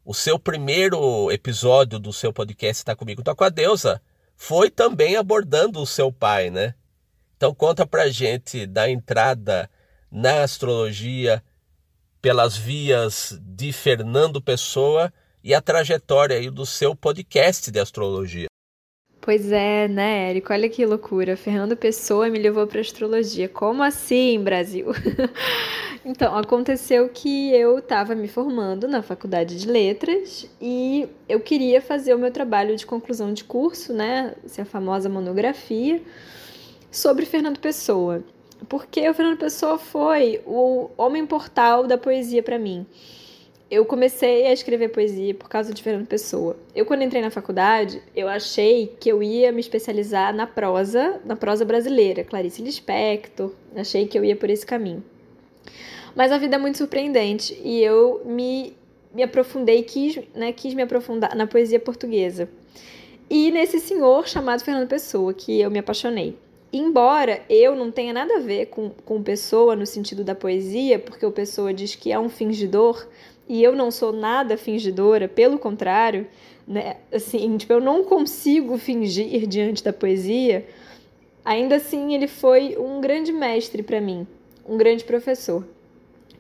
o 0.06 0.14
seu 0.14 0.38
primeiro 0.38 1.32
episódio 1.32 1.98
do 1.98 2.14
seu 2.14 2.32
podcast 2.32 2.82
Está 2.82 2.96
Comigo, 2.96 3.22
Está 3.22 3.34
com 3.34 3.44
a 3.44 3.50
Deusa, 3.50 4.00
foi 4.38 4.70
também 4.70 5.16
abordando 5.16 5.82
o 5.82 5.88
seu 5.88 6.12
pai, 6.12 6.52
né? 6.52 6.76
Então 7.36 7.54
conta 7.54 7.86
pra 7.86 8.08
gente 8.08 8.66
da 8.66 8.90
entrada 8.90 9.70
na 10.12 10.44
astrologia 10.44 11.44
pelas 12.22 12.56
vias 12.56 13.38
de 13.42 13.74
Fernando 13.74 14.42
Pessoa 14.42 15.12
e 15.44 15.54
a 15.54 15.62
trajetória 15.62 16.38
aí 16.38 16.50
do 16.50 16.66
seu 16.66 16.96
podcast 16.96 17.72
de 17.72 17.80
astrologia. 17.80 18.48
Pois 19.28 19.52
é, 19.52 19.90
né, 19.90 20.30
Érico? 20.30 20.54
Olha 20.54 20.70
que 20.70 20.86
loucura. 20.86 21.36
Fernando 21.36 21.76
Pessoa 21.76 22.30
me 22.30 22.40
levou 22.40 22.66
para 22.66 22.80
astrologia. 22.80 23.50
Como 23.50 23.84
assim, 23.84 24.42
Brasil? 24.42 24.86
então, 26.06 26.34
aconteceu 26.38 27.10
que 27.10 27.52
eu 27.52 27.80
estava 27.80 28.16
me 28.16 28.30
formando 28.30 28.88
na 28.88 29.02
faculdade 29.02 29.60
de 29.60 29.68
letras 29.68 30.50
e 30.62 31.10
eu 31.28 31.42
queria 31.42 31.82
fazer 31.82 32.14
o 32.14 32.18
meu 32.18 32.32
trabalho 32.32 32.78
de 32.78 32.86
conclusão 32.86 33.34
de 33.34 33.44
curso, 33.44 33.92
né? 33.92 34.34
Essa 34.46 34.64
famosa 34.64 35.10
monografia 35.10 36.02
sobre 36.90 37.26
Fernando 37.26 37.60
Pessoa. 37.60 38.24
Porque 38.70 39.10
o 39.10 39.14
Fernando 39.14 39.40
Pessoa 39.40 39.78
foi 39.78 40.42
o 40.46 40.90
homem 40.96 41.26
portal 41.26 41.86
da 41.86 41.98
poesia 41.98 42.42
para 42.42 42.58
mim 42.58 42.88
eu 43.70 43.84
comecei 43.86 44.48
a 44.48 44.54
escrever 44.54 44.90
poesia 44.90 45.34
por 45.34 45.50
causa 45.50 45.74
de 45.74 45.84
Fernando 45.84 46.08
Pessoa. 46.08 46.56
Eu, 46.74 46.86
quando 46.86 47.04
entrei 47.04 47.22
na 47.22 47.30
faculdade, 47.30 48.02
eu 48.16 48.30
achei 48.30 48.96
que 49.00 49.10
eu 49.10 49.22
ia 49.22 49.52
me 49.52 49.60
especializar 49.60 50.34
na 50.34 50.48
prosa, 50.48 51.20
na 51.26 51.36
prosa 51.36 51.66
brasileira, 51.66 52.24
Clarice 52.24 52.62
Lispector, 52.62 53.52
achei 53.76 54.08
que 54.08 54.18
eu 54.18 54.24
ia 54.24 54.36
por 54.36 54.50
esse 54.50 54.66
caminho. 54.66 55.04
Mas 56.16 56.32
a 56.32 56.38
vida 56.38 56.56
é 56.56 56.60
muito 56.60 56.78
surpreendente 56.78 57.60
e 57.64 57.84
eu 57.84 58.22
me, 58.26 58.74
me 59.14 59.22
aprofundei, 59.22 59.84
quis, 59.84 60.18
né, 60.34 60.54
quis 60.54 60.74
me 60.74 60.82
aprofundar 60.82 61.36
na 61.36 61.46
poesia 61.46 61.80
portuguesa. 61.80 62.50
E 63.30 63.52
nesse 63.52 63.80
senhor 63.82 64.28
chamado 64.28 64.64
Fernando 64.64 64.88
Pessoa, 64.88 65.34
que 65.34 65.60
eu 65.60 65.70
me 65.70 65.80
apaixonei. 65.80 66.38
Embora 66.72 67.42
eu 67.50 67.76
não 67.76 67.92
tenha 67.92 68.14
nada 68.14 68.38
a 68.38 68.40
ver 68.40 68.68
com, 68.68 68.90
com 68.90 69.22
Pessoa 69.22 69.76
no 69.76 69.86
sentido 69.86 70.24
da 70.24 70.34
poesia, 70.34 70.98
porque 70.98 71.26
o 71.26 71.32
Pessoa 71.32 71.74
diz 71.74 71.96
que 71.96 72.12
é 72.12 72.20
um 72.20 72.30
fingidor, 72.30 73.06
e 73.48 73.64
eu 73.64 73.76
não 73.76 73.90
sou 73.90 74.12
nada 74.12 74.58
fingidora, 74.58 75.28
pelo 75.28 75.58
contrário, 75.58 76.28
né? 76.68 76.98
Assim, 77.12 77.58
tipo, 77.58 77.72
eu 77.74 77.80
não 77.80 78.04
consigo 78.04 78.78
fingir 78.78 79.48
diante 79.48 79.84
da 79.84 79.94
poesia. 79.94 80.68
Ainda 81.46 81.78
assim, 81.78 82.14
ele 82.14 82.28
foi 82.28 82.78
um 82.78 83.00
grande 83.00 83.32
mestre 83.32 83.82
para 83.82 84.02
mim, 84.02 84.28
um 84.68 84.78
grande 84.78 85.04
professor. 85.06 85.66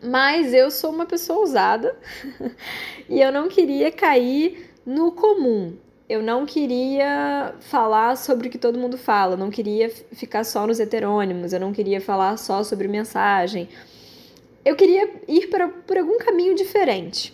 Mas 0.03 0.53
eu 0.53 0.69
sou 0.69 0.91
uma 0.91 1.05
pessoa 1.05 1.39
ousada 1.39 1.95
e 3.09 3.21
eu 3.21 3.31
não 3.31 3.47
queria 3.47 3.91
cair 3.91 4.69
no 4.85 5.11
comum. 5.11 5.73
Eu 6.09 6.21
não 6.21 6.45
queria 6.45 7.55
falar 7.59 8.15
sobre 8.15 8.47
o 8.47 8.51
que 8.51 8.57
todo 8.57 8.79
mundo 8.79 8.97
fala, 8.97 9.35
não 9.35 9.49
queria 9.49 9.89
ficar 9.89 10.45
só 10.45 10.65
nos 10.65 10.79
heterônimos, 10.79 11.51
eu 11.51 11.59
não 11.59 11.73
queria 11.73 11.99
falar 11.99 12.37
só 12.37 12.63
sobre 12.63 12.87
mensagem 12.87 13.67
eu 14.67 14.75
queria 14.75 15.09
ir 15.27 15.47
para, 15.47 15.67
por 15.67 15.97
algum 15.97 16.17
caminho 16.17 16.53
diferente. 16.55 17.33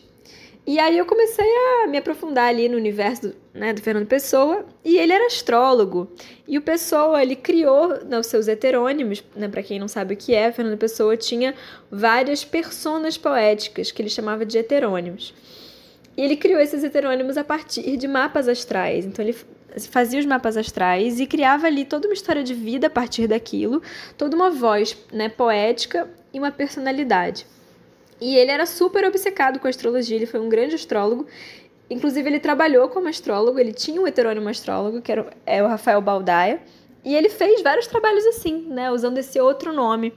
E 0.65 0.80
aí 0.80 0.98
eu 0.98 1.06
comecei 1.06 1.46
a 1.46 1.88
me 1.88 1.98
aprofundar 1.98 2.48
ali 2.48 2.69
no 2.69 2.78
universo 2.78 3.28
do, 3.28 3.36
né, 3.54 3.74
do 3.74 3.82
Fernando 3.82 4.08
Pessoa, 4.08 4.65
e 4.84 4.98
ele 4.98 5.12
era 5.12 5.26
astrólogo. 5.26 6.10
E 6.48 6.58
o 6.58 6.62
Pessoa, 6.62 7.22
ele 7.22 7.36
criou 7.36 7.89
né, 8.06 8.17
os 8.17 8.28
seus 8.28 8.48
heterônimos, 8.48 9.22
né, 9.36 9.50
para 9.50 9.62
quem 9.62 9.78
não 9.78 9.89
sabe 9.89 10.13
o 10.13 10.17
que 10.17 10.34
é, 10.34 10.52
Fernando 10.54 10.78
Pessoa 10.78 11.17
tinha 11.17 11.54
várias 11.91 12.46
personas 12.46 13.17
poéticas 13.17 13.91
que 13.91 14.02
ele 14.02 14.10
chamava 14.10 14.46
de 14.46 14.58
heterônimos. 14.58 15.34
E 16.15 16.22
ele 16.22 16.38
criou 16.38 16.62
esses 16.62 16.84
heterônimos 16.84 17.38
a 17.38 17.43
partir 17.43 17.98
de 17.98 18.08
mapas 18.08 18.48
astrais. 18.48 19.06
Então 19.06 19.26
ele 19.26 19.36
fazia 19.89 20.19
os 20.19 20.25
mapas 20.25 20.57
astrais 20.57 21.19
e 21.19 21.25
criava 21.25 21.67
ali 21.67 21.86
toda 21.86 22.07
uma 22.07 22.13
história 22.13 22.43
de 22.43 22.53
vida 22.53 22.88
a 22.88 22.89
partir 22.89 23.27
daquilo, 23.27 23.81
toda 24.17 24.36
uma 24.36 24.49
voz 24.49 24.97
né, 25.12 25.29
poética 25.29 26.09
e 26.33 26.39
uma 26.39 26.51
personalidade. 26.51 27.45
E 28.19 28.36
ele 28.36 28.51
era 28.51 28.65
super 28.65 29.05
obcecado 29.05 29.59
com 29.59 29.67
a 29.67 29.69
astrologia, 29.69 30.15
ele 30.15 30.25
foi 30.25 30.39
um 30.39 30.49
grande 30.49 30.75
astrólogo. 30.75 31.27
Inclusive, 31.89 32.29
ele 32.29 32.39
trabalhou 32.39 32.88
como 32.88 33.07
astrólogo, 33.07 33.59
ele 33.59 33.73
tinha 33.73 34.01
um 34.01 34.07
heterônimo 34.07 34.47
astrólogo, 34.47 35.01
que 35.01 35.12
era 35.12 35.29
é 35.45 35.62
o 35.62 35.67
Rafael 35.67 36.01
Baldaia, 36.01 36.62
e 37.03 37.15
ele 37.15 37.29
fez 37.29 37.62
vários 37.62 37.86
trabalhos 37.88 38.25
assim, 38.25 38.65
né, 38.69 38.89
usando 38.91 39.17
esse 39.17 39.39
outro 39.39 39.73
nome. 39.73 40.13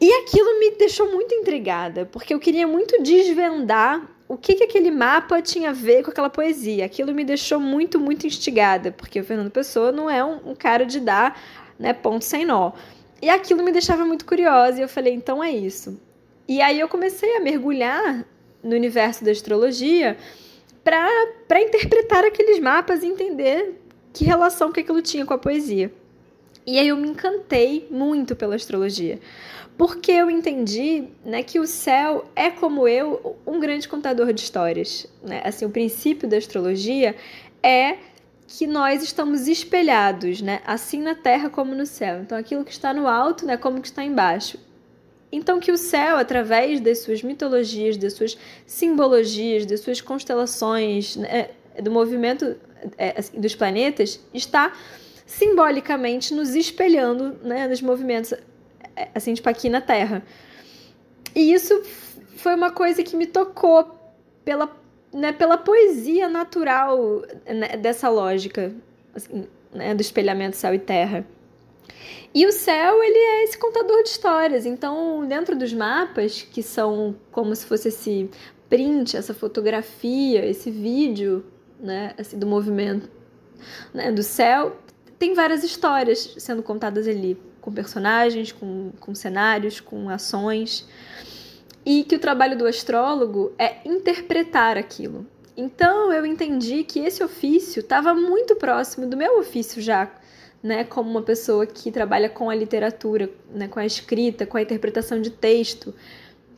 E 0.00 0.12
aquilo 0.12 0.58
me 0.58 0.72
deixou 0.72 1.10
muito 1.10 1.34
intrigada, 1.34 2.04
porque 2.06 2.34
eu 2.34 2.40
queria 2.40 2.66
muito 2.66 3.02
desvendar 3.02 4.15
o 4.28 4.36
que, 4.36 4.54
que 4.54 4.64
aquele 4.64 4.90
mapa 4.90 5.40
tinha 5.40 5.70
a 5.70 5.72
ver 5.72 6.02
com 6.02 6.10
aquela 6.10 6.28
poesia. 6.28 6.84
Aquilo 6.84 7.14
me 7.14 7.24
deixou 7.24 7.60
muito, 7.60 7.98
muito 8.00 8.26
instigada, 8.26 8.90
porque 8.90 9.20
o 9.20 9.24
Fernando 9.24 9.50
Pessoa 9.50 9.92
não 9.92 10.10
é 10.10 10.24
um, 10.24 10.50
um 10.50 10.54
cara 10.54 10.84
de 10.84 10.98
dar 10.98 11.40
né, 11.78 11.92
ponto 11.92 12.24
sem 12.24 12.44
nó. 12.44 12.72
E 13.22 13.30
aquilo 13.30 13.62
me 13.62 13.72
deixava 13.72 14.04
muito 14.04 14.24
curiosa, 14.24 14.78
e 14.78 14.82
eu 14.82 14.88
falei, 14.88 15.14
então 15.14 15.42
é 15.42 15.50
isso. 15.50 16.00
E 16.48 16.60
aí 16.60 16.78
eu 16.78 16.88
comecei 16.88 17.36
a 17.36 17.40
mergulhar 17.40 18.24
no 18.62 18.74
universo 18.74 19.24
da 19.24 19.30
astrologia 19.30 20.16
para 20.82 21.60
interpretar 21.60 22.24
aqueles 22.24 22.60
mapas 22.60 23.02
e 23.02 23.06
entender 23.06 23.80
que 24.12 24.24
relação 24.24 24.72
que 24.72 24.80
aquilo 24.80 25.02
tinha 25.02 25.24
com 25.24 25.34
a 25.34 25.38
poesia. 25.38 25.92
E 26.66 26.78
aí 26.78 26.88
eu 26.88 26.96
me 26.96 27.08
encantei 27.08 27.86
muito 27.90 28.34
pela 28.34 28.56
astrologia 28.56 29.20
porque 29.76 30.10
eu 30.10 30.30
entendi 30.30 31.04
né, 31.24 31.42
que 31.42 31.58
o 31.58 31.66
céu 31.66 32.24
é, 32.34 32.50
como 32.50 32.88
eu, 32.88 33.36
um 33.46 33.60
grande 33.60 33.86
contador 33.86 34.32
de 34.32 34.40
histórias. 34.40 35.06
Né? 35.22 35.42
Assim, 35.44 35.66
o 35.66 35.70
princípio 35.70 36.26
da 36.28 36.38
astrologia 36.38 37.14
é 37.62 37.98
que 38.48 38.66
nós 38.66 39.02
estamos 39.02 39.48
espelhados, 39.48 40.40
né? 40.40 40.60
assim 40.64 41.02
na 41.02 41.14
terra 41.14 41.50
como 41.50 41.74
no 41.74 41.84
céu. 41.84 42.20
Então, 42.20 42.38
aquilo 42.38 42.64
que 42.64 42.70
está 42.70 42.94
no 42.94 43.06
alto, 43.06 43.44
né, 43.44 43.56
como 43.56 43.80
que 43.80 43.88
está 43.88 44.02
embaixo. 44.02 44.58
Então, 45.30 45.60
que 45.60 45.72
o 45.72 45.76
céu, 45.76 46.16
através 46.16 46.80
das 46.80 47.00
suas 47.00 47.22
mitologias, 47.22 47.96
das 47.96 48.14
suas 48.14 48.38
simbologias, 48.64 49.66
das 49.66 49.80
suas 49.80 50.00
constelações, 50.00 51.16
né, 51.16 51.50
do 51.82 51.90
movimento 51.90 52.56
é, 52.96 53.18
assim, 53.18 53.38
dos 53.38 53.54
planetas, 53.54 54.20
está 54.32 54.72
simbolicamente 55.26 56.32
nos 56.32 56.54
espelhando 56.54 57.36
né, 57.42 57.66
nos 57.66 57.82
movimentos 57.82 58.32
assim, 59.14 59.34
tipo 59.34 59.48
aqui 59.48 59.68
na 59.68 59.80
Terra. 59.80 60.22
E 61.34 61.52
isso 61.52 61.82
foi 62.36 62.54
uma 62.54 62.70
coisa 62.70 63.02
que 63.02 63.16
me 63.16 63.26
tocou 63.26 63.94
pela, 64.44 64.74
né, 65.12 65.32
pela 65.32 65.58
poesia 65.58 66.28
natural 66.28 67.22
né, 67.46 67.76
dessa 67.76 68.08
lógica 68.08 68.74
assim, 69.14 69.46
né, 69.72 69.94
do 69.94 70.00
espelhamento 70.00 70.56
céu 70.56 70.74
e 70.74 70.78
terra. 70.78 71.26
E 72.32 72.46
o 72.46 72.52
céu, 72.52 73.02
ele 73.02 73.18
é 73.18 73.44
esse 73.44 73.56
contador 73.56 74.02
de 74.02 74.10
histórias. 74.10 74.66
Então, 74.66 75.26
dentro 75.26 75.56
dos 75.56 75.72
mapas, 75.72 76.42
que 76.42 76.62
são 76.62 77.16
como 77.30 77.54
se 77.54 77.64
fosse 77.64 77.88
esse 77.88 78.30
print, 78.68 79.16
essa 79.16 79.32
fotografia, 79.32 80.44
esse 80.44 80.70
vídeo, 80.70 81.44
né, 81.80 82.14
assim, 82.18 82.38
do 82.38 82.46
movimento 82.46 83.08
né, 83.92 84.12
do 84.12 84.22
céu, 84.22 84.76
tem 85.18 85.34
várias 85.34 85.64
histórias 85.64 86.34
sendo 86.38 86.62
contadas 86.62 87.08
ali 87.08 87.38
com 87.66 87.72
personagens, 87.72 88.52
com, 88.52 88.92
com 89.00 89.12
cenários, 89.12 89.80
com 89.80 90.08
ações. 90.08 90.86
E 91.84 92.04
que 92.04 92.14
o 92.14 92.18
trabalho 92.18 92.56
do 92.56 92.64
astrólogo 92.64 93.52
é 93.58 93.78
interpretar 93.84 94.78
aquilo. 94.78 95.26
Então 95.56 96.12
eu 96.12 96.24
entendi 96.24 96.84
que 96.84 97.00
esse 97.00 97.24
ofício 97.24 97.80
estava 97.80 98.14
muito 98.14 98.54
próximo 98.54 99.06
do 99.06 99.16
meu 99.16 99.40
ofício 99.40 99.82
já, 99.82 100.08
né, 100.62 100.84
como 100.84 101.10
uma 101.10 101.22
pessoa 101.22 101.66
que 101.66 101.90
trabalha 101.90 102.28
com 102.28 102.48
a 102.48 102.54
literatura, 102.54 103.28
né, 103.50 103.66
com 103.66 103.80
a 103.80 103.86
escrita, 103.86 104.46
com 104.46 104.56
a 104.56 104.62
interpretação 104.62 105.20
de 105.20 105.30
texto. 105.30 105.92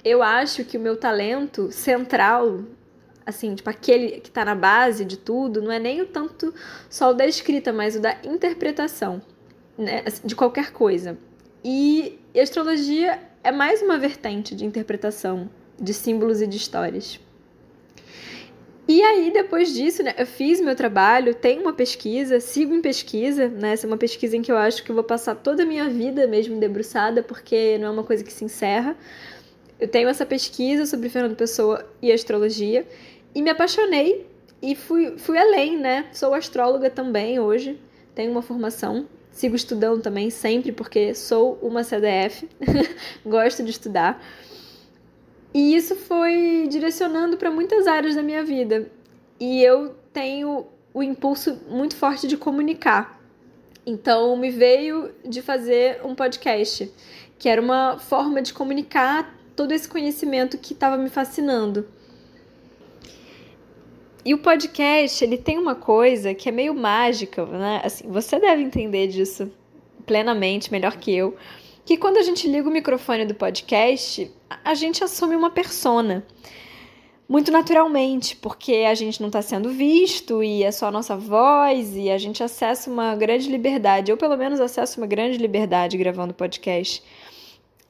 Eu 0.05 0.23
acho 0.23 0.62
que 0.62 0.77
o 0.77 0.81
meu 0.81 0.97
talento 0.97 1.73
central, 1.73 2.64
assim, 3.25 3.55
tipo 3.55 3.71
aquele 3.71 4.21
que 4.21 4.29
está 4.29 4.44
na 4.44 4.55
base 4.55 5.07
de 5.07 5.16
tudo, 5.16 5.62
não 5.62 5.73
é 5.73 5.79
nem 5.79 6.03
o 6.03 6.07
tanto 6.07 6.53
só 6.90 7.11
o 7.11 7.14
da 7.14 7.27
escrita, 7.27 7.73
mas 7.73 7.97
o 7.97 8.01
da 8.01 8.14
interpretação 8.25 9.23
né, 9.79 10.05
de 10.25 10.35
qualquer 10.35 10.73
coisa. 10.73 11.17
E 11.64 12.19
astrologia 12.37 13.19
é 13.43 13.53
mais 13.53 13.81
uma 13.81 13.97
vertente 13.97 14.55
de 14.55 14.64
interpretação 14.64 15.49
de 15.81 15.95
símbolos 15.95 16.43
e 16.43 16.47
de 16.47 16.57
histórias. 16.57 17.21
E 18.88 19.03
aí, 19.03 19.31
depois 19.31 19.75
disso, 19.75 20.03
né, 20.03 20.14
eu 20.17 20.27
fiz 20.27 20.61
meu 20.62 20.75
trabalho, 20.75 21.35
tenho 21.35 21.61
uma 21.61 21.75
pesquisa, 21.75 22.41
sigo 22.41 22.75
em 22.75 22.81
pesquisa, 22.81 23.47
né? 23.47 23.73
Essa 23.73 23.87
é 23.87 23.88
uma 23.88 23.99
pesquisa 23.99 24.35
em 24.35 24.41
que 24.41 24.51
eu 24.51 24.57
acho 24.57 24.83
que 24.83 24.91
eu 24.91 24.95
vou 24.95 25.05
passar 25.05 25.35
toda 25.35 25.62
a 25.62 25.67
minha 25.67 25.91
vida 25.91 26.27
mesmo 26.27 26.59
debruçada, 26.59 27.23
porque 27.23 27.77
não 27.77 27.88
é 27.88 27.91
uma 27.91 28.03
coisa 28.03 28.25
que 28.25 28.33
se 28.33 28.47
encerra. 28.47 28.97
Eu 29.79 29.88
tenho 29.88 30.09
essa 30.09 30.25
pesquisa 30.25 30.87
sobre 30.87 31.11
Fernando 31.11 31.37
Pessoa 31.37 31.87
e 32.01 32.11
astrologia, 32.11 32.87
e 33.35 33.43
me 33.43 33.51
apaixonei 33.51 34.27
e 34.62 34.75
fui, 34.75 35.19
fui 35.19 35.37
além, 35.37 35.77
né? 35.77 36.07
Sou 36.11 36.33
astróloga 36.33 36.88
também 36.88 37.38
hoje, 37.38 37.79
tenho 38.14 38.31
uma 38.33 38.43
formação 38.43 39.07
Sigo 39.38 39.55
estudando 39.55 40.03
também 40.03 40.31
sempre 40.31 40.72
porque 40.72 41.14
sou 41.14 41.61
uma 41.62 41.85
CDF, 41.85 42.48
gosto 43.24 43.62
de 43.62 43.70
estudar. 43.70 44.20
E 45.55 45.77
isso 45.77 45.94
foi 45.94 46.66
direcionando 46.68 47.37
para 47.37 47.48
muitas 47.48 47.87
áreas 47.87 48.16
da 48.16 48.22
minha 48.22 48.42
vida. 48.42 48.90
E 49.38 49.62
eu 49.62 49.94
tenho 50.12 50.66
o 50.92 51.05
impulso 51.05 51.57
muito 51.68 51.94
forte 51.94 52.27
de 52.27 52.37
comunicar. 52.37 53.22
Então 53.87 54.37
me 54.37 54.51
veio 54.51 55.14
de 55.24 55.40
fazer 55.40 56.01
um 56.05 56.16
podcast, 56.16 56.92
que 57.38 57.48
era 57.48 57.62
uma 57.62 57.96
forma 57.96 58.42
de 58.42 58.53
comunicar 58.53 59.38
todo 59.55 59.70
esse 59.70 59.88
conhecimento 59.88 60.59
que 60.59 60.72
estava 60.72 60.96
me 60.96 61.09
fascinando. 61.09 61.87
E 64.29 64.35
o 64.35 64.37
podcast, 64.37 65.25
ele 65.25 65.38
tem 65.38 65.57
uma 65.57 65.75
coisa 65.75 66.35
que 66.35 66.51
é 66.51 66.53
meio 66.53 66.75
mágica, 66.75 67.47
né? 67.47 67.81
Assim, 67.83 68.07
você 68.09 68.38
deve 68.38 68.61
entender 68.61 69.07
disso 69.07 69.51
plenamente, 70.05 70.71
melhor 70.71 70.99
que 70.99 71.14
eu, 71.14 71.35
que 71.83 71.97
quando 71.97 72.19
a 72.19 72.23
gente 72.23 72.47
liga 72.47 72.69
o 72.69 72.71
microfone 72.71 73.25
do 73.25 73.35
podcast, 73.35 74.31
a 74.62 74.75
gente 74.75 75.03
assume 75.03 75.35
uma 75.35 75.49
persona. 75.49 76.27
Muito 77.27 77.51
naturalmente, 77.51 78.37
porque 78.37 78.85
a 78.87 78.95
gente 78.95 79.19
não 79.19 79.29
está 79.29 79.41
sendo 79.41 79.71
visto 79.71 80.43
e 80.45 80.62
é 80.62 80.71
só 80.71 80.88
a 80.88 80.93
nossa 80.93 81.17
voz 81.17 81.97
e 81.97 82.11
a 82.11 82.19
gente 82.19 82.43
acessa 82.43 82.91
uma 82.91 83.17
grande 83.17 83.49
liberdade. 83.49 84.11
Eu, 84.11 84.19
pelo 84.19 84.37
menos, 84.37 84.61
acesso 84.61 85.01
uma 85.01 85.07
grande 85.07 85.38
liberdade 85.38 85.97
gravando 85.97 86.35
podcast. 86.35 87.03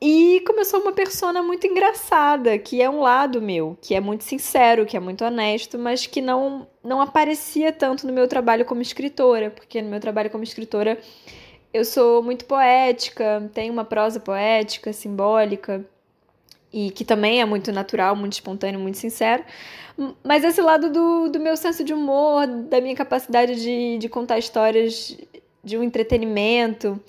E 0.00 0.40
começou 0.46 0.80
uma 0.80 0.92
persona 0.92 1.42
muito 1.42 1.66
engraçada, 1.66 2.56
que 2.56 2.80
é 2.80 2.88
um 2.88 3.00
lado 3.00 3.42
meu, 3.42 3.76
que 3.82 3.96
é 3.96 4.00
muito 4.00 4.22
sincero, 4.22 4.86
que 4.86 4.96
é 4.96 5.00
muito 5.00 5.24
honesto, 5.24 5.76
mas 5.76 6.06
que 6.06 6.20
não, 6.20 6.68
não 6.84 7.00
aparecia 7.00 7.72
tanto 7.72 8.06
no 8.06 8.12
meu 8.12 8.28
trabalho 8.28 8.64
como 8.64 8.80
escritora, 8.80 9.50
porque 9.50 9.82
no 9.82 9.90
meu 9.90 9.98
trabalho 9.98 10.30
como 10.30 10.44
escritora 10.44 11.00
eu 11.74 11.84
sou 11.84 12.22
muito 12.22 12.44
poética, 12.44 13.50
tenho 13.52 13.72
uma 13.72 13.84
prosa 13.84 14.20
poética, 14.20 14.92
simbólica, 14.92 15.84
e 16.72 16.90
que 16.90 17.04
também 17.04 17.40
é 17.40 17.44
muito 17.44 17.72
natural, 17.72 18.14
muito 18.14 18.34
espontâneo, 18.34 18.78
muito 18.78 18.98
sincero. 18.98 19.44
Mas 20.22 20.44
esse 20.44 20.60
lado 20.60 20.90
do, 20.90 21.28
do 21.28 21.40
meu 21.40 21.56
senso 21.56 21.82
de 21.82 21.92
humor, 21.92 22.46
da 22.46 22.80
minha 22.80 22.94
capacidade 22.94 23.60
de, 23.60 23.98
de 23.98 24.08
contar 24.08 24.38
histórias 24.38 25.16
de 25.64 25.76
um 25.76 25.82
entretenimento 25.82 27.00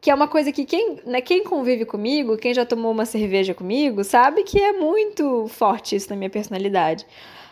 que 0.00 0.10
é 0.10 0.14
uma 0.14 0.28
coisa 0.28 0.52
que 0.52 0.64
quem, 0.64 1.00
né, 1.04 1.20
quem 1.20 1.42
convive 1.42 1.84
comigo, 1.84 2.36
quem 2.36 2.54
já 2.54 2.64
tomou 2.64 2.92
uma 2.92 3.04
cerveja 3.04 3.54
comigo, 3.54 4.04
sabe 4.04 4.44
que 4.44 4.60
é 4.60 4.72
muito 4.72 5.48
forte 5.48 5.96
isso 5.96 6.10
na 6.10 6.16
minha 6.16 6.30
personalidade. 6.30 7.06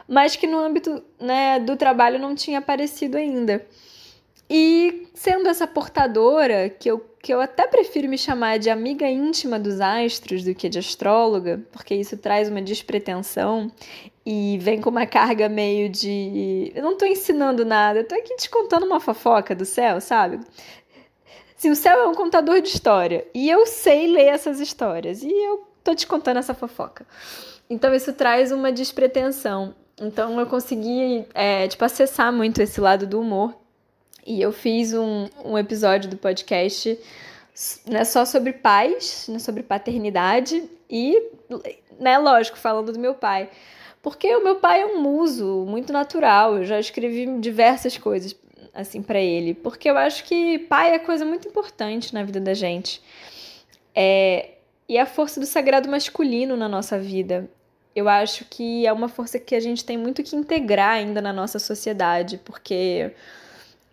Mas 0.08 0.36
que 0.36 0.46
no 0.46 0.58
âmbito 0.58 1.02
né, 1.20 1.58
do 1.58 1.76
trabalho 1.76 2.18
não 2.18 2.34
tinha 2.34 2.58
aparecido 2.58 3.16
ainda. 3.16 3.66
E 4.48 5.08
sendo 5.12 5.48
essa 5.48 5.66
portadora, 5.66 6.68
que 6.68 6.88
eu, 6.88 7.04
que 7.20 7.34
eu 7.34 7.40
até 7.40 7.66
prefiro 7.66 8.08
me 8.08 8.16
chamar 8.16 8.60
de 8.60 8.70
amiga 8.70 9.08
íntima 9.08 9.58
dos 9.58 9.80
astros 9.80 10.44
do 10.44 10.54
que 10.54 10.68
de 10.68 10.78
astróloga, 10.78 11.60
porque 11.72 11.96
isso 11.96 12.16
traz 12.16 12.48
uma 12.48 12.62
despretensão 12.62 13.72
e 14.24 14.56
vem 14.60 14.80
com 14.80 14.90
uma 14.90 15.04
carga 15.06 15.48
meio 15.48 15.88
de. 15.88 16.70
Eu 16.76 16.84
não 16.84 16.96
tô 16.96 17.04
ensinando 17.04 17.64
nada, 17.64 18.00
eu 18.00 18.04
tô 18.06 18.14
aqui 18.14 18.36
te 18.36 18.48
contando 18.48 18.86
uma 18.86 19.00
fofoca 19.00 19.52
do 19.52 19.64
céu, 19.64 20.00
sabe? 20.00 20.38
Assim, 21.56 21.70
o 21.70 21.76
céu 21.76 21.98
é 22.00 22.06
um 22.06 22.14
contador 22.14 22.60
de 22.60 22.68
história. 22.68 23.26
E 23.34 23.48
eu 23.48 23.66
sei 23.66 24.06
ler 24.08 24.26
essas 24.26 24.60
histórias. 24.60 25.22
E 25.22 25.30
eu 25.30 25.66
tô 25.82 25.94
te 25.94 26.06
contando 26.06 26.38
essa 26.38 26.54
fofoca. 26.54 27.06
Então 27.68 27.94
isso 27.94 28.12
traz 28.12 28.52
uma 28.52 28.70
despretensão. 28.70 29.74
Então 30.00 30.38
eu 30.38 30.46
consegui, 30.46 31.24
é, 31.32 31.66
tipo, 31.66 31.84
acessar 31.84 32.32
muito 32.32 32.60
esse 32.60 32.80
lado 32.80 33.06
do 33.06 33.20
humor. 33.20 33.54
E 34.26 34.40
eu 34.40 34.52
fiz 34.52 34.92
um, 34.92 35.28
um 35.44 35.56
episódio 35.56 36.10
do 36.10 36.16
podcast 36.16 36.98
né, 37.86 38.04
só 38.04 38.24
sobre 38.24 38.52
pais, 38.52 39.26
né, 39.28 39.38
sobre 39.38 39.62
paternidade 39.62 40.68
e, 40.90 41.30
né, 41.98 42.18
lógico, 42.18 42.58
falando 42.58 42.92
do 42.92 42.98
meu 42.98 43.14
pai. 43.14 43.48
Porque 44.02 44.34
o 44.36 44.44
meu 44.44 44.56
pai 44.56 44.82
é 44.82 44.86
um 44.86 45.00
muso 45.00 45.64
muito 45.66 45.92
natural, 45.92 46.58
eu 46.58 46.64
já 46.64 46.78
escrevi 46.78 47.26
diversas 47.40 47.96
coisas 47.96 48.36
assim 48.76 49.02
para 49.02 49.18
ele, 49.18 49.54
porque 49.54 49.88
eu 49.88 49.96
acho 49.96 50.24
que 50.24 50.58
pai 50.60 50.94
é 50.94 50.98
coisa 50.98 51.24
muito 51.24 51.48
importante 51.48 52.12
na 52.14 52.22
vida 52.22 52.40
da 52.40 52.54
gente. 52.54 53.00
É, 53.94 54.50
e 54.88 54.98
a 54.98 55.06
força 55.06 55.40
do 55.40 55.46
sagrado 55.46 55.88
masculino 55.88 56.56
na 56.56 56.68
nossa 56.68 56.98
vida. 56.98 57.48
Eu 57.94 58.08
acho 58.08 58.44
que 58.44 58.86
é 58.86 58.92
uma 58.92 59.08
força 59.08 59.38
que 59.38 59.54
a 59.54 59.60
gente 59.60 59.84
tem 59.84 59.96
muito 59.96 60.22
que 60.22 60.36
integrar 60.36 60.90
ainda 60.90 61.22
na 61.22 61.32
nossa 61.32 61.58
sociedade, 61.58 62.38
porque 62.44 63.10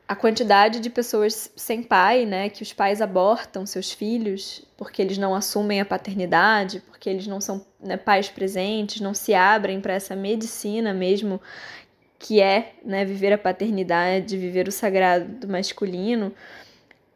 a 0.06 0.16
quantidade 0.16 0.82
de 0.82 0.90
pessoas 0.90 1.50
sem 1.56 1.82
pai, 1.82 2.26
né, 2.26 2.50
que 2.50 2.62
os 2.62 2.74
pais 2.74 3.02
abortam 3.02 3.66
seus 3.66 3.92
filhos 3.92 4.64
porque 4.76 5.02
eles 5.02 5.18
não 5.18 5.34
assumem 5.34 5.80
a 5.80 5.86
paternidade, 5.86 6.82
porque 6.82 7.10
eles 7.10 7.26
não 7.26 7.40
são 7.40 7.66
né, 7.80 7.96
pais 7.96 8.28
presentes, 8.28 9.00
não 9.00 9.14
se 9.14 9.34
abrem 9.34 9.80
para 9.80 9.94
essa 9.94 10.16
medicina 10.16 10.94
mesmo 10.94 11.40
que 12.24 12.40
é 12.40 12.76
né, 12.86 13.04
viver 13.04 13.34
a 13.34 13.38
paternidade, 13.38 14.38
viver 14.38 14.66
o 14.66 14.72
sagrado 14.72 15.46
masculino, 15.46 16.34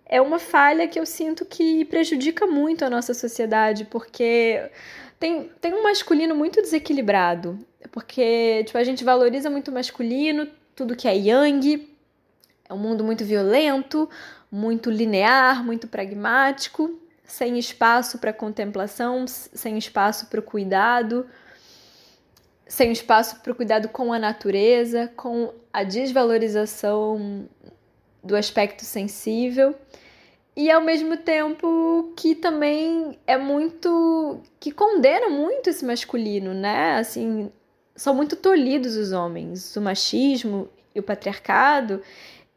é 0.05 0.19
uma 0.21 0.37
falha 0.37 0.85
que 0.85 0.99
eu 0.99 1.05
sinto 1.05 1.45
que 1.45 1.85
prejudica 1.85 2.45
muito 2.45 2.83
a 2.83 2.89
nossa 2.89 3.13
sociedade, 3.13 3.85
porque 3.85 4.69
tem, 5.17 5.49
tem 5.61 5.73
um 5.73 5.81
masculino 5.81 6.35
muito 6.35 6.61
desequilibrado, 6.61 7.57
porque 7.89 8.65
tipo, 8.65 8.77
a 8.77 8.83
gente 8.83 9.05
valoriza 9.05 9.49
muito 9.49 9.69
o 9.69 9.73
masculino, 9.73 10.45
tudo 10.75 10.93
que 10.93 11.07
é 11.07 11.15
yang, 11.15 11.87
é 12.67 12.73
um 12.73 12.77
mundo 12.77 13.01
muito 13.01 13.23
violento, 13.23 14.09
muito 14.51 14.91
linear, 14.91 15.63
muito 15.63 15.87
pragmático, 15.87 16.99
sem 17.23 17.57
espaço 17.57 18.17
para 18.17 18.33
contemplação, 18.33 19.25
sem 19.25 19.77
espaço 19.77 20.25
para 20.25 20.41
o 20.41 20.43
cuidado, 20.43 21.25
sem 22.67 22.91
espaço 22.91 23.39
para 23.41 23.51
o 23.51 23.55
cuidado 23.55 23.89
com 23.89 24.11
a 24.11 24.19
natureza, 24.19 25.11
com 25.15 25.53
a 25.71 25.83
desvalorização 25.83 27.47
do 28.23 28.35
aspecto 28.35 28.83
sensível. 28.83 29.75
E 30.55 30.71
ao 30.71 30.81
mesmo 30.81 31.17
tempo 31.17 32.13
que 32.15 32.33
também 32.33 33.17
é 33.27 33.37
muito 33.37 34.41
que 34.59 34.71
condena 34.71 35.29
muito 35.29 35.69
esse 35.69 35.85
masculino, 35.85 36.53
né? 36.53 36.97
Assim, 36.97 37.51
são 37.95 38.13
muito 38.13 38.35
tolhidos 38.35 38.95
os 38.95 39.11
homens, 39.11 39.75
o 39.75 39.81
machismo 39.81 40.67
e 40.95 40.99
o 40.99 41.03
patriarcado, 41.03 42.01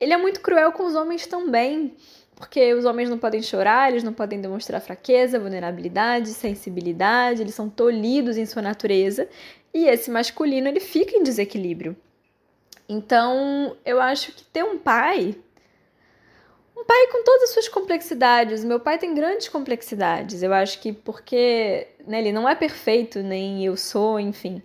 ele 0.01 0.15
é 0.15 0.17
muito 0.17 0.41
cruel 0.41 0.73
com 0.73 0.87
os 0.87 0.95
homens 0.95 1.27
também, 1.27 1.95
porque 2.35 2.73
os 2.73 2.87
homens 2.87 3.11
não 3.11 3.19
podem 3.19 3.43
chorar, 3.43 3.91
eles 3.91 4.03
não 4.03 4.15
podem 4.15 4.41
demonstrar 4.41 4.81
fraqueza, 4.81 5.39
vulnerabilidade, 5.39 6.31
sensibilidade, 6.31 7.43
eles 7.43 7.55
são 7.55 7.69
tolhidos 7.69 8.39
em 8.39 8.47
sua 8.47 8.63
natureza, 8.63 9.29
e 9.73 9.87
esse 9.87 10.11
masculino 10.11 10.69
ele 10.69 10.81
fica 10.81 11.17
em 11.17 11.23
desequilíbrio. 11.23 11.97
Então, 12.89 13.77
eu 13.85 14.01
acho 14.01 14.33
que 14.33 14.45
ter 14.45 14.65
um 14.65 14.77
pai, 14.79 15.37
um 16.77 16.85
pai 16.85 17.07
com 17.09 17.23
todas 17.23 17.45
as 17.45 17.51
suas 17.51 17.69
complexidades, 17.69 18.65
meu 18.65 18.81
pai 18.81 18.99
tem 18.99 19.15
grandes 19.15 19.49
complexidades. 19.49 20.43
Eu 20.43 20.53
acho 20.53 20.81
que 20.81 20.93
porque 20.93 21.87
né, 22.07 22.19
ele 22.19 22.33
não 22.33 22.49
é 22.49 22.55
perfeito, 22.55 23.23
nem 23.23 23.65
eu 23.65 23.77
sou, 23.77 24.19
enfim 24.19 24.63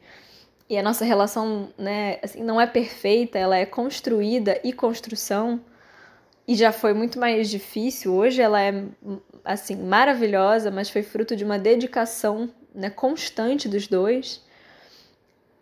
e 0.70 0.78
a 0.78 0.84
nossa 0.84 1.06
relação, 1.06 1.70
né, 1.78 2.20
assim, 2.24 2.44
não 2.44 2.60
é 2.60 2.66
perfeita, 2.66 3.38
ela 3.38 3.56
é 3.56 3.66
construída 3.66 4.60
e 4.64 4.74
construção, 4.74 5.62
e 6.48 6.56
já 6.56 6.72
foi 6.72 6.94
muito 6.94 7.20
mais 7.20 7.50
difícil. 7.50 8.14
Hoje 8.14 8.42
ela 8.42 8.62
é, 8.62 8.84
assim, 9.44 9.76
maravilhosa, 9.76 10.72
mas 10.72 10.90
foi 10.90 11.04
fruto 11.04 11.36
de 11.36 11.44
uma 11.44 11.58
dedicação, 11.58 12.50
né, 12.74 12.90
constante 12.90 13.68
dos 13.68 13.88
dois. 13.88 14.44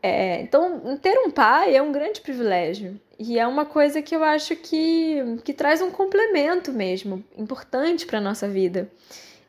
É, 0.06 0.42
então, 0.42 0.98
ter 0.98 1.18
um 1.18 1.32
pai 1.32 1.78
é 1.78 1.82
um 1.82 1.94
grande 1.94 2.20
privilégio. 2.20 3.00
E 3.18 3.40
é 3.40 3.48
uma 3.48 3.66
coisa 3.66 4.02
que 4.02 4.14
eu 4.14 4.22
acho 4.22 4.54
que, 4.54 5.38
que 5.46 5.54
traz 5.54 5.82
um 5.82 5.90
complemento 5.90 6.74
mesmo, 6.74 7.24
importante 7.38 8.06
para 8.06 8.18
a 8.18 8.22
nossa 8.22 8.46
vida. 8.46 8.92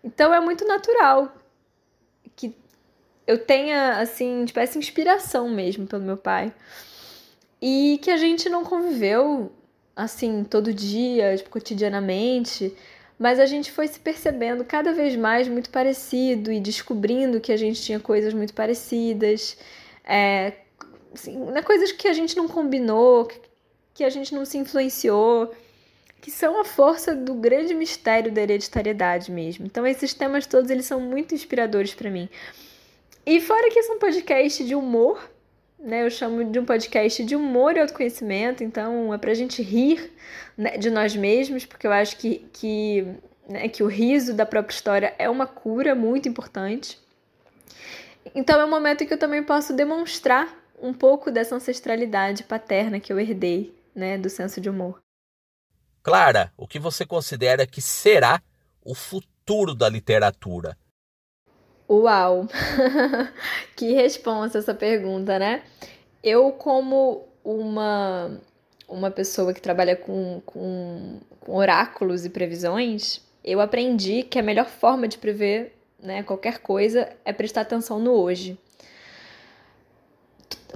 Então, 0.05 0.33
é 0.33 0.39
muito 0.39 0.65
natural 0.65 1.35
que 2.37 2.55
eu 3.27 3.37
tenha, 3.37 3.99
assim, 3.99 4.45
tipo, 4.45 4.61
essa 4.61 4.79
inspiração 4.79 5.51
mesmo 5.51 5.89
pelo 5.89 6.05
meu 6.05 6.17
pai. 6.17 6.53
E 7.61 7.99
que 8.01 8.11
a 8.13 8.17
gente 8.17 8.49
não 8.49 8.63
conviveu, 8.63 9.51
assim, 9.97 10.45
todo 10.45 10.73
dia, 10.73 11.37
tipo, 11.37 11.51
cotidianamente, 11.51 12.73
mas 13.19 13.41
a 13.41 13.47
gente 13.47 13.73
foi 13.73 13.89
se 13.89 13.99
percebendo 13.99 14.65
cada 14.65 14.93
vez 14.93 15.17
mais 15.17 15.49
muito 15.49 15.71
parecido 15.71 16.53
e 16.53 16.61
descobrindo 16.61 17.41
que 17.41 17.51
a 17.51 17.57
gente 17.57 17.83
tinha 17.83 17.99
coisas 17.99 18.33
muito 18.33 18.55
parecidas, 18.55 19.57
é, 20.05 20.53
assim, 21.15 21.37
né, 21.37 21.63
coisas 21.63 21.93
que 21.93 22.09
a 22.09 22.13
gente 22.13 22.37
não 22.37 22.47
combinou, 22.47 23.29
que 23.95 24.05
a 24.05 24.11
gente 24.11 24.35
não 24.35 24.45
se 24.45 24.59
influenciou, 24.59 25.55
que 26.21 26.31
são 26.31 26.61
a 26.61 26.65
força 26.65 27.15
do 27.15 27.35
grande 27.35 27.75
mistério 27.75 28.33
da 28.33 28.43
hereditariedade 28.43 29.31
mesmo. 29.31 29.67
Então 29.67 29.87
esses 29.87 30.15
temas 30.15 30.47
todos 30.47 30.71
eles 30.71 30.87
são 30.87 31.01
muito 31.01 31.35
inspiradores 31.35 31.95
para 31.95 32.11
mim. 32.11 32.29
E 33.27 33.41
fora 33.41 33.71
que 33.71 33.79
esse 33.79 33.91
é 33.91 33.95
um 33.95 33.99
podcast 33.99 34.65
de 34.65 34.75
humor, 34.75 35.31
né? 35.79 36.05
Eu 36.05 36.11
chamo 36.11 36.45
de 36.45 36.59
um 36.59 36.65
podcast 36.65 37.23
de 37.25 37.37
humor 37.37 37.77
e 37.77 37.81
autoconhecimento, 37.81 38.65
então 38.65 39.13
é 39.13 39.19
pra 39.19 39.35
gente 39.35 39.63
rir 39.63 40.13
né, 40.57 40.79
de 40.79 40.91
nós 40.91 41.15
mesmos, 41.15 41.65
porque 41.67 41.87
eu 41.87 41.93
acho 41.93 42.17
que, 42.17 42.47
que, 42.53 43.07
né, 43.49 43.69
que 43.69 43.83
o 43.83 43.87
riso 43.87 44.33
da 44.33 44.47
própria 44.47 44.75
história 44.75 45.15
é 45.19 45.29
uma 45.29 45.47
cura 45.47 45.95
muito 45.95 46.29
importante. 46.29 46.99
Então 48.35 48.61
é 48.61 48.65
um 48.65 48.71
momento 48.71 49.05
em 49.05 49.07
que 49.07 49.15
eu 49.15 49.19
também 49.19 49.43
posso 49.45 49.73
demonstrar 49.73 50.49
um 50.83 50.93
pouco 50.93 51.31
dessa 51.31 51.55
ancestralidade 51.55 52.43
paterna 52.43 52.99
que 52.99 53.13
eu 53.13 53.21
herdei, 53.21 53.73
né, 53.95 54.19
do 54.19 54.29
senso 54.29 54.61
de 54.61 54.69
humor. 54.69 55.01
Clara, 56.03 56.53
o 56.57 56.67
que 56.67 56.79
você 56.79 57.07
considera 57.07 57.67
que 57.67 57.81
será 57.81 58.43
o 58.85 58.95
futuro 58.95 59.75
da 59.75 59.89
literatura? 59.89 60.77
Uau! 61.89 62.49
que 63.77 63.93
resposta 63.93 64.59
essa 64.59 64.75
pergunta, 64.75 65.39
né? 65.39 65.63
Eu, 66.23 66.51
como 66.53 67.27
uma, 67.45 68.39
uma 68.89 69.11
pessoa 69.11 69.55
que 69.55 69.61
trabalha 69.61 69.95
com, 69.95 70.43
com, 70.45 71.21
com 71.41 71.55
oráculos 71.55 72.25
e 72.25 72.31
previsões, 72.31 73.21
eu 73.45 73.61
aprendi 73.61 74.23
que 74.23 74.39
a 74.39 74.43
melhor 74.43 74.67
forma 74.67 75.07
de 75.07 75.19
prever 75.19 75.75
né, 76.05 76.23
qualquer 76.23 76.59
coisa 76.59 77.09
é 77.25 77.33
prestar 77.33 77.63
atenção 77.63 77.99
no 77.99 78.13
hoje. 78.13 78.57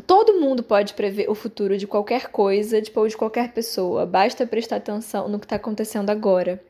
Todo 0.06 0.40
mundo 0.40 0.62
pode 0.62 0.94
prever 0.94 1.28
o 1.28 1.34
futuro 1.34 1.76
de 1.76 1.86
qualquer 1.86 2.28
coisa, 2.28 2.80
tipo, 2.80 2.98
ou 2.98 3.06
de 3.06 3.16
qualquer 3.16 3.52
pessoa. 3.52 4.06
Basta 4.06 4.46
prestar 4.46 4.76
atenção 4.76 5.28
no 5.28 5.38
que 5.38 5.44
está 5.44 5.56
acontecendo 5.56 6.10
agora 6.10 6.60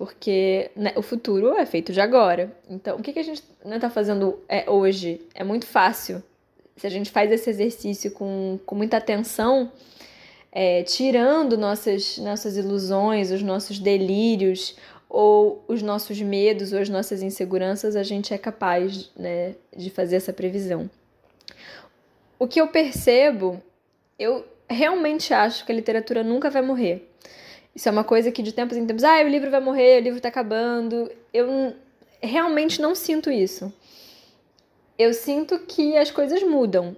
porque 0.00 0.70
né, 0.74 0.94
o 0.96 1.02
futuro 1.02 1.54
é 1.58 1.66
feito 1.66 1.92
de 1.92 2.00
agora. 2.00 2.56
Então, 2.70 2.96
o 2.96 3.02
que, 3.02 3.12
que 3.12 3.18
a 3.18 3.22
gente 3.22 3.42
está 3.62 3.68
né, 3.68 3.90
fazendo 3.90 4.38
é, 4.48 4.64
hoje? 4.70 5.20
É 5.34 5.44
muito 5.44 5.66
fácil. 5.66 6.22
Se 6.74 6.86
a 6.86 6.90
gente 6.90 7.10
faz 7.10 7.30
esse 7.30 7.50
exercício 7.50 8.10
com, 8.10 8.58
com 8.64 8.74
muita 8.74 8.96
atenção, 8.96 9.70
é, 10.50 10.82
tirando 10.84 11.58
nossas, 11.58 12.16
nossas 12.16 12.56
ilusões, 12.56 13.30
os 13.30 13.42
nossos 13.42 13.78
delírios, 13.78 14.74
ou 15.10 15.64
os 15.66 15.82
nossos 15.82 16.22
medos, 16.22 16.72
ou 16.72 16.78
as 16.78 16.88
nossas 16.88 17.20
inseguranças, 17.20 17.96
a 17.96 18.04
gente 18.04 18.32
é 18.32 18.38
capaz 18.38 19.10
né, 19.16 19.56
de 19.76 19.90
fazer 19.90 20.16
essa 20.16 20.32
previsão. 20.32 20.88
O 22.38 22.46
que 22.46 22.60
eu 22.60 22.68
percebo, 22.68 23.60
eu 24.16 24.46
realmente 24.68 25.34
acho 25.34 25.66
que 25.66 25.72
a 25.72 25.74
literatura 25.74 26.22
nunca 26.22 26.48
vai 26.48 26.62
morrer. 26.62 27.10
Isso 27.74 27.88
é 27.88 27.92
uma 27.92 28.04
coisa 28.04 28.30
que 28.30 28.40
de 28.40 28.52
tempos 28.52 28.76
em 28.76 28.86
tempos, 28.86 29.02
ah, 29.02 29.20
o 29.24 29.28
livro 29.28 29.50
vai 29.50 29.60
morrer, 29.60 30.00
o 30.00 30.04
livro 30.04 30.20
tá 30.20 30.28
acabando. 30.28 31.10
Eu 31.34 31.74
realmente 32.22 32.80
não 32.80 32.94
sinto 32.94 33.30
isso. 33.30 33.72
Eu 34.96 35.12
sinto 35.12 35.58
que 35.58 35.96
as 35.96 36.10
coisas 36.10 36.42
mudam 36.42 36.96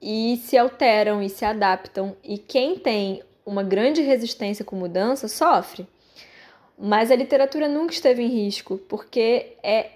e 0.00 0.40
se 0.44 0.56
alteram 0.56 1.22
e 1.22 1.28
se 1.28 1.44
adaptam, 1.44 2.16
e 2.22 2.36
quem 2.38 2.78
tem 2.78 3.22
uma 3.44 3.62
grande 3.62 4.02
resistência 4.02 4.64
com 4.64 4.76
mudança 4.76 5.28
sofre. 5.28 5.86
Mas 6.78 7.10
a 7.10 7.16
literatura 7.16 7.68
nunca 7.68 7.92
esteve 7.92 8.22
em 8.22 8.28
risco, 8.28 8.78
porque 8.88 9.56
é, 9.62 9.90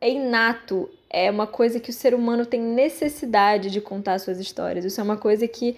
é 0.00 0.10
inato, 0.10 0.88
é 1.10 1.30
uma 1.30 1.46
coisa 1.46 1.80
que 1.80 1.90
o 1.90 1.92
ser 1.92 2.14
humano 2.14 2.46
tem 2.46 2.60
necessidade 2.60 3.70
de 3.70 3.80
contar 3.80 4.18
suas 4.18 4.38
histórias. 4.38 4.84
Isso 4.84 5.00
é 5.00 5.04
uma 5.04 5.16
coisa 5.16 5.46
que 5.46 5.76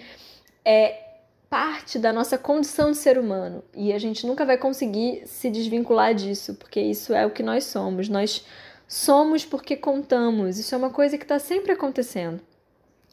é 0.65 1.09
parte 1.49 1.99
da 1.99 2.13
nossa 2.13 2.37
condição 2.37 2.91
de 2.91 2.99
ser 2.99 3.19
humano 3.19 3.65
e 3.75 3.93
a 3.93 3.99
gente 3.99 4.27
nunca 4.27 4.45
vai 4.45 4.59
conseguir 4.59 5.23
se 5.27 5.49
desvincular 5.51 6.15
disso, 6.15 6.55
porque 6.55 6.81
isso 6.81 7.15
é 7.15 7.25
o 7.25 7.31
que 7.31 7.43
nós 7.43 7.65
somos. 7.65 8.09
Nós 8.09 8.45
somos 8.87 9.45
porque 9.45 9.77
contamos. 9.77 10.59
Isso 10.59 10.75
é 10.75 10.79
uma 10.79 10.91
coisa 10.91 11.17
que 11.17 11.25
está 11.25 11.39
sempre 11.39 11.73
acontecendo. 11.73 12.41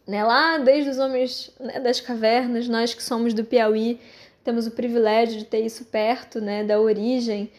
Né? 0.08 0.24
Lá 0.24 0.58
desde 0.58 0.90
os 0.90 1.00
homens 1.00 1.52
né, 1.60 1.80
das 1.80 2.00
cavernas, 2.00 2.68
nós 2.68 2.94
que 2.94 3.04
somos 3.04 3.34
do 3.34 3.44
Piauí 3.44 4.00
temos 4.46 4.68
o 4.68 4.72
privilégio 4.72 5.40
de 5.40 5.46
ter 5.46 5.60
isso 5.60 5.86
perto, 5.86 6.40
né, 6.40 6.64
da 6.64 6.80
origem 6.80 7.52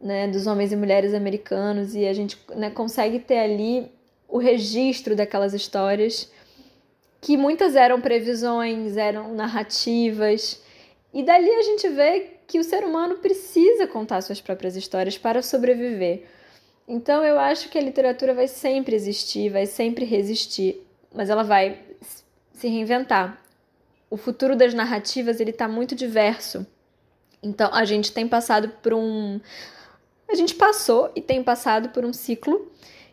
né, 0.00 0.28
dos 0.28 0.46
homens 0.46 0.72
e 0.72 0.76
mulheres 0.76 1.12
americanos 1.12 1.94
e 1.94 2.06
a 2.06 2.12
gente 2.12 2.38
né, 2.54 2.70
consegue 2.70 3.18
ter 3.18 3.38
ali 3.38 3.90
o 4.28 4.38
registro 4.38 5.16
daquelas 5.16 5.52
histórias 5.52 6.30
que 7.20 7.36
muitas 7.36 7.76
eram 7.76 8.00
previsões, 8.00 8.96
eram 8.96 9.34
narrativas. 9.34 10.62
E 11.12 11.22
dali 11.22 11.50
a 11.50 11.62
gente 11.62 11.88
vê 11.88 12.30
que 12.46 12.58
o 12.58 12.64
ser 12.64 12.84
humano 12.84 13.16
precisa 13.16 13.86
contar 13.86 14.20
suas 14.22 14.40
próprias 14.40 14.76
histórias 14.76 15.18
para 15.18 15.42
sobreviver. 15.42 16.24
Então 16.86 17.24
eu 17.24 17.38
acho 17.38 17.68
que 17.68 17.78
a 17.78 17.82
literatura 17.82 18.32
vai 18.32 18.48
sempre 18.48 18.94
existir, 18.94 19.50
vai 19.50 19.66
sempre 19.66 20.04
resistir, 20.04 20.84
mas 21.12 21.30
ela 21.30 21.42
vai 21.42 21.78
se 22.54 22.68
reinventar. 22.68 23.41
O 24.12 24.18
futuro 24.18 24.54
das 24.54 24.74
narrativas 24.74 25.40
ele 25.40 25.52
está 25.52 25.66
muito 25.66 25.94
diverso. 25.94 26.66
Então 27.42 27.72
a 27.72 27.82
gente 27.86 28.12
tem 28.12 28.28
passado 28.28 28.68
por 28.82 28.92
um. 28.92 29.40
A 30.28 30.34
gente 30.34 30.54
passou 30.54 31.10
e 31.16 31.22
tem 31.22 31.42
passado 31.42 31.88
por 31.88 32.04
um 32.04 32.12
ciclo 32.12 32.70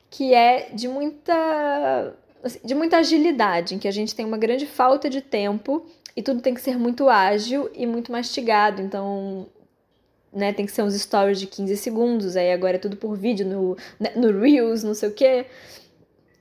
que 0.10 0.34
é 0.34 0.72
de 0.74 0.90
muita. 0.90 2.14
Assim, 2.44 2.60
de 2.66 2.76
muita 2.76 2.98
agilidade, 2.98 3.76
em 3.76 3.80
que 3.80 3.88
a 3.88 3.92
gente 3.92 4.14
tem 4.14 4.26
uma 4.26 4.38
grande 4.38 4.66
falta 4.66 5.10
de 5.10 5.22
tempo 5.22 5.86
e 6.18 6.22
tudo 6.22 6.42
tem 6.42 6.54
que 6.54 6.60
ser 6.60 6.78
muito 6.78 7.08
ágil 7.08 7.72
e 7.74 7.88
muito 7.88 8.12
mastigado. 8.12 8.82
Então, 8.82 9.48
né, 10.34 10.52
tem 10.52 10.66
que 10.66 10.72
ser 10.74 10.82
uns 10.82 10.96
stories 10.96 11.40
de 11.40 11.48
15 11.48 11.78
segundos, 11.78 12.36
aí 12.36 12.52
agora 12.52 12.76
é 12.76 12.80
tudo 12.80 12.98
por 12.98 13.16
vídeo 13.16 13.48
no, 13.48 13.78
né, 13.98 14.12
no 14.18 14.38
Reels, 14.38 14.84
não 14.84 14.94
sei 14.94 15.08
o 15.08 15.14
quê. 15.14 15.46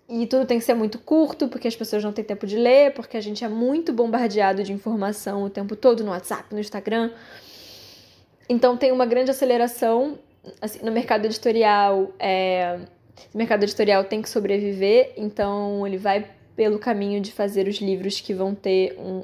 E 0.09 0.27
tudo 0.27 0.47
tem 0.47 0.59
que 0.59 0.65
ser 0.65 0.73
muito 0.73 0.99
curto, 0.99 1.49
porque 1.49 1.69
as 1.69 1.77
pessoas 1.77 2.03
não 2.03 2.13
têm 2.13 2.25
tempo 2.25 2.47
de 2.47 2.57
ler, 2.57 2.95
porque 2.95 3.17
a 3.17 3.21
gente 3.21 3.45
é 3.45 3.49
muito 3.49 3.93
bombardeado 3.93 4.63
de 4.63 4.73
informação 4.73 5.45
o 5.45 5.51
tempo 5.51 5.77
todo 5.77 6.03
no 6.03 6.11
WhatsApp, 6.11 6.53
no 6.55 6.59
Instagram. 6.59 7.11
Então 8.49 8.77
tem 8.77 8.91
uma 8.91 9.05
grande 9.05 9.31
aceleração 9.31 10.19
assim, 10.63 10.83
no 10.83 10.91
mercado 10.91 11.27
editorial. 11.27 12.11
É, 12.19 12.79
o 13.35 13.37
mercado 13.37 13.65
editorial 13.65 14.03
tem 14.05 14.23
que 14.23 14.31
sobreviver, 14.31 15.13
então 15.17 15.87
ele 15.87 15.99
vai 15.99 16.31
pelo 16.57 16.79
caminho 16.79 17.21
de 17.21 17.31
fazer 17.31 17.69
os 17.69 17.77
livros 17.77 18.21
que 18.21 18.33
vão 18.33 18.55
ter 18.55 18.99
um, 18.99 19.23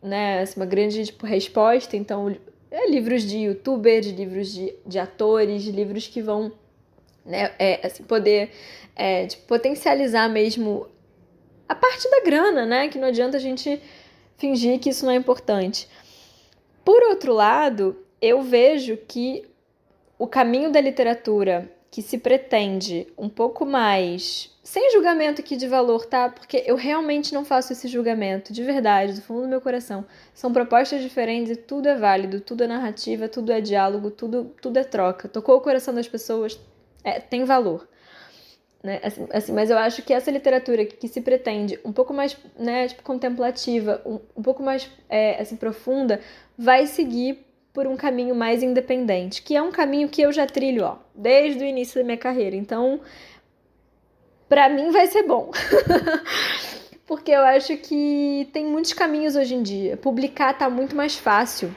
né, 0.00 0.42
assim, 0.42 0.60
uma 0.60 0.66
grande 0.66 1.06
tipo, 1.06 1.26
resposta. 1.26 1.96
Então, 1.96 2.34
é, 2.70 2.88
livros 2.88 3.24
de 3.24 3.38
youtubers, 3.38 4.06
livros 4.06 4.52
de, 4.52 4.74
de 4.86 4.98
atores, 4.98 5.64
livros 5.64 6.06
que 6.06 6.22
vão 6.22 6.52
né, 7.30 7.52
é, 7.58 7.86
assim, 7.86 8.02
poder 8.02 8.50
é, 8.96 9.26
potencializar 9.46 10.28
mesmo 10.28 10.86
a 11.68 11.74
parte 11.74 12.10
da 12.10 12.20
grana, 12.22 12.66
né? 12.66 12.88
Que 12.88 12.98
não 12.98 13.08
adianta 13.08 13.36
a 13.36 13.40
gente 13.40 13.80
fingir 14.36 14.78
que 14.80 14.90
isso 14.90 15.04
não 15.04 15.12
é 15.12 15.16
importante. 15.16 15.88
Por 16.84 17.02
outro 17.04 17.32
lado, 17.32 17.96
eu 18.20 18.42
vejo 18.42 18.96
que 18.96 19.48
o 20.18 20.26
caminho 20.26 20.70
da 20.70 20.80
literatura 20.80 21.70
que 21.90 22.02
se 22.02 22.18
pretende 22.18 23.06
um 23.18 23.28
pouco 23.28 23.66
mais. 23.66 24.50
Sem 24.62 24.92
julgamento 24.92 25.40
aqui 25.40 25.56
de 25.56 25.66
valor, 25.66 26.06
tá? 26.06 26.28
Porque 26.28 26.62
eu 26.64 26.76
realmente 26.76 27.34
não 27.34 27.44
faço 27.44 27.72
esse 27.72 27.88
julgamento, 27.88 28.52
de 28.52 28.62
verdade, 28.62 29.14
do 29.14 29.22
fundo 29.22 29.42
do 29.42 29.48
meu 29.48 29.60
coração. 29.60 30.06
São 30.32 30.52
propostas 30.52 31.02
diferentes 31.02 31.50
e 31.50 31.56
tudo 31.56 31.88
é 31.88 31.96
válido, 31.96 32.40
tudo 32.40 32.62
é 32.62 32.68
narrativa, 32.68 33.28
tudo 33.28 33.50
é 33.50 33.60
diálogo, 33.60 34.10
tudo, 34.10 34.54
tudo 34.62 34.78
é 34.78 34.84
troca. 34.84 35.28
Tocou 35.28 35.56
o 35.56 35.60
coração 35.60 35.92
das 35.92 36.06
pessoas, 36.06 36.60
é, 37.04 37.20
tem 37.20 37.44
valor. 37.44 37.88
Né? 38.82 39.00
Assim, 39.02 39.28
assim, 39.32 39.52
mas 39.52 39.70
eu 39.70 39.76
acho 39.76 40.02
que 40.02 40.12
essa 40.12 40.30
literatura 40.30 40.84
que, 40.86 41.06
se 41.06 41.20
pretende 41.20 41.78
um 41.84 41.92
pouco 41.92 42.14
mais 42.14 42.36
né, 42.58 42.88
tipo, 42.88 43.02
contemplativa, 43.02 44.00
um, 44.06 44.18
um 44.36 44.42
pouco 44.42 44.62
mais 44.62 44.90
é, 45.08 45.40
assim, 45.40 45.56
profunda, 45.56 46.20
vai 46.56 46.86
seguir 46.86 47.46
por 47.72 47.86
um 47.86 47.96
caminho 47.96 48.34
mais 48.34 48.62
independente, 48.62 49.42
que 49.42 49.54
é 49.54 49.62
um 49.62 49.70
caminho 49.70 50.08
que 50.08 50.22
eu 50.22 50.32
já 50.32 50.46
trilho, 50.46 50.84
ó, 50.84 50.96
desde 51.14 51.62
o 51.62 51.66
início 51.66 52.00
da 52.00 52.04
minha 52.04 52.16
carreira. 52.16 52.56
Então, 52.56 53.00
para 54.48 54.68
mim 54.68 54.90
vai 54.90 55.06
ser 55.06 55.22
bom. 55.22 55.50
Porque 57.06 57.30
eu 57.30 57.42
acho 57.42 57.76
que 57.76 58.48
tem 58.52 58.64
muitos 58.64 58.92
caminhos 58.92 59.34
hoje 59.36 59.54
em 59.54 59.62
dia. 59.62 59.96
Publicar 59.96 60.56
tá 60.56 60.70
muito 60.70 60.94
mais 60.94 61.16
fácil. 61.16 61.74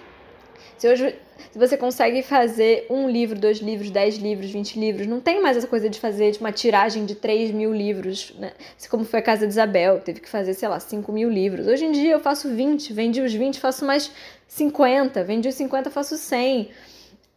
Se 0.83 0.87
hoje 0.89 1.15
se 1.49 1.57
você 1.57 1.77
consegue 1.77 2.21
fazer 2.21 2.87
um 2.89 3.09
livro, 3.09 3.39
dois 3.39 3.59
livros, 3.59 3.89
dez 3.89 4.17
livros, 4.17 4.51
vinte 4.51 4.77
livros, 4.77 5.07
não 5.07 5.21
tem 5.21 5.41
mais 5.41 5.55
essa 5.55 5.65
coisa 5.65 5.89
de 5.89 5.97
fazer 5.97 6.33
tipo, 6.33 6.43
uma 6.43 6.51
tiragem 6.51 7.05
de 7.05 7.15
três 7.15 7.51
mil 7.51 7.73
livros, 7.73 8.33
né? 8.37 8.51
Como 8.89 9.05
foi 9.05 9.21
a 9.21 9.23
casa 9.23 9.47
de 9.47 9.53
Isabel, 9.53 10.01
teve 10.01 10.19
que 10.19 10.27
fazer, 10.27 10.53
sei 10.53 10.67
lá, 10.67 10.77
cinco 10.81 11.13
mil 11.13 11.29
livros. 11.29 11.67
Hoje 11.67 11.85
em 11.85 11.93
dia 11.93 12.11
eu 12.11 12.19
faço 12.19 12.49
20, 12.49 12.91
vendi 12.91 13.21
os 13.21 13.33
20, 13.33 13.61
faço 13.61 13.85
mais 13.85 14.11
50, 14.45 15.23
vendi 15.23 15.47
os 15.47 15.55
50, 15.55 15.89
faço 15.89 16.17
100. 16.17 16.69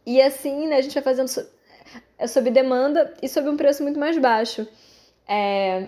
E 0.05 0.21
assim, 0.21 0.67
né, 0.67 0.75
a 0.75 0.81
gente 0.81 0.93
vai 0.95 1.03
fazendo 1.03 1.29
so 1.29 1.41
é 2.19 2.27
sob 2.27 2.51
demanda 2.51 3.13
e 3.23 3.29
sob 3.29 3.47
um 3.47 3.55
preço 3.55 3.81
muito 3.81 3.97
mais 3.97 4.17
baixo. 4.17 4.67
É, 5.25 5.87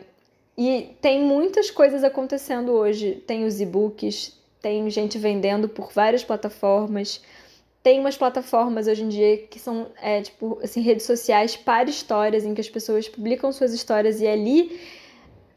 e 0.58 0.96
tem 1.02 1.26
muitas 1.26 1.70
coisas 1.70 2.06
acontecendo 2.06 2.72
hoje. 2.72 3.22
Tem 3.28 3.44
os 3.44 3.60
e-books, 3.60 4.40
tem 4.62 4.90
gente 4.90 5.18
vendendo 5.18 5.68
por 5.68 5.92
várias 5.92 6.24
plataformas. 6.24 7.22
Tem 7.82 8.00
umas 8.00 8.18
plataformas 8.18 8.88
hoje 8.88 9.04
em 9.04 9.10
dia 9.10 9.38
que 9.38 9.58
são, 9.58 9.88
é, 10.02 10.22
tipo, 10.22 10.60
assim, 10.62 10.82
redes 10.82 11.06
sociais 11.06 11.56
para 11.56 11.90
histórias, 11.90 12.44
em 12.44 12.54
que 12.54 12.62
as 12.62 12.70
pessoas 12.70 13.08
publicam 13.08 13.52
suas 13.52 13.74
histórias 13.74 14.20
e 14.20 14.26
é 14.26 14.34
ali 14.34 14.80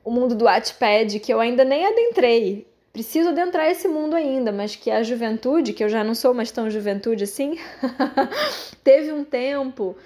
o 0.05 0.11
mundo 0.11 0.35
do 0.35 0.45
Wattpad, 0.45 1.19
que 1.21 1.33
eu 1.33 1.41
ainda 1.41 1.65
nem 1.65 1.87
adentrei. 1.87 2.67
Preciso 2.93 3.31
adentrar 3.31 3.71
esse 3.71 3.89
mundo 3.89 4.15
ainda, 4.15 4.53
mas 4.53 4.77
que 4.77 4.91
a 4.91 5.03
juventude, 5.03 5.73
que 5.73 5.83
eu 5.83 5.89
já 5.89 6.05
não 6.05 6.15
sou 6.15 6.35
mais 6.35 6.51
tão 6.51 6.71
juventude 6.71 7.25
assim, 7.25 7.59
teve 8.85 9.13
um 9.13 9.25
tempo 9.25 9.97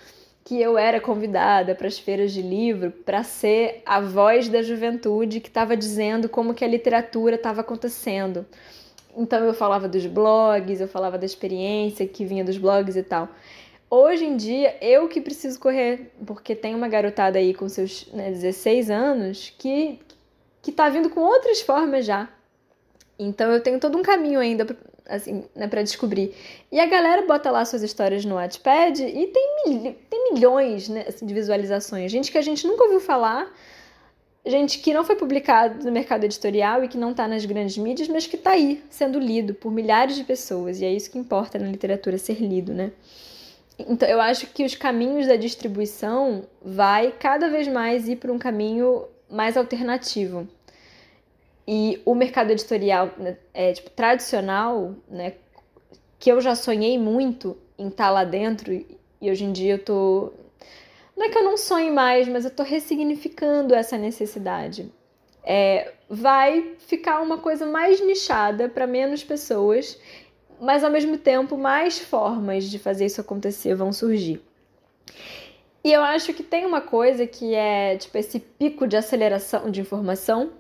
que 0.45 0.63
eu 0.63 0.79
era 0.79 1.01
convidada 1.01 1.75
para 1.75 1.89
as 1.89 1.99
feiras 1.99 2.33
de 2.33 2.41
livro 2.41 2.93
para 2.93 3.25
ser 3.25 3.83
a 3.85 4.01
voz 4.01 4.49
da 4.49 4.63
juventude 4.63 5.41
que 5.41 5.49
estava 5.49 5.77
dizendo 5.77 6.29
como 6.29 6.55
que 6.55 6.65
a 6.65 6.69
literatura 6.69 7.35
estava 7.35 7.63
acontecendo. 7.63 8.47
Então 9.17 9.43
eu 9.45 9.55
falava 9.55 9.89
dos 9.89 10.05
blogs, 10.07 10.81
eu 10.81 10.89
falava 10.89 11.17
da 11.17 11.25
experiência 11.25 12.07
que 12.07 12.25
vinha 12.25 12.45
dos 12.45 12.59
blogs 12.59 12.97
e 12.97 13.03
tal. 13.03 13.29
Hoje 13.89 14.25
em 14.25 14.37
dia, 14.37 14.77
eu 14.81 15.09
que 15.09 15.21
preciso 15.21 15.59
correr, 15.61 16.13
porque 16.27 16.55
tem 16.55 16.75
uma 16.75 16.89
garotada 16.89 17.39
aí 17.39 17.55
com 17.55 17.69
seus 17.69 18.07
né, 18.13 18.31
16 18.31 18.91
anos 18.91 19.55
que, 19.57 20.01
que 20.61 20.73
tá 20.73 20.89
vindo 20.89 21.09
com 21.09 21.21
outras 21.21 21.61
formas 21.61 22.05
já. 22.05 22.29
Então 23.19 23.51
eu 23.51 23.63
tenho 23.63 23.81
todo 23.81 23.97
um 23.97 24.03
caminho 24.03 24.41
ainda 24.41 24.67
assim, 25.09 25.45
né, 25.55 25.69
para 25.69 25.83
descobrir. 25.83 26.35
E 26.71 26.81
a 26.81 26.87
galera 26.87 27.23
bota 27.27 27.51
lá 27.51 27.65
suas 27.65 27.83
histórias 27.83 28.25
no 28.25 28.35
Wattpad 28.35 29.03
e 29.03 29.27
tem, 29.29 29.57
mil, 29.67 29.97
tem 30.11 30.33
milhões 30.33 30.89
né, 30.89 31.05
assim, 31.09 31.25
de 31.25 31.33
visualizações. 31.33 32.11
Gente 32.11 32.31
que 32.31 32.39
a 32.39 32.43
gente 32.43 32.67
nunca 32.67 32.85
ouviu 32.85 33.01
falar, 33.01 33.51
gente 34.47 34.79
que 34.79 34.95
não 34.95 35.05
foi 35.05 35.17
publicado 35.17 35.85
no 35.85 35.93
mercado 35.93 36.25
editorial 36.25 36.85
e 36.85 36.89
que 36.89 36.97
não 36.97 37.11
está 37.11 37.27
nas 37.27 37.45
grandes 37.45 37.77
mídias, 37.77 38.09
mas 38.09 38.27
que 38.27 38.37
está 38.37 38.53
aí 38.53 38.83
sendo 38.89 39.19
lido 39.19 39.55
por 39.55 39.73
milhares 39.73 40.17
de 40.17 40.25
pessoas. 40.25 40.81
E 40.81 40.85
é 40.85 40.93
isso 40.93 41.11
que 41.11 41.19
importa 41.19 41.59
na 41.59 41.67
literatura 41.67 42.17
ser 42.17 42.41
lido, 42.41 42.73
né? 42.73 42.93
Então, 43.79 44.09
eu 44.09 44.21
acho 44.21 44.47
que 44.47 44.65
os 44.65 44.75
caminhos 44.75 45.27
da 45.27 45.37
distribuição 45.37 46.45
vai 46.63 47.13
cada 47.13 47.51
vez 47.51 47.69
mais 47.69 48.09
ir 48.09 48.17
para 48.17 48.33
um 48.33 48.39
caminho 48.39 49.05
mais 49.29 49.57
alternativo. 49.57 50.49
E 51.69 52.01
o 52.05 52.15
mercado 52.15 52.53
editorial 52.53 53.11
né, 53.19 53.37
é, 53.53 53.73
tipo, 53.73 53.91
tradicional, 53.91 54.95
né, 55.11 55.35
que 56.19 56.31
eu 56.31 56.41
já 56.41 56.55
sonhei 56.55 56.97
muito 56.99 57.57
em 57.77 57.89
estar 57.89 58.05
tá 58.05 58.11
lá 58.11 58.25
dentro, 58.25 58.73
e 58.73 59.31
hoje 59.31 59.45
em 59.45 59.53
dia 59.53 59.75
eu 59.75 59.85
tô 59.85 60.33
não 61.17 61.27
é 61.27 61.29
que 61.31 61.39
eu 61.39 61.45
não 61.45 61.57
sonhe 61.57 61.91
mais, 61.91 62.29
mas 62.29 62.45
eu 62.45 62.51
estou 62.51 62.65
ressignificando 62.65 63.75
essa 63.75 63.97
necessidade. 63.97 64.93
É, 65.43 65.93
vai 66.09 66.75
ficar 66.79 67.21
uma 67.23 67.39
coisa 67.39 67.65
mais 67.65 68.01
nichada 68.01 68.69
para 68.69 68.87
menos 68.87 69.25
pessoas, 69.25 69.99
mas 70.61 70.85
ao 70.85 70.91
mesmo 70.91 71.17
tempo 71.17 71.57
mais 71.57 71.99
formas 71.99 72.65
de 72.65 72.79
fazer 72.79 73.07
isso 73.07 73.21
acontecer 73.21 73.75
vão 73.75 73.93
surgir. 73.93 74.43
E 75.83 75.93
eu 75.93 76.03
acho 76.03 76.35
que 76.35 76.43
tem 76.43 76.67
uma 76.67 76.81
coisa 76.81 77.27
que 77.27 77.55
é 77.55 77.97
tipo 77.97 78.19
esse 78.19 78.41
pico 78.41 78.87
de 78.87 78.97
aceleração 78.97 79.71
de 79.71 79.81
informação 79.81 80.51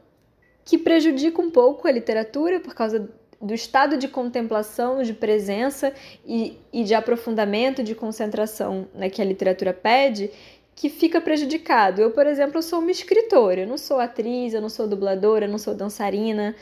que 0.65 0.79
prejudica 0.79 1.43
um 1.43 1.51
pouco 1.51 1.89
a 1.89 1.93
literatura 1.93 2.61
por 2.61 2.75
causa 2.75 3.11
do 3.41 3.55
estado 3.55 3.97
de 3.97 4.09
contemplação, 4.09 5.03
de 5.03 5.13
presença 5.13 5.93
e, 6.25 6.59
e 6.73 6.85
de 6.85 6.95
aprofundamento, 6.95 7.83
de 7.83 7.95
concentração 7.95 8.89
né, 8.95 9.11
que 9.11 9.21
a 9.21 9.25
literatura 9.25 9.73
pede, 9.73 10.31
que 10.75 10.89
fica 10.89 11.21
prejudicado. 11.21 12.01
Eu, 12.01 12.11
por 12.11 12.27
exemplo, 12.27 12.63
sou 12.63 12.81
uma 12.81 12.91
escritora, 12.91 13.61
eu 13.61 13.67
não 13.67 13.79
sou 13.79 13.99
atriz, 13.99 14.55
eu 14.55 14.61
não 14.61 14.69
sou 14.69 14.87
dubladora, 14.87 15.47
eu 15.47 15.51
não 15.51 15.59
sou 15.59 15.75
dançarina, 15.75 16.55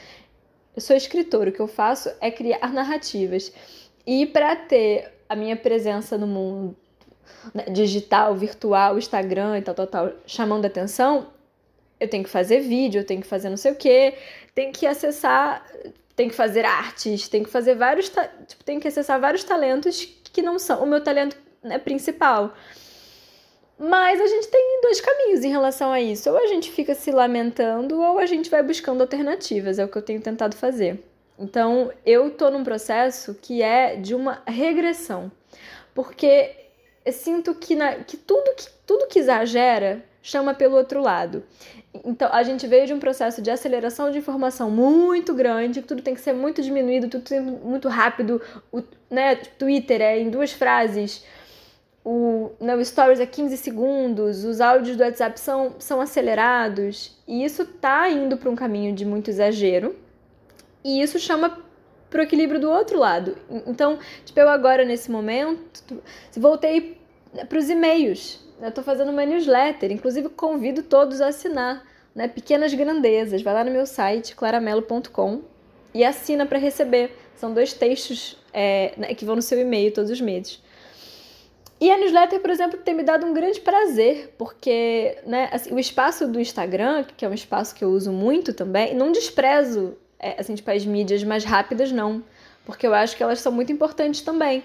eu 0.74 0.80
sou 0.80 0.96
escritora. 0.96 1.50
O 1.50 1.52
que 1.52 1.60
eu 1.60 1.66
faço 1.66 2.10
é 2.20 2.30
criar 2.30 2.72
narrativas. 2.72 3.52
E 4.06 4.26
para 4.26 4.54
ter 4.54 5.12
a 5.28 5.34
minha 5.34 5.56
presença 5.56 6.18
no 6.18 6.26
mundo 6.26 6.76
né, 7.54 7.64
digital, 7.64 8.34
virtual, 8.34 8.98
Instagram 8.98 9.58
e 9.58 9.62
tal, 9.62 9.74
tal, 9.74 9.86
tal, 9.86 10.12
chamando 10.26 10.64
atenção, 10.66 11.28
eu 11.98 12.08
tenho 12.08 12.24
que 12.24 12.30
fazer 12.30 12.60
vídeo, 12.60 13.00
eu 13.00 13.06
tenho 13.06 13.20
que 13.20 13.26
fazer 13.26 13.48
não 13.48 13.56
sei 13.56 13.72
o 13.72 13.76
quê, 13.76 14.14
tenho 14.54 14.72
que 14.72 14.86
acessar 14.86 15.64
tem 16.16 16.28
que 16.28 16.34
fazer 16.34 16.64
artes, 16.64 17.28
tem 17.28 17.42
que 17.42 17.50
fazer 17.50 17.74
vários, 17.74 18.10
tipo, 18.46 18.64
tem 18.64 18.78
que 18.78 18.88
acessar 18.88 19.20
vários 19.20 19.44
talentos 19.44 20.04
que 20.32 20.42
não 20.42 20.58
são 20.58 20.82
o 20.82 20.86
meu 20.86 21.02
talento 21.02 21.36
né, 21.62 21.78
principal. 21.78 22.54
Mas 23.78 24.20
a 24.20 24.26
gente 24.26 24.48
tem 24.48 24.80
dois 24.82 25.00
caminhos 25.00 25.44
em 25.44 25.50
relação 25.50 25.92
a 25.92 26.00
isso. 26.00 26.30
Ou 26.30 26.36
a 26.36 26.46
gente 26.46 26.70
fica 26.70 26.94
se 26.94 27.10
lamentando, 27.10 28.00
ou 28.00 28.18
a 28.18 28.26
gente 28.26 28.48
vai 28.48 28.62
buscando 28.62 29.00
alternativas. 29.00 29.78
É 29.78 29.84
o 29.84 29.88
que 29.88 29.98
eu 29.98 30.02
tenho 30.02 30.20
tentado 30.20 30.56
fazer. 30.56 31.02
Então, 31.38 31.90
eu 32.06 32.30
tô 32.30 32.50
num 32.50 32.62
processo 32.62 33.34
que 33.34 33.62
é 33.62 33.96
de 33.96 34.14
uma 34.14 34.42
regressão. 34.46 35.30
Porque 35.92 36.54
eu 37.04 37.12
sinto 37.12 37.54
que, 37.54 37.74
na, 37.74 37.96
que, 37.96 38.16
tudo, 38.16 38.54
que 38.54 38.66
tudo 38.86 39.08
que 39.08 39.18
exagera 39.18 40.04
chama 40.24 40.54
pelo 40.54 40.74
outro 40.74 41.02
lado. 41.02 41.44
Então, 42.02 42.30
a 42.32 42.42
gente 42.42 42.66
veio 42.66 42.86
de 42.86 42.94
um 42.94 42.98
processo 42.98 43.42
de 43.42 43.50
aceleração 43.50 44.10
de 44.10 44.16
informação 44.16 44.70
muito 44.70 45.34
grande, 45.34 45.82
tudo 45.82 46.00
tem 46.00 46.14
que 46.14 46.20
ser 46.20 46.32
muito 46.32 46.62
diminuído, 46.62 47.08
tudo 47.08 47.24
tem 47.24 47.42
muito 47.42 47.88
rápido. 47.88 48.40
O 48.72 48.82
né, 49.10 49.36
Twitter 49.36 50.00
é 50.00 50.18
em 50.18 50.30
duas 50.30 50.50
frases, 50.50 51.22
o, 52.02 52.52
né, 52.58 52.74
o 52.74 52.82
Stories 52.82 53.20
é 53.20 53.26
15 53.26 53.58
segundos, 53.58 54.44
os 54.44 54.62
áudios 54.62 54.96
do 54.96 55.02
WhatsApp 55.02 55.38
são, 55.38 55.74
são 55.78 56.00
acelerados, 56.00 57.18
e 57.28 57.44
isso 57.44 57.66
tá 57.66 58.08
indo 58.08 58.38
para 58.38 58.48
um 58.48 58.56
caminho 58.56 58.94
de 58.94 59.04
muito 59.04 59.28
exagero, 59.28 59.94
e 60.82 61.02
isso 61.02 61.18
chama 61.18 61.58
para 62.08 62.20
o 62.20 62.22
equilíbrio 62.22 62.58
do 62.58 62.70
outro 62.70 62.98
lado. 62.98 63.36
Então, 63.66 63.98
tipo, 64.24 64.40
eu 64.40 64.48
agora 64.48 64.86
nesse 64.86 65.10
momento 65.10 65.82
voltei 66.34 66.98
para 67.46 67.58
os 67.58 67.68
e-mails. 67.68 68.43
Eu 68.60 68.68
estou 68.68 68.84
fazendo 68.84 69.10
uma 69.10 69.24
newsletter, 69.24 69.90
inclusive 69.90 70.28
convido 70.28 70.82
todos 70.82 71.20
a 71.20 71.28
assinar, 71.28 71.84
né? 72.14 72.28
Pequenas 72.28 72.72
grandezas. 72.72 73.42
Vai 73.42 73.54
lá 73.54 73.64
no 73.64 73.70
meu 73.70 73.86
site 73.86 74.34
claramelo.com 74.34 75.42
e 75.92 76.04
assina 76.04 76.46
para 76.46 76.58
receber. 76.58 77.16
São 77.36 77.52
dois 77.52 77.72
textos 77.72 78.36
é, 78.52 78.94
né, 78.96 79.14
que 79.14 79.24
vão 79.24 79.36
no 79.36 79.42
seu 79.42 79.60
e-mail 79.60 79.92
todos 79.92 80.10
os 80.10 80.20
meses. 80.20 80.62
E 81.80 81.90
a 81.90 81.98
newsletter, 81.98 82.40
por 82.40 82.50
exemplo, 82.50 82.78
tem 82.78 82.94
me 82.94 83.02
dado 83.02 83.26
um 83.26 83.34
grande 83.34 83.60
prazer, 83.60 84.32
porque 84.38 85.18
né, 85.26 85.50
assim, 85.52 85.74
o 85.74 85.78
espaço 85.78 86.26
do 86.26 86.40
Instagram, 86.40 87.04
que 87.16 87.24
é 87.24 87.28
um 87.28 87.34
espaço 87.34 87.74
que 87.74 87.84
eu 87.84 87.90
uso 87.90 88.12
muito 88.12 88.54
também, 88.54 88.94
não 88.94 89.12
desprezo 89.12 89.96
é, 90.18 90.40
assim, 90.40 90.54
tipo, 90.54 90.70
as 90.70 90.86
mídias 90.86 91.22
mais 91.22 91.44
rápidas, 91.44 91.92
não. 91.92 92.22
Porque 92.64 92.86
eu 92.86 92.94
acho 92.94 93.16
que 93.16 93.22
elas 93.22 93.40
são 93.40 93.52
muito 93.52 93.70
importantes 93.70 94.22
também. 94.22 94.62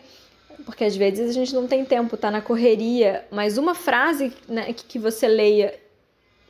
Porque 0.66 0.84
às 0.84 0.96
vezes 0.96 1.30
a 1.30 1.34
gente 1.34 1.54
não 1.54 1.68
tem 1.68 1.86
tempo, 1.86 2.18
tá 2.18 2.30
na 2.30 2.42
correria, 2.42 3.26
mas 3.32 3.58
uma 3.58 3.74
frase 3.74 4.34
né, 4.48 4.74
que, 4.74 5.00
você 5.00 5.28
leia 5.28 5.78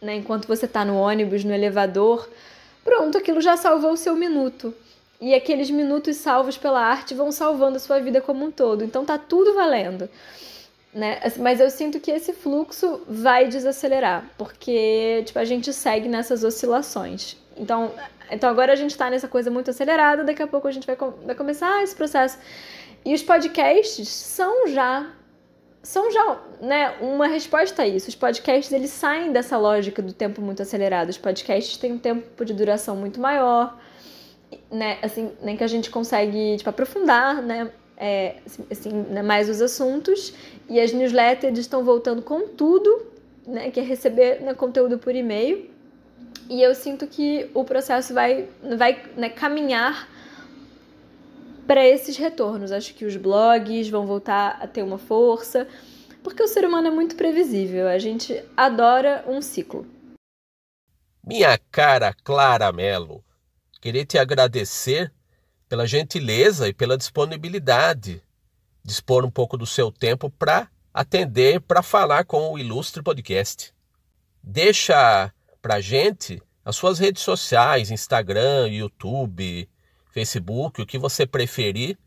né, 0.02 0.16
enquanto 0.16 0.48
você 0.48 0.68
tá 0.68 0.84
no 0.84 0.96
ônibus, 0.96 1.44
no 1.44 1.54
elevador, 1.54 2.30
pronto, 2.84 3.18
aquilo 3.18 3.42
já 3.42 3.56
salvou 3.58 3.94
o 3.94 3.98
seu 3.98 4.16
minuto. 4.16 4.74
E 5.22 5.34
aqueles 5.34 5.70
minutos 5.70 6.16
salvos 6.16 6.58
pela 6.58 6.80
arte 6.80 7.14
vão 7.14 7.32
salvando 7.32 7.76
a 7.76 7.80
sua 7.80 8.00
vida 8.00 8.22
como 8.22 8.46
um 8.46 8.52
todo. 8.52 8.84
Então 8.84 9.04
tá 9.04 9.18
tudo 9.18 9.54
valendo. 9.54 10.10
Né? 10.94 11.20
Mas 11.38 11.60
eu 11.60 11.70
sinto 11.70 12.00
que 12.00 12.10
esse 12.10 12.34
fluxo 12.34 13.02
vai 13.08 13.48
desacelerar, 13.48 14.26
porque 14.38 15.24
tipo, 15.26 15.38
a 15.38 15.46
gente 15.46 15.72
segue 15.72 16.08
nessas 16.08 16.44
oscilações. 16.44 17.38
Então, 17.56 17.92
então 18.32 18.50
agora 18.50 18.74
a 18.74 18.76
gente 18.76 18.92
está 18.92 19.10
nessa 19.10 19.28
coisa 19.28 19.52
muito 19.52 19.70
acelerada, 19.70 20.24
daqui 20.24 20.42
a 20.42 20.48
pouco 20.48 20.68
a 20.68 20.72
gente 20.72 20.88
vai, 20.88 20.96
vai 20.96 21.36
começar 21.36 21.84
esse 21.84 21.96
processo. 21.96 22.40
E 23.06 23.14
os 23.14 23.24
podcasts 23.24 24.08
são 24.08 24.68
já 24.68 25.14
são 25.82 26.12
já 26.12 26.40
né, 26.62 26.96
uma 27.00 27.28
resposta 27.28 27.84
a 27.84 27.88
isso. 27.88 28.10
Os 28.10 28.16
podcasts 28.16 28.72
eles 28.72 28.90
saem 28.90 29.32
dessa 29.32 29.58
lógica 29.58 30.02
do 30.02 30.14
tempo 30.14 30.42
muito 30.42 30.62
acelerado. 30.62 31.10
Os 31.10 31.18
podcasts 31.18 31.78
têm 31.78 31.94
um 31.94 31.98
tempo 31.98 32.44
de 32.44 32.54
duração 32.54 32.96
muito 32.96 33.20
maior, 33.20 33.80
né, 34.70 34.98
assim, 35.02 35.32
nem 35.42 35.56
que 35.56 35.64
a 35.64 35.68
gente 35.68 35.90
consegue 35.90 36.58
tipo, 36.58 36.70
aprofundar, 36.70 37.42
né, 37.42 37.72
é, 37.98 38.36
assim, 38.46 38.66
assim 38.70 38.92
né, 38.92 39.22
mais 39.22 39.50
os 39.50 39.62
assuntos. 39.62 40.34
E 40.70 40.80
as 40.80 40.92
newsletters 40.92 41.58
estão 41.58 41.84
voltando 41.84 42.22
com 42.22 42.48
tudo, 42.50 43.08
né, 43.48 43.72
que 43.72 43.80
é 43.80 43.84
receber 43.84 44.42
né, 44.42 44.54
conteúdo 44.54 44.98
por 44.98 45.16
e-mail. 45.16 45.70
E 46.50 46.62
eu 46.62 46.76
sinto 46.76 47.08
que 47.08 47.50
o 47.54 47.64
processo 47.64 48.14
vai, 48.14 48.48
vai 48.78 49.02
né, 49.16 49.30
caminhar 49.30 50.10
para 51.70 51.88
esses 51.88 52.18
retornos. 52.18 52.72
Acho 52.72 52.96
que 52.96 53.06
os 53.06 53.16
blogs 53.16 53.90
vão 53.90 54.08
voltar 54.08 54.58
a 54.60 54.66
ter 54.66 54.82
uma 54.82 54.98
força, 54.98 55.68
porque 56.24 56.42
o 56.42 56.48
ser 56.48 56.66
humano 56.66 56.88
é 56.88 56.90
muito 56.90 57.16
previsível. 57.16 57.88
A 57.88 58.00
gente 58.00 58.44
adora 58.58 59.24
um 59.28 59.40
ciclo. 59.40 59.86
Minha 61.24 61.60
cara 61.70 62.12
Clara 62.24 62.72
Mello, 62.72 63.24
queria 63.80 64.04
te 64.04 64.18
agradecer 64.18 65.14
pela 65.68 65.86
gentileza 65.86 66.68
e 66.68 66.74
pela 66.74 66.98
disponibilidade, 66.98 68.24
dispor 68.84 69.24
um 69.24 69.30
pouco 69.30 69.56
do 69.56 69.68
seu 69.68 69.92
tempo 69.92 70.28
para 70.28 70.68
atender, 70.92 71.62
para 71.62 71.84
falar 71.84 72.26
com 72.26 72.52
o 72.52 72.58
Ilustre 72.58 73.04
Podcast. 73.04 73.72
Deixa 74.42 75.32
para 75.62 75.80
gente 75.80 76.42
as 76.66 76.76
suas 76.76 76.98
redes 76.98 77.22
sociais, 77.22 77.92
Instagram, 77.92 78.70
YouTube, 78.70 79.70
Facebook, 80.12 80.82
o 80.82 80.86
que 80.86 80.98
você 80.98 81.26
preferir, 81.26 81.98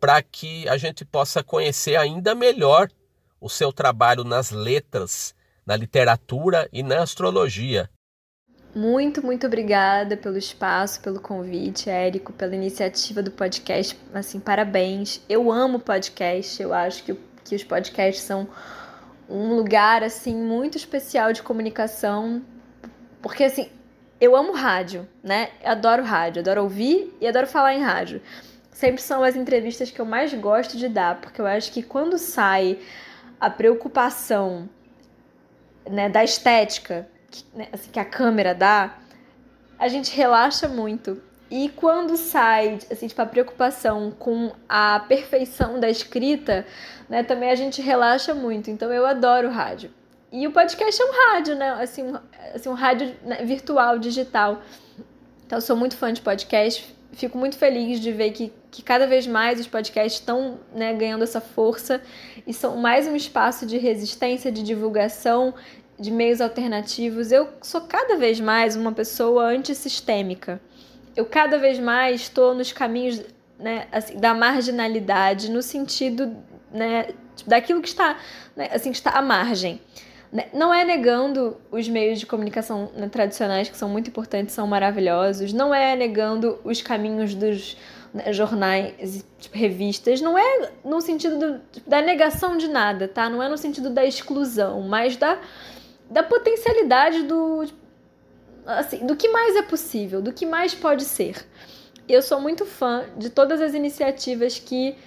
para 0.00 0.22
que 0.22 0.68
a 0.68 0.76
gente 0.76 1.04
possa 1.04 1.42
conhecer 1.42 1.96
ainda 1.96 2.34
melhor 2.34 2.88
o 3.40 3.48
seu 3.48 3.72
trabalho 3.72 4.24
nas 4.24 4.50
letras, 4.50 5.34
na 5.64 5.76
literatura 5.76 6.68
e 6.72 6.82
na 6.82 7.02
astrologia. 7.02 7.88
Muito, 8.74 9.24
muito 9.24 9.46
obrigada 9.46 10.16
pelo 10.16 10.36
espaço, 10.36 11.00
pelo 11.00 11.20
convite, 11.20 11.88
Érico, 11.88 12.32
pela 12.32 12.54
iniciativa 12.54 13.22
do 13.22 13.30
podcast. 13.30 13.98
Assim, 14.12 14.38
parabéns. 14.38 15.22
Eu 15.28 15.50
amo 15.50 15.80
podcast. 15.80 16.62
Eu 16.62 16.74
acho 16.74 17.02
que, 17.02 17.14
que 17.44 17.54
os 17.54 17.64
podcasts 17.64 18.22
são 18.22 18.46
um 19.28 19.56
lugar 19.56 20.02
assim 20.02 20.36
muito 20.36 20.76
especial 20.76 21.32
de 21.32 21.42
comunicação 21.42 22.44
porque 23.26 23.42
assim, 23.42 23.68
eu 24.20 24.34
amo 24.34 24.52
rádio, 24.52 25.06
né? 25.22 25.50
Adoro 25.64 26.02
rádio, 26.02 26.40
adoro 26.40 26.62
ouvir 26.62 27.14
e 27.20 27.26
adoro 27.26 27.46
falar 27.46 27.74
em 27.74 27.82
rádio. 27.82 28.22
Sempre 28.70 29.02
são 29.02 29.22
as 29.22 29.36
entrevistas 29.36 29.90
que 29.90 30.00
eu 30.00 30.04
mais 30.04 30.32
gosto 30.34 30.76
de 30.76 30.88
dar, 30.88 31.20
porque 31.20 31.40
eu 31.40 31.46
acho 31.46 31.72
que 31.72 31.82
quando 31.82 32.18
sai 32.18 32.78
a 33.40 33.50
preocupação 33.50 34.68
né, 35.88 36.08
da 36.08 36.24
estética 36.24 37.08
que, 37.30 37.44
né, 37.54 37.68
assim, 37.72 37.90
que 37.90 37.98
a 37.98 38.04
câmera 38.04 38.54
dá, 38.54 38.98
a 39.78 39.88
gente 39.88 40.14
relaxa 40.14 40.68
muito. 40.68 41.22
E 41.50 41.68
quando 41.76 42.16
sai, 42.16 42.78
assim, 42.90 43.06
tipo, 43.06 43.22
a 43.22 43.26
preocupação 43.26 44.10
com 44.10 44.52
a 44.68 44.98
perfeição 45.00 45.78
da 45.78 45.88
escrita, 45.88 46.66
né, 47.08 47.22
também 47.22 47.50
a 47.50 47.54
gente 47.54 47.80
relaxa 47.80 48.34
muito. 48.34 48.70
Então 48.70 48.92
eu 48.92 49.06
adoro 49.06 49.50
rádio. 49.50 49.90
E 50.32 50.46
o 50.46 50.52
podcast 50.52 51.00
é 51.00 51.04
um 51.04 51.12
rádio, 51.32 51.54
né? 51.54 51.70
Assim, 51.80 52.02
um, 52.02 52.18
assim, 52.54 52.68
um 52.68 52.74
rádio 52.74 53.14
né, 53.22 53.44
virtual, 53.44 53.98
digital. 53.98 54.62
Então, 55.46 55.58
eu 55.58 55.62
sou 55.62 55.76
muito 55.76 55.96
fã 55.96 56.12
de 56.12 56.20
podcast. 56.20 56.94
Fico 57.12 57.38
muito 57.38 57.56
feliz 57.56 58.00
de 58.00 58.12
ver 58.12 58.32
que, 58.32 58.52
que 58.70 58.82
cada 58.82 59.06
vez 59.06 59.26
mais 59.26 59.60
os 59.60 59.66
podcasts 59.66 60.20
estão 60.20 60.58
né, 60.74 60.92
ganhando 60.92 61.22
essa 61.22 61.40
força 61.40 62.02
e 62.46 62.52
são 62.52 62.76
mais 62.76 63.06
um 63.06 63.14
espaço 63.14 63.64
de 63.64 63.78
resistência, 63.78 64.50
de 64.50 64.62
divulgação, 64.62 65.54
de 65.98 66.10
meios 66.10 66.40
alternativos. 66.40 67.32
Eu 67.32 67.48
sou 67.62 67.82
cada 67.82 68.16
vez 68.16 68.40
mais 68.40 68.76
uma 68.76 68.92
pessoa 68.92 69.44
antissistêmica. 69.44 70.60
Eu 71.14 71.24
cada 71.24 71.56
vez 71.58 71.78
mais 71.78 72.22
estou 72.22 72.54
nos 72.54 72.72
caminhos 72.72 73.22
né, 73.58 73.86
assim, 73.90 74.18
da 74.18 74.34
marginalidade, 74.34 75.50
no 75.50 75.62
sentido 75.62 76.36
né, 76.70 77.08
daquilo 77.46 77.80
que 77.80 77.88
está, 77.88 78.18
né, 78.54 78.68
assim, 78.72 78.90
que 78.90 78.98
está 78.98 79.12
à 79.12 79.22
margem. 79.22 79.80
Né, 80.36 80.48
não 80.52 80.74
é 80.74 80.84
negando 80.84 81.56
os 81.70 81.88
meios 81.88 82.20
de 82.20 82.26
comunicação 82.26 82.90
né, 82.94 83.08
tradicionais, 83.08 83.70
que 83.70 83.76
são 83.78 83.88
muito 83.88 84.08
importantes, 84.08 84.54
são 84.54 84.66
maravilhosos. 84.66 85.50
Não 85.50 85.74
é 85.74 85.96
negando 85.96 86.60
os 86.62 86.82
caminhos 86.82 87.34
dos 87.34 87.74
né, 88.12 88.30
jornais, 88.34 89.24
tipo, 89.38 89.56
revistas. 89.56 90.20
Não 90.20 90.36
é 90.36 90.72
no 90.84 91.00
sentido 91.00 91.38
do, 91.38 91.60
da 91.86 92.02
negação 92.02 92.58
de 92.58 92.68
nada, 92.68 93.08
tá? 93.08 93.30
Não 93.30 93.42
é 93.42 93.48
no 93.48 93.56
sentido 93.56 93.88
da 93.88 94.04
exclusão, 94.04 94.82
mas 94.82 95.16
da, 95.16 95.40
da 96.10 96.22
potencialidade 96.22 97.22
do, 97.22 97.64
assim, 98.66 99.06
do 99.06 99.16
que 99.16 99.30
mais 99.30 99.56
é 99.56 99.62
possível, 99.62 100.20
do 100.20 100.34
que 100.34 100.44
mais 100.44 100.74
pode 100.74 101.04
ser. 101.04 101.46
Eu 102.06 102.20
sou 102.20 102.42
muito 102.42 102.66
fã 102.66 103.06
de 103.16 103.30
todas 103.30 103.58
as 103.62 103.72
iniciativas 103.72 104.58
que 104.58 104.98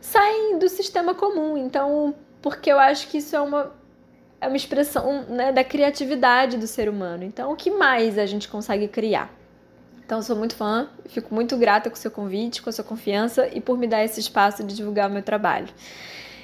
saem 0.00 0.58
do 0.58 0.68
sistema 0.68 1.14
comum, 1.14 1.56
então, 1.56 2.16
porque 2.42 2.72
eu 2.72 2.80
acho 2.80 3.06
que 3.06 3.18
isso 3.18 3.36
é 3.36 3.40
uma 3.40 3.85
é 4.46 4.48
uma 4.48 4.56
expressão 4.56 5.24
né, 5.28 5.50
da 5.50 5.64
criatividade 5.64 6.56
do 6.56 6.68
ser 6.68 6.88
humano. 6.88 7.24
Então, 7.24 7.52
o 7.52 7.56
que 7.56 7.68
mais 7.68 8.16
a 8.16 8.26
gente 8.26 8.48
consegue 8.48 8.86
criar? 8.86 9.34
Então, 10.04 10.22
sou 10.22 10.36
muito 10.36 10.54
fã, 10.54 10.88
fico 11.06 11.34
muito 11.34 11.56
grata 11.56 11.90
com 11.90 11.96
o 11.96 11.98
seu 11.98 12.12
convite, 12.12 12.62
com 12.62 12.70
a 12.70 12.72
sua 12.72 12.84
confiança 12.84 13.48
e 13.52 13.60
por 13.60 13.76
me 13.76 13.88
dar 13.88 14.04
esse 14.04 14.20
espaço 14.20 14.62
de 14.62 14.76
divulgar 14.76 15.10
o 15.10 15.12
meu 15.12 15.22
trabalho. 15.22 15.66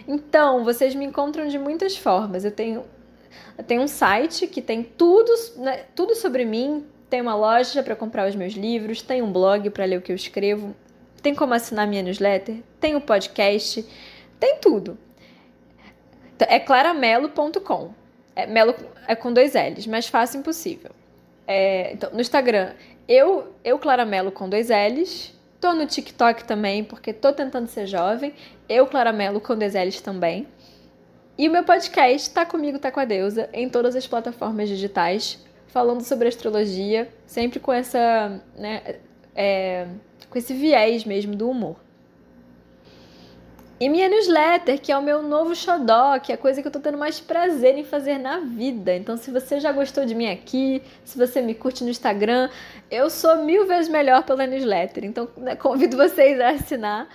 Então, 0.07 0.64
vocês 0.64 0.96
me 0.96 1.05
encontram 1.05 1.46
de 1.46 1.61
muitas 1.61 1.96
formas. 1.96 2.44
Eu 2.44 2.50
tenho, 2.50 2.84
eu 3.57 3.62
tenho 3.62 3.82
um 3.82 3.88
site 3.88 4.48
que 4.48 4.61
tem 4.61 4.82
tudo, 4.82 5.32
né, 5.59 5.84
tudo 5.94 6.16
sobre 6.16 6.44
mim, 6.44 6.84
tem 7.09 7.20
uma 7.20 7.36
loja 7.36 7.84
para 7.84 7.94
comprar 7.94 8.28
os 8.28 8.34
meus 8.34 8.55
livros, 8.55 9.00
tem 9.00 9.22
um 9.22 9.30
blog 9.30 9.70
para 9.70 9.84
ler 9.84 9.98
o 9.98 10.03
que 10.03 10.11
eu 10.11 10.16
escrevo, 10.16 10.74
tem 11.22 11.36
como 11.36 11.55
assinar 11.55 11.86
minha 11.86 12.03
newsletter, 12.03 12.57
tem 12.80 12.96
o 12.96 12.98
um 12.98 13.00
podcast, 13.00 13.86
tem 14.40 14.57
tudo. 14.57 14.98
Então, 16.43 16.53
é 16.53 16.59
claramelo.com. 16.59 17.90
É, 18.34 18.47
melo 18.47 18.74
é 19.07 19.14
com 19.14 19.32
dois 19.32 19.55
L's, 19.55 19.86
mais 19.86 20.09
fácil 20.09 20.40
impossível. 20.40 20.90
É, 21.47 21.93
então, 21.93 22.11
no 22.12 22.20
Instagram, 22.20 22.72
eu, 23.07 23.53
eu 23.62 23.78
Claramelo 23.78 24.32
com 24.32 24.49
dois 24.49 24.68
L's. 24.68 25.32
Tô 25.61 25.72
no 25.72 25.86
TikTok 25.86 26.45
também, 26.45 26.82
porque 26.82 27.12
tô 27.12 27.32
tentando 27.32 27.68
ser 27.68 27.86
jovem. 27.86 28.34
Eu 28.68 28.86
Claramelo 28.88 29.40
com 29.40 29.57
dois 29.57 29.74
L's 29.74 30.01
também. 30.01 30.49
E 31.38 31.49
o 31.49 31.53
meu 31.53 31.62
podcast 31.62 32.30
Tá 32.30 32.45
Comigo, 32.45 32.78
Tá 32.78 32.90
Com 32.90 32.99
a 32.99 33.05
Deusa, 33.05 33.49
em 33.53 33.68
todas 33.68 33.95
as 33.95 34.07
plataformas 34.07 34.68
digitais, 34.68 35.38
falando 35.68 36.03
sobre 36.03 36.26
astrologia, 36.26 37.09
sempre 37.24 37.61
com 37.61 37.72
essa, 37.72 38.43
né, 38.57 38.97
é, 39.34 39.86
com 40.28 40.36
esse 40.36 40.53
viés 40.53 41.05
mesmo 41.05 41.36
do 41.36 41.49
humor. 41.49 41.76
E 43.83 43.89
minha 43.89 44.09
newsletter, 44.09 44.80
que 44.80 44.93
é 44.93 44.97
o 44.97 45.03
meu 45.03 45.24
novo 45.24 45.57
xodó, 45.57 46.16
que 46.20 46.30
é 46.30 46.37
a 46.37 46.39
coisa 46.39 46.62
que 46.62 46.68
eu 46.68 46.70
tô 46.70 46.78
tendo 46.78 46.97
mais 46.97 47.18
prazer 47.18 47.76
em 47.76 47.83
fazer 47.83 48.16
na 48.16 48.39
vida. 48.39 48.95
Então, 48.95 49.16
se 49.16 49.28
você 49.33 49.59
já 49.59 49.72
gostou 49.72 50.07
de 50.07 50.14
mim 50.14 50.30
aqui, 50.30 50.80
se 51.05 51.18
você 51.18 51.43
me 51.43 51.53
curte 51.53 51.83
no 51.83 51.91
Instagram, 51.91 52.49
eu 52.89 53.11
sou 53.11 53.39
mil 53.39 53.66
vezes 53.66 53.91
melhor 53.91 54.22
pela 54.22 54.47
newsletter. 54.47 55.05
Então, 55.05 55.28
né, 55.37 55.57
convido 55.57 55.97
vocês 55.99 56.41
a 56.41 56.51
assinar. 56.51 57.09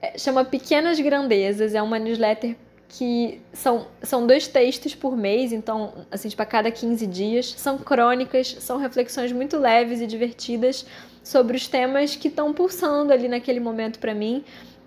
É, 0.00 0.18
chama 0.18 0.44
Pequenas 0.44 0.98
Grandezas, 0.98 1.72
é 1.72 1.80
uma 1.80 2.00
newsletter 2.00 2.56
que 2.88 3.40
são, 3.52 3.86
são 4.02 4.26
dois 4.26 4.48
textos 4.48 4.96
por 4.96 5.16
mês, 5.16 5.52
então, 5.52 6.04
assim, 6.10 6.28
tipo, 6.28 6.42
a 6.42 6.46
cada 6.46 6.68
15 6.72 7.06
dias. 7.06 7.54
São 7.56 7.78
crônicas, 7.78 8.56
são 8.58 8.76
reflexões 8.76 9.30
muito 9.30 9.56
leves 9.56 10.00
e 10.00 10.08
divertidas 10.08 10.84
sobre 11.22 11.56
os 11.56 11.68
temas 11.68 12.16
que 12.16 12.26
estão 12.26 12.52
pulsando 12.52 13.12
ali 13.12 13.28
naquele 13.28 13.60
momento 13.60 14.00
para 14.00 14.12
mim. 14.12 14.44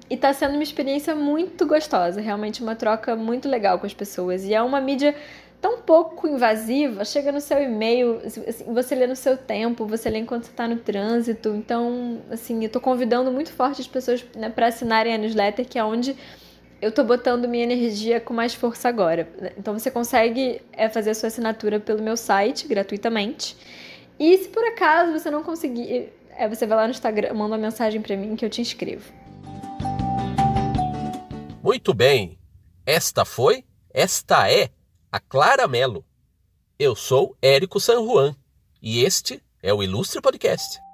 E 0.10 0.16
tá 0.16 0.32
sendo 0.34 0.54
uma 0.54 0.64
experiência 0.64 1.16
muito 1.16 1.66
gostosa, 1.66 2.22
realmente 2.22 2.62
uma 2.62 2.76
troca 2.76 3.16
muito 3.16 3.50
legal 3.50 3.80
com 3.80 3.86
as 3.86 3.94
pessoas. 3.94 4.44
E 4.44 4.54
é 4.54 4.62
uma 4.62 4.80
mídia 4.80 5.16
tão 5.60 5.80
pouco 5.80 6.28
invasiva, 6.28 7.04
chega 7.04 7.32
no 7.32 7.42
seu 7.42 7.60
e-mail, 7.60 8.22
assim, 8.24 8.72
você 8.72 8.94
lê 8.94 9.08
no 9.08 9.16
seu 9.16 9.36
tempo, 9.36 9.88
você 9.88 10.12
lê 10.12 10.20
enquanto 10.20 10.44
você 10.44 10.52
tá 10.52 10.68
no 10.68 10.76
trânsito. 10.78 11.50
Então, 11.56 12.22
assim, 12.30 12.64
eu 12.64 12.70
tô 12.70 12.80
convidando 12.80 13.32
muito 13.32 13.52
forte 13.52 13.82
as 13.82 13.88
pessoas 13.88 14.24
né, 14.36 14.48
para 14.48 14.68
assinarem 14.68 15.14
a 15.14 15.18
newsletter, 15.18 15.68
que 15.68 15.80
é 15.80 15.84
onde 15.84 16.16
eu 16.80 16.92
tô 16.92 17.04
botando 17.04 17.48
minha 17.48 17.64
energia 17.64 18.20
com 18.20 18.32
mais 18.32 18.54
força 18.54 18.88
agora. 18.88 19.28
Então 19.58 19.74
você 19.74 19.90
consegue 19.90 20.62
é, 20.72 20.88
fazer 20.88 21.10
a 21.10 21.16
sua 21.16 21.28
assinatura 21.28 21.80
pelo 21.80 22.04
meu 22.04 22.16
site 22.16 22.68
gratuitamente. 22.68 23.58
E 24.20 24.38
se 24.38 24.50
por 24.50 24.64
acaso 24.66 25.12
você 25.12 25.32
não 25.32 25.42
conseguir, 25.42 26.10
é, 26.38 26.48
você 26.48 26.68
vai 26.68 26.78
lá 26.78 26.84
no 26.84 26.92
Instagram, 26.92 27.34
manda 27.34 27.56
uma 27.56 27.58
mensagem 27.58 28.00
para 28.02 28.16
mim 28.16 28.36
que 28.36 28.46
eu 28.46 28.50
te 28.52 28.62
inscrevo. 28.62 29.25
Muito 31.66 31.96
bem. 31.96 32.38
Esta 32.86 33.26
foi, 33.26 33.66
esta 33.90 34.48
é 34.52 34.70
a 35.12 35.20
Clara 35.20 35.68
Melo. 35.68 36.06
Eu 36.78 36.96
sou 36.96 37.36
Érico 37.42 37.80
San 37.80 38.06
Juan 38.06 38.36
e 38.80 39.04
este 39.04 39.42
é 39.64 39.74
o 39.74 39.82
Ilustre 39.82 40.22
Podcast. 40.22 40.85